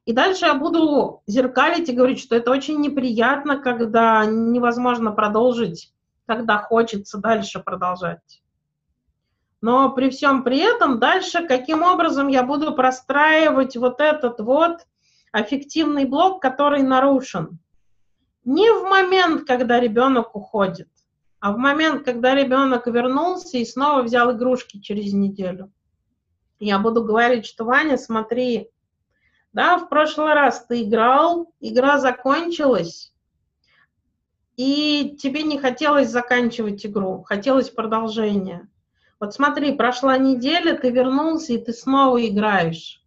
[0.07, 5.93] И дальше я буду зеркалить и говорить, что это очень неприятно, когда невозможно продолжить,
[6.25, 8.41] когда хочется дальше продолжать.
[9.59, 14.87] Но при всем при этом дальше каким образом я буду простраивать вот этот вот
[15.33, 17.59] аффективный блок, который нарушен.
[18.45, 20.87] Не в момент, когда ребенок уходит,
[21.41, 25.69] а в момент, когда ребенок вернулся и снова взял игрушки через неделю.
[26.59, 28.71] Я буду говорить, что Ваня, смотри,
[29.53, 33.13] да, в прошлый раз ты играл, игра закончилась,
[34.55, 38.69] и тебе не хотелось заканчивать игру, хотелось продолжения.
[39.19, 43.01] Вот смотри, прошла неделя, ты вернулся, и ты снова играешь.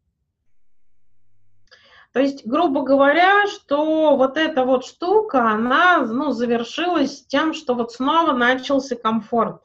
[2.12, 7.92] То есть, грубо говоря, что вот эта вот штука, она ну, завершилась тем, что вот
[7.92, 9.62] снова начался комфорт.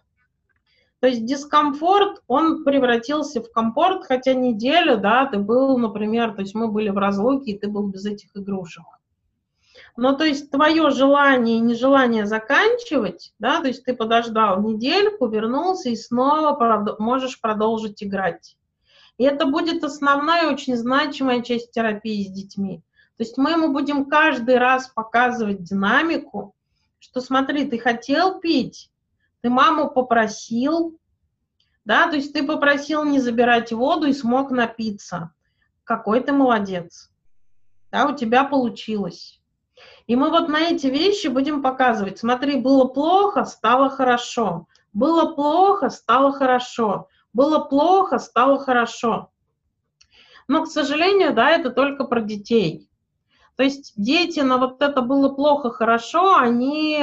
[1.05, 6.55] То есть дискомфорт, он превратился в комфорт, хотя неделю, да, ты был, например, то есть
[6.55, 8.83] мы были в разлуке, и ты был без этих игрушек.
[9.95, 15.91] Ну, то есть твое желание и нежелание заканчивать, да, то есть ты подождал недельку, вернулся
[15.91, 18.57] и снова прод- можешь продолжить играть.
[19.19, 22.81] И это будет основная, очень значимая часть терапии с детьми.
[23.17, 26.55] То есть мы ему будем каждый раз показывать динамику,
[26.97, 28.89] что смотри, ты хотел пить,
[29.45, 30.99] ты маму попросил,
[31.85, 35.35] да, то есть ты попросил не забирать воду и смог напиться.
[35.83, 37.11] Какой ты молодец.
[37.91, 39.39] Да, у тебя получилось.
[40.07, 42.17] И мы вот на эти вещи будем показывать.
[42.17, 44.65] Смотри, было плохо, стало хорошо.
[44.93, 47.07] Было плохо, стало хорошо.
[47.31, 49.29] Было плохо, стало хорошо.
[50.47, 52.89] Но, к сожалению, да, это только про детей.
[53.57, 56.97] То есть дети на вот это было плохо, хорошо, они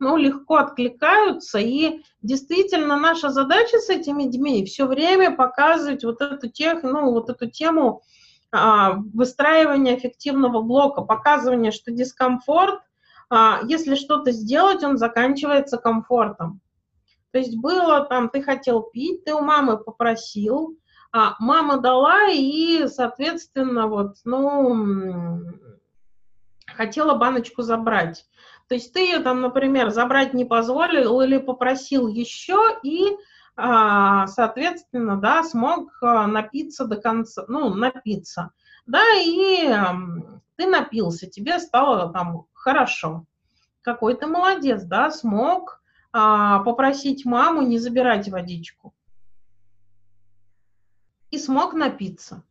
[0.00, 1.58] ну, легко откликаются.
[1.58, 7.30] И действительно наша задача с этими детьми все время показывать вот эту, тех, ну, вот
[7.30, 8.02] эту тему
[8.50, 12.80] а, выстраивание эффективного блока, показывание, что дискомфорт,
[13.28, 16.60] а, если что-то сделать, он заканчивается комфортом.
[17.30, 20.76] То есть было там, ты хотел пить, ты у мамы попросил,
[21.12, 25.42] а мама дала и, соответственно, вот, ну,
[26.66, 28.24] хотела баночку забрать.
[28.70, 33.16] То есть ты ее там, например, забрать не позволил или попросил еще, и
[33.56, 38.52] а, соответственно, да, смог а, напиться до конца, ну, напиться,
[38.86, 39.66] да, и
[40.54, 43.24] ты напился, тебе стало там хорошо.
[43.82, 45.82] Какой ты молодец, да, смог
[46.12, 48.94] а, попросить маму не забирать водичку.
[51.32, 52.44] И смог напиться.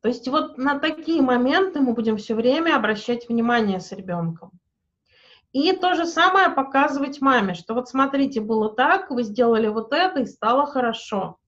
[0.00, 4.50] То есть вот на такие моменты мы будем все время обращать внимание с ребенком.
[5.54, 10.18] И то же самое показывать маме, что вот смотрите, было так, вы сделали вот это,
[10.18, 11.38] и стало хорошо.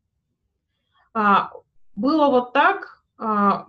[1.12, 1.50] А,
[1.96, 3.66] было вот так, а,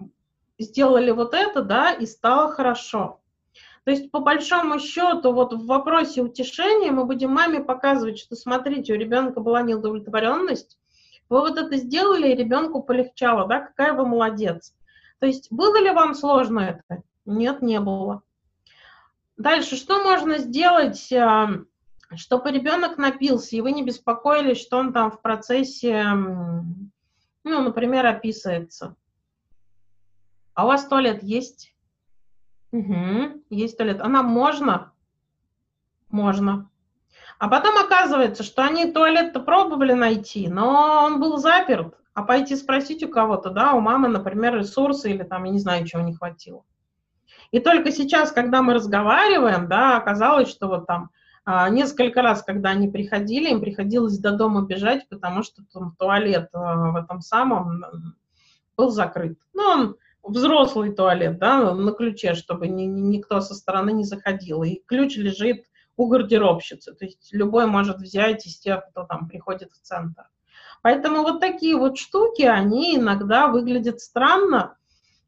[0.59, 3.19] сделали вот это, да, и стало хорошо.
[3.83, 8.93] То есть, по большому счету, вот в вопросе утешения мы будем маме показывать, что, смотрите,
[8.93, 10.77] у ребенка была неудовлетворенность,
[11.29, 14.75] вы вот это сделали, и ребенку полегчало, да, какая вы молодец.
[15.17, 17.01] То есть, было ли вам сложно это?
[17.25, 18.21] Нет, не было.
[19.37, 21.49] Дальше, что можно сделать, а,
[22.15, 28.95] чтобы ребенок напился, и вы не беспокоились, что он там в процессе, ну, например, описывается?
[30.55, 31.75] А у вас туалет есть?
[32.71, 34.01] Угу, есть туалет.
[34.01, 34.91] А нам можно?
[36.09, 36.69] Можно.
[37.37, 41.95] А потом оказывается, что они туалет-то пробовали найти, но он был заперт.
[42.15, 45.85] А пойти спросить у кого-то, да, у мамы, например, ресурсы или там, я не знаю,
[45.85, 46.65] чего не хватило.
[47.51, 51.09] И только сейчас, когда мы разговариваем, да, оказалось, что вот там
[51.45, 56.49] а, несколько раз, когда они приходили, им приходилось до дома бежать, потому что там туалет
[56.53, 57.83] а, в этом самом
[58.75, 59.37] был закрыт.
[59.53, 64.63] Ну, он взрослый туалет, да, на ключе, чтобы ни, ни, никто со стороны не заходил.
[64.63, 65.63] И ключ лежит
[65.95, 70.29] у гардеробщицы, то есть любой может взять из тех, кто там приходит в центр.
[70.83, 74.77] Поэтому вот такие вот штуки, они иногда выглядят странно,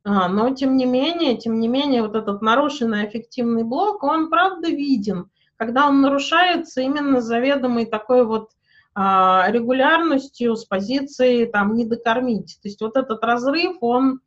[0.06, 5.30] но тем не менее, тем не менее, вот этот нарушенный эффективный блок, он правда виден,
[5.58, 8.52] когда он нарушается именно заведомой такой вот
[8.96, 12.60] а, регулярностью с позиции там не докормить.
[12.62, 14.22] То есть вот этот разрыв, он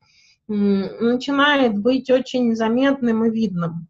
[0.48, 3.88] начинает быть очень заметным и видным.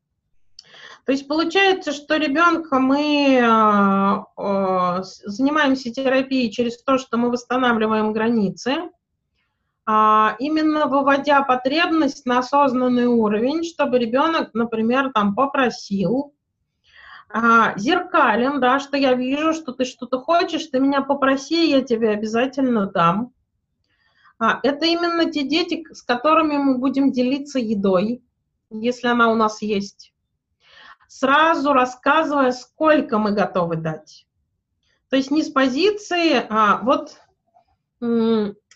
[1.04, 8.70] То есть получается, что ребенка мы э, занимаемся терапией через то, что мы восстанавливаем границы,
[8.70, 8.88] а,
[9.86, 16.32] именно выводя потребность на осознанный уровень, чтобы ребенок, например, там попросил,
[17.34, 22.10] а, зеркален, да, что я вижу, что ты что-то хочешь, ты меня попроси, я тебе
[22.10, 23.32] обязательно дам.
[24.38, 28.22] А, это именно те дети, с которыми мы будем делиться едой,
[28.70, 30.12] если она у нас есть,
[31.08, 34.26] сразу рассказывая, сколько мы готовы дать.
[35.08, 37.16] То есть не с позиции, а вот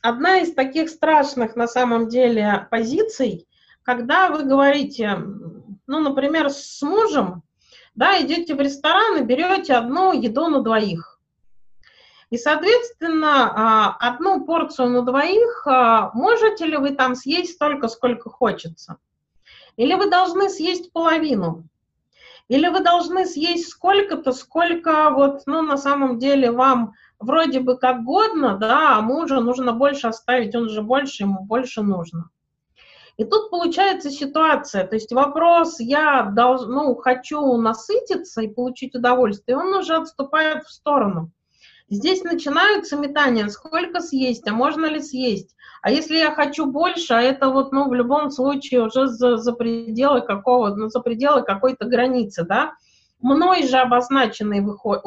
[0.03, 3.47] одна из таких страшных на самом деле позиций,
[3.83, 5.19] когда вы говорите,
[5.87, 7.43] ну, например, с мужем,
[7.95, 11.17] да, идете в ресторан и берете одну еду на двоих.
[12.31, 18.31] И, соответственно, а, одну порцию на двоих а, можете ли вы там съесть столько, сколько
[18.31, 18.97] хочется?
[19.77, 21.69] Или вы должны съесть половину?
[22.49, 28.05] Или вы должны съесть сколько-то, сколько вот, ну, на самом деле вам вроде бы как
[28.05, 32.31] годно, да, а мужа нужно больше оставить, он же больше, ему больше нужно.
[33.17, 39.57] И тут получается ситуация, то есть вопрос, я долж, ну, хочу насытиться и получить удовольствие,
[39.57, 41.31] он уже отступает в сторону.
[41.89, 45.55] Здесь начинаются метания, сколько съесть, а можно ли съесть.
[45.83, 49.53] А если я хочу больше, а это вот, ну, в любом случае уже за, за
[49.53, 52.75] пределы какого, ну, за пределы какой-то границы, да,
[53.21, 55.03] мной же обозначенной выход,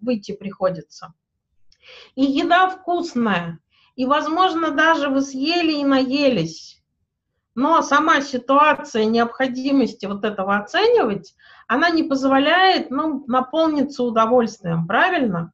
[0.00, 1.14] выйти приходится.
[2.14, 3.58] И еда вкусная,
[3.96, 6.82] и, возможно, даже вы съели и наелись,
[7.54, 11.34] но сама ситуация необходимости вот этого оценивать,
[11.68, 15.52] она не позволяет ну, наполниться удовольствием, правильно?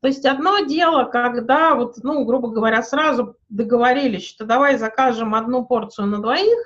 [0.00, 5.64] То есть одно дело, когда вот, ну, грубо говоря, сразу договорились, что давай закажем одну
[5.64, 6.58] порцию на двоих,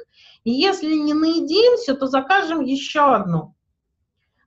[0.43, 3.55] и если не наедимся, то закажем еще одну.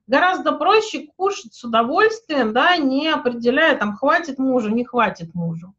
[0.06, 5.74] Гораздо проще кушать с удовольствием, да, не определяя, там, хватит мужу, не хватит мужу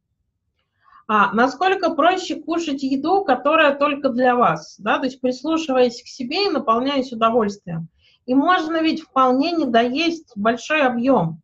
[1.07, 6.47] а насколько проще кушать еду, которая только для вас, да, то есть прислушиваясь к себе
[6.47, 7.89] и наполняясь удовольствием.
[8.25, 11.41] И можно ведь вполне не доесть большой объем.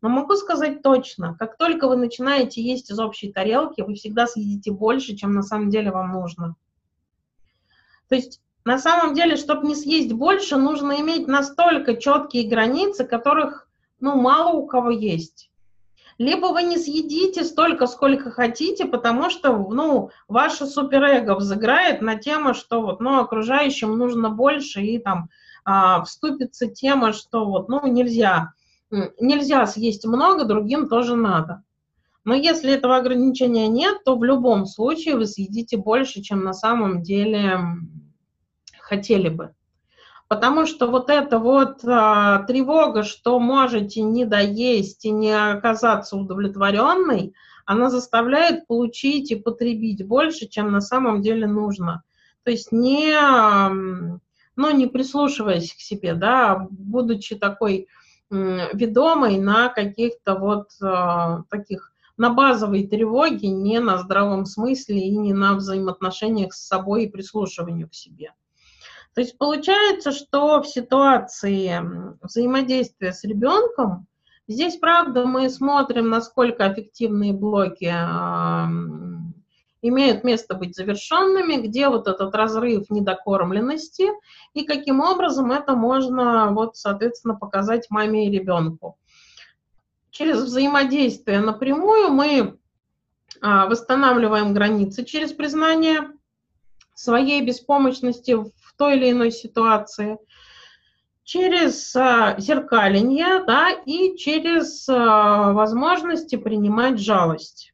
[0.00, 4.72] Но могу сказать точно, как только вы начинаете есть из общей тарелки, вы всегда съедите
[4.72, 6.56] больше, чем на самом деле вам нужно.
[8.08, 13.68] То есть на самом деле, чтобы не съесть больше, нужно иметь настолько четкие границы, которых
[14.00, 15.52] ну, мало у кого есть
[16.18, 22.54] либо вы не съедите столько, сколько хотите, потому что, ну, ваше суперэго взыграет на тему,
[22.54, 25.28] что вот, ну, окружающим нужно больше, и там
[25.64, 28.52] а, вступится тема, что вот, ну, нельзя,
[29.20, 31.62] нельзя съесть много, другим тоже надо.
[32.24, 37.02] Но если этого ограничения нет, то в любом случае вы съедите больше, чем на самом
[37.02, 37.58] деле
[38.82, 39.54] хотели бы.
[40.28, 47.34] Потому что вот эта вот а, тревога, что можете не доесть и не оказаться удовлетворенной,
[47.66, 52.02] она заставляет получить и потребить больше, чем на самом деле нужно.
[52.44, 53.14] То есть не,
[54.56, 57.88] ну, не прислушиваясь к себе, да, будучи такой
[58.30, 65.34] ведомой на каких-то вот а, таких на базовой тревоге, не на здравом смысле и не
[65.34, 68.32] на взаимоотношениях с собой и прислушиванию к себе.
[69.14, 71.80] То есть получается, что в ситуации
[72.22, 74.06] взаимодействия с ребенком,
[74.48, 77.92] здесь, правда, мы смотрим, насколько эффективные блоки
[79.82, 84.08] имеют место быть завершенными, где вот этот разрыв недокормленности,
[84.54, 88.96] и каким образом это можно, вот, соответственно, показать маме и ребенку.
[90.10, 92.58] Через взаимодействие напрямую мы
[93.40, 96.12] а, восстанавливаем границы через признание
[96.94, 98.36] своей беспомощности
[98.76, 100.18] той или иной ситуации,
[101.24, 107.72] через а, зеркаление, да, и через а, возможности принимать жалость.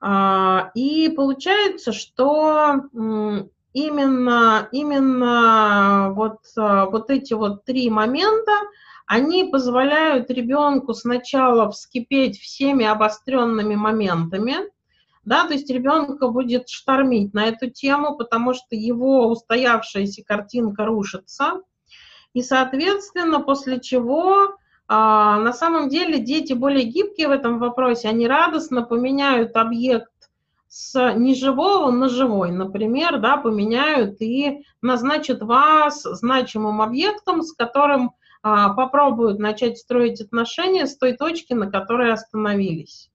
[0.00, 2.82] А, и получается, что
[3.72, 8.52] именно, именно вот, вот эти вот три момента,
[9.06, 14.56] они позволяют ребенку сначала вскипеть всеми обостренными моментами,
[15.26, 21.60] да, то есть ребенка будет штормить на эту тему, потому что его устоявшаяся картинка рушится,
[22.32, 24.56] и, соответственно, после чего
[24.88, 30.10] а, на самом деле дети более гибкие в этом вопросе, они радостно поменяют объект
[30.68, 38.12] с неживого на живой, например, да, поменяют и назначат вас значимым объектом, с которым
[38.42, 43.10] а, попробуют начать строить отношения с той точки, на которой остановились.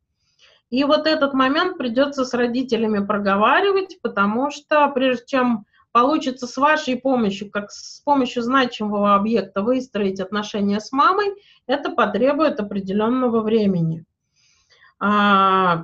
[0.71, 6.95] И вот этот момент придется с родителями проговаривать, потому что прежде чем получится с вашей
[6.95, 11.35] помощью, как с помощью значимого объекта выстроить отношения с мамой,
[11.67, 14.05] это потребует определенного времени.
[14.97, 15.83] А,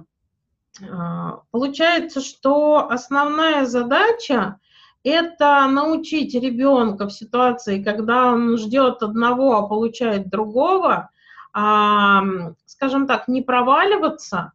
[0.90, 4.58] а, получается, что основная задача
[5.04, 11.10] это научить ребенка в ситуации, когда он ждет одного, а получает другого,
[11.52, 12.24] а,
[12.66, 14.54] скажем так, не проваливаться,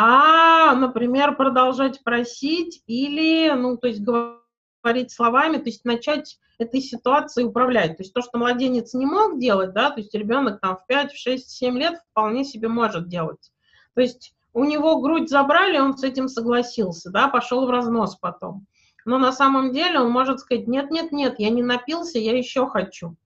[0.00, 7.46] а, например, продолжать просить или, ну, то есть говорить словами, то есть начать этой ситуацией
[7.46, 7.96] управлять.
[7.96, 11.12] То есть то, что младенец не мог делать, да, то есть ребенок там в 5,
[11.12, 13.52] в 6, 7 лет вполне себе может делать.
[13.94, 18.66] То есть у него грудь забрали, он с этим согласился, да, пошел в разнос потом
[19.08, 22.66] но на самом деле он может сказать, нет, нет, нет, я не напился, я еще
[22.66, 23.16] хочу.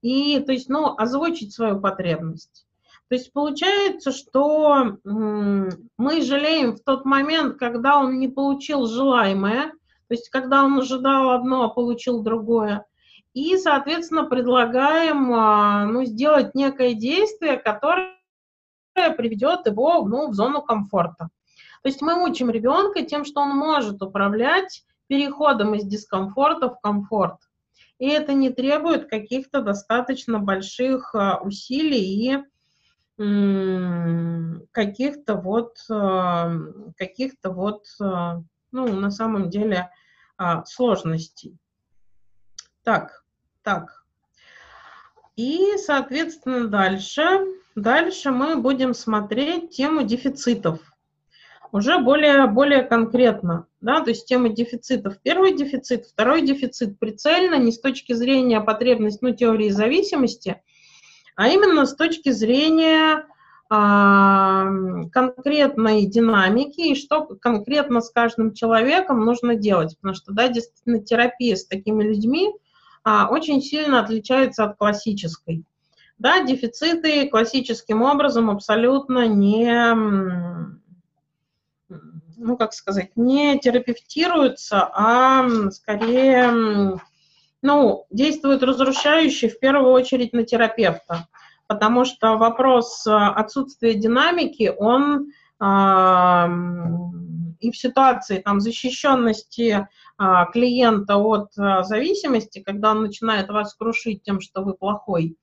[0.00, 2.63] И, то есть, ну, озвучить свою потребность.
[3.08, 9.72] То есть получается, что мы жалеем в тот момент, когда он не получил желаемое,
[10.08, 12.86] то есть когда он ожидал одно, а получил другое.
[13.34, 18.14] И, соответственно, предлагаем а, ну, сделать некое действие, которое
[19.16, 21.30] приведет его ну, в зону комфорта.
[21.82, 27.38] То есть мы учим ребенка тем, что он может управлять переходом из дискомфорта в комфорт.
[27.98, 32.38] И это не требует каких-то достаточно больших а, усилий и
[33.16, 36.50] каких-то вот, а,
[36.96, 38.42] каких-то вот, а,
[38.72, 39.90] ну, на самом деле,
[40.66, 41.56] сложностей.
[42.82, 43.24] Так,
[43.62, 44.04] так.
[45.36, 47.22] И, соответственно, дальше,
[47.76, 50.80] дальше мы будем смотреть тему дефицитов
[51.74, 55.18] уже более, более конкретно, да, то есть тема дефицитов.
[55.24, 60.62] Первый дефицит, второй дефицит прицельно, не с точки зрения потребности, ну, теории зависимости,
[61.36, 63.26] а именно с точки зрения
[63.70, 64.66] а,
[65.10, 69.96] конкретной динамики и что конкретно с каждым человеком нужно делать.
[69.96, 72.52] Потому что, да, действительно, терапия с такими людьми
[73.02, 75.64] а, очень сильно отличается от классической.
[76.18, 80.74] Да, дефициты классическим образом абсолютно не
[82.36, 87.00] ну, как сказать, не терапевтируются, а скорее,
[87.64, 91.26] ну, действуют разрушающе в первую очередь на терапевта.
[91.66, 96.46] Потому что вопрос а, отсутствия динамики, он э,
[97.60, 99.88] и в ситуации там, защищенности
[100.18, 105.38] э, клиента от э, зависимости, когда он начинает вас крушить тем, что вы плохой,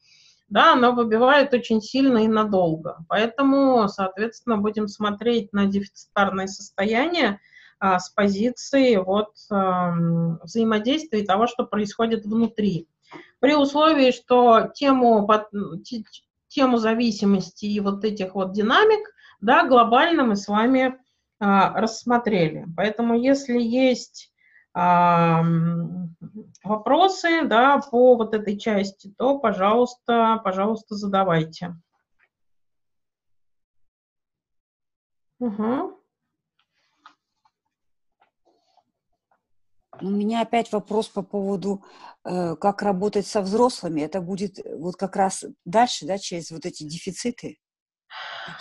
[0.48, 3.03] да, оно выбивает очень сильно и надолго.
[3.07, 7.39] Поэтому, соответственно, будем смотреть на дефицитарное состояние
[7.81, 9.91] а, с позиции вот, а,
[10.43, 12.87] взаимодействия и того, что происходит внутри.
[13.39, 15.27] При условии, что тему,
[16.47, 19.09] тему зависимости и вот этих вот динамик,
[19.41, 20.95] да, глобально мы с вами
[21.39, 22.67] а, рассмотрели.
[22.77, 24.31] Поэтому если есть
[26.63, 31.75] вопросы да, по вот этой части, то, пожалуйста, пожалуйста, задавайте.
[35.39, 36.00] Угу.
[40.01, 41.83] У меня опять вопрос по поводу,
[42.23, 44.01] э, как работать со взрослыми.
[44.01, 47.59] Это будет вот как раз дальше, да, через вот эти дефициты.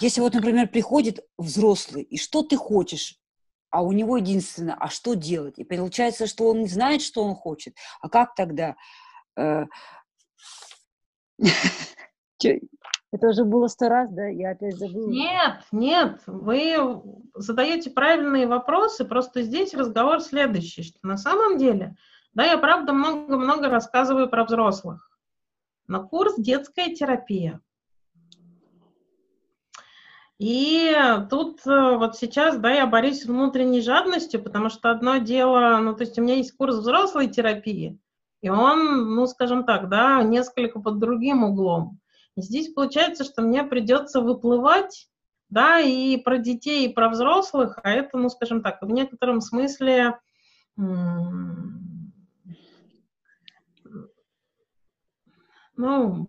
[0.00, 3.20] Если вот, например, приходит взрослый, и что ты хочешь?
[3.70, 5.58] а у него единственное, а что делать?
[5.58, 7.76] И получается, что он не знает, что он хочет.
[8.00, 8.74] А как тогда?
[9.36, 9.66] Э,
[13.12, 14.26] это уже было сто раз, да?
[14.26, 15.08] Я опять забыла.
[15.10, 17.02] Нет, нет, вы
[17.34, 21.96] задаете правильные вопросы, просто здесь разговор следующий, что на самом деле,
[22.34, 25.10] да, я правда много-много рассказываю про взрослых.
[25.88, 27.60] На курс детская терапия
[30.38, 30.96] И
[31.28, 35.96] тут э, вот сейчас, да, я борюсь с внутренней жадностью, потому что одно дело, ну,
[35.96, 37.98] то есть у меня есть курс взрослой терапии,
[38.40, 41.98] и он, ну, скажем так, да, несколько под другим углом.
[42.36, 45.08] Здесь получается, что мне придется выплывать,
[45.48, 50.18] да, и про детей, и про взрослых, а это, ну, скажем так, в некотором смысле
[55.76, 56.26] ну,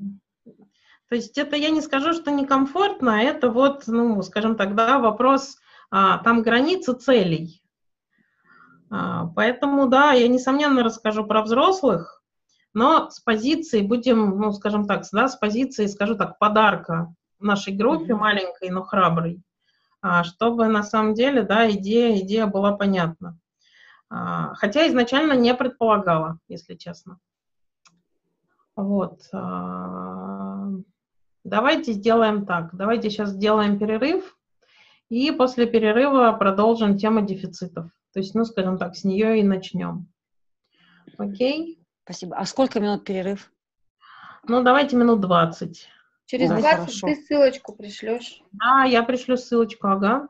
[1.10, 4.99] то есть это я не скажу, что некомфортно, а это вот, ну, скажем так, да,
[4.99, 5.57] вопрос,
[5.90, 7.61] а, там границы целей.
[8.90, 12.20] А, поэтому, да, я, несомненно, расскажу про взрослых,
[12.73, 18.14] но с позиции будем, ну, скажем так, да, с позиции, скажу так, подарка нашей группе,
[18.14, 18.18] mm-hmm.
[18.18, 19.41] маленькой, но храброй,
[20.02, 23.38] а, чтобы на самом деле, да, идея, идея была понятна.
[24.10, 27.19] А, хотя изначально не предполагала, если честно.
[28.76, 29.22] Вот.
[29.34, 30.69] А,
[31.43, 32.76] давайте сделаем так.
[32.76, 34.38] Давайте сейчас сделаем перерыв,
[35.10, 37.88] и после перерыва продолжим тему дефицитов.
[38.14, 40.07] То есть, ну, скажем так, с нее и начнем.
[41.18, 41.81] Окей?
[42.03, 42.36] Спасибо.
[42.36, 43.52] А сколько минут перерыв?
[44.48, 45.88] Ну, давайте минут 20.
[46.26, 47.07] Через да, 20 хорошо.
[47.07, 48.41] ты ссылочку пришлешь.
[48.53, 50.28] Да, я пришлю ссылочку, ага.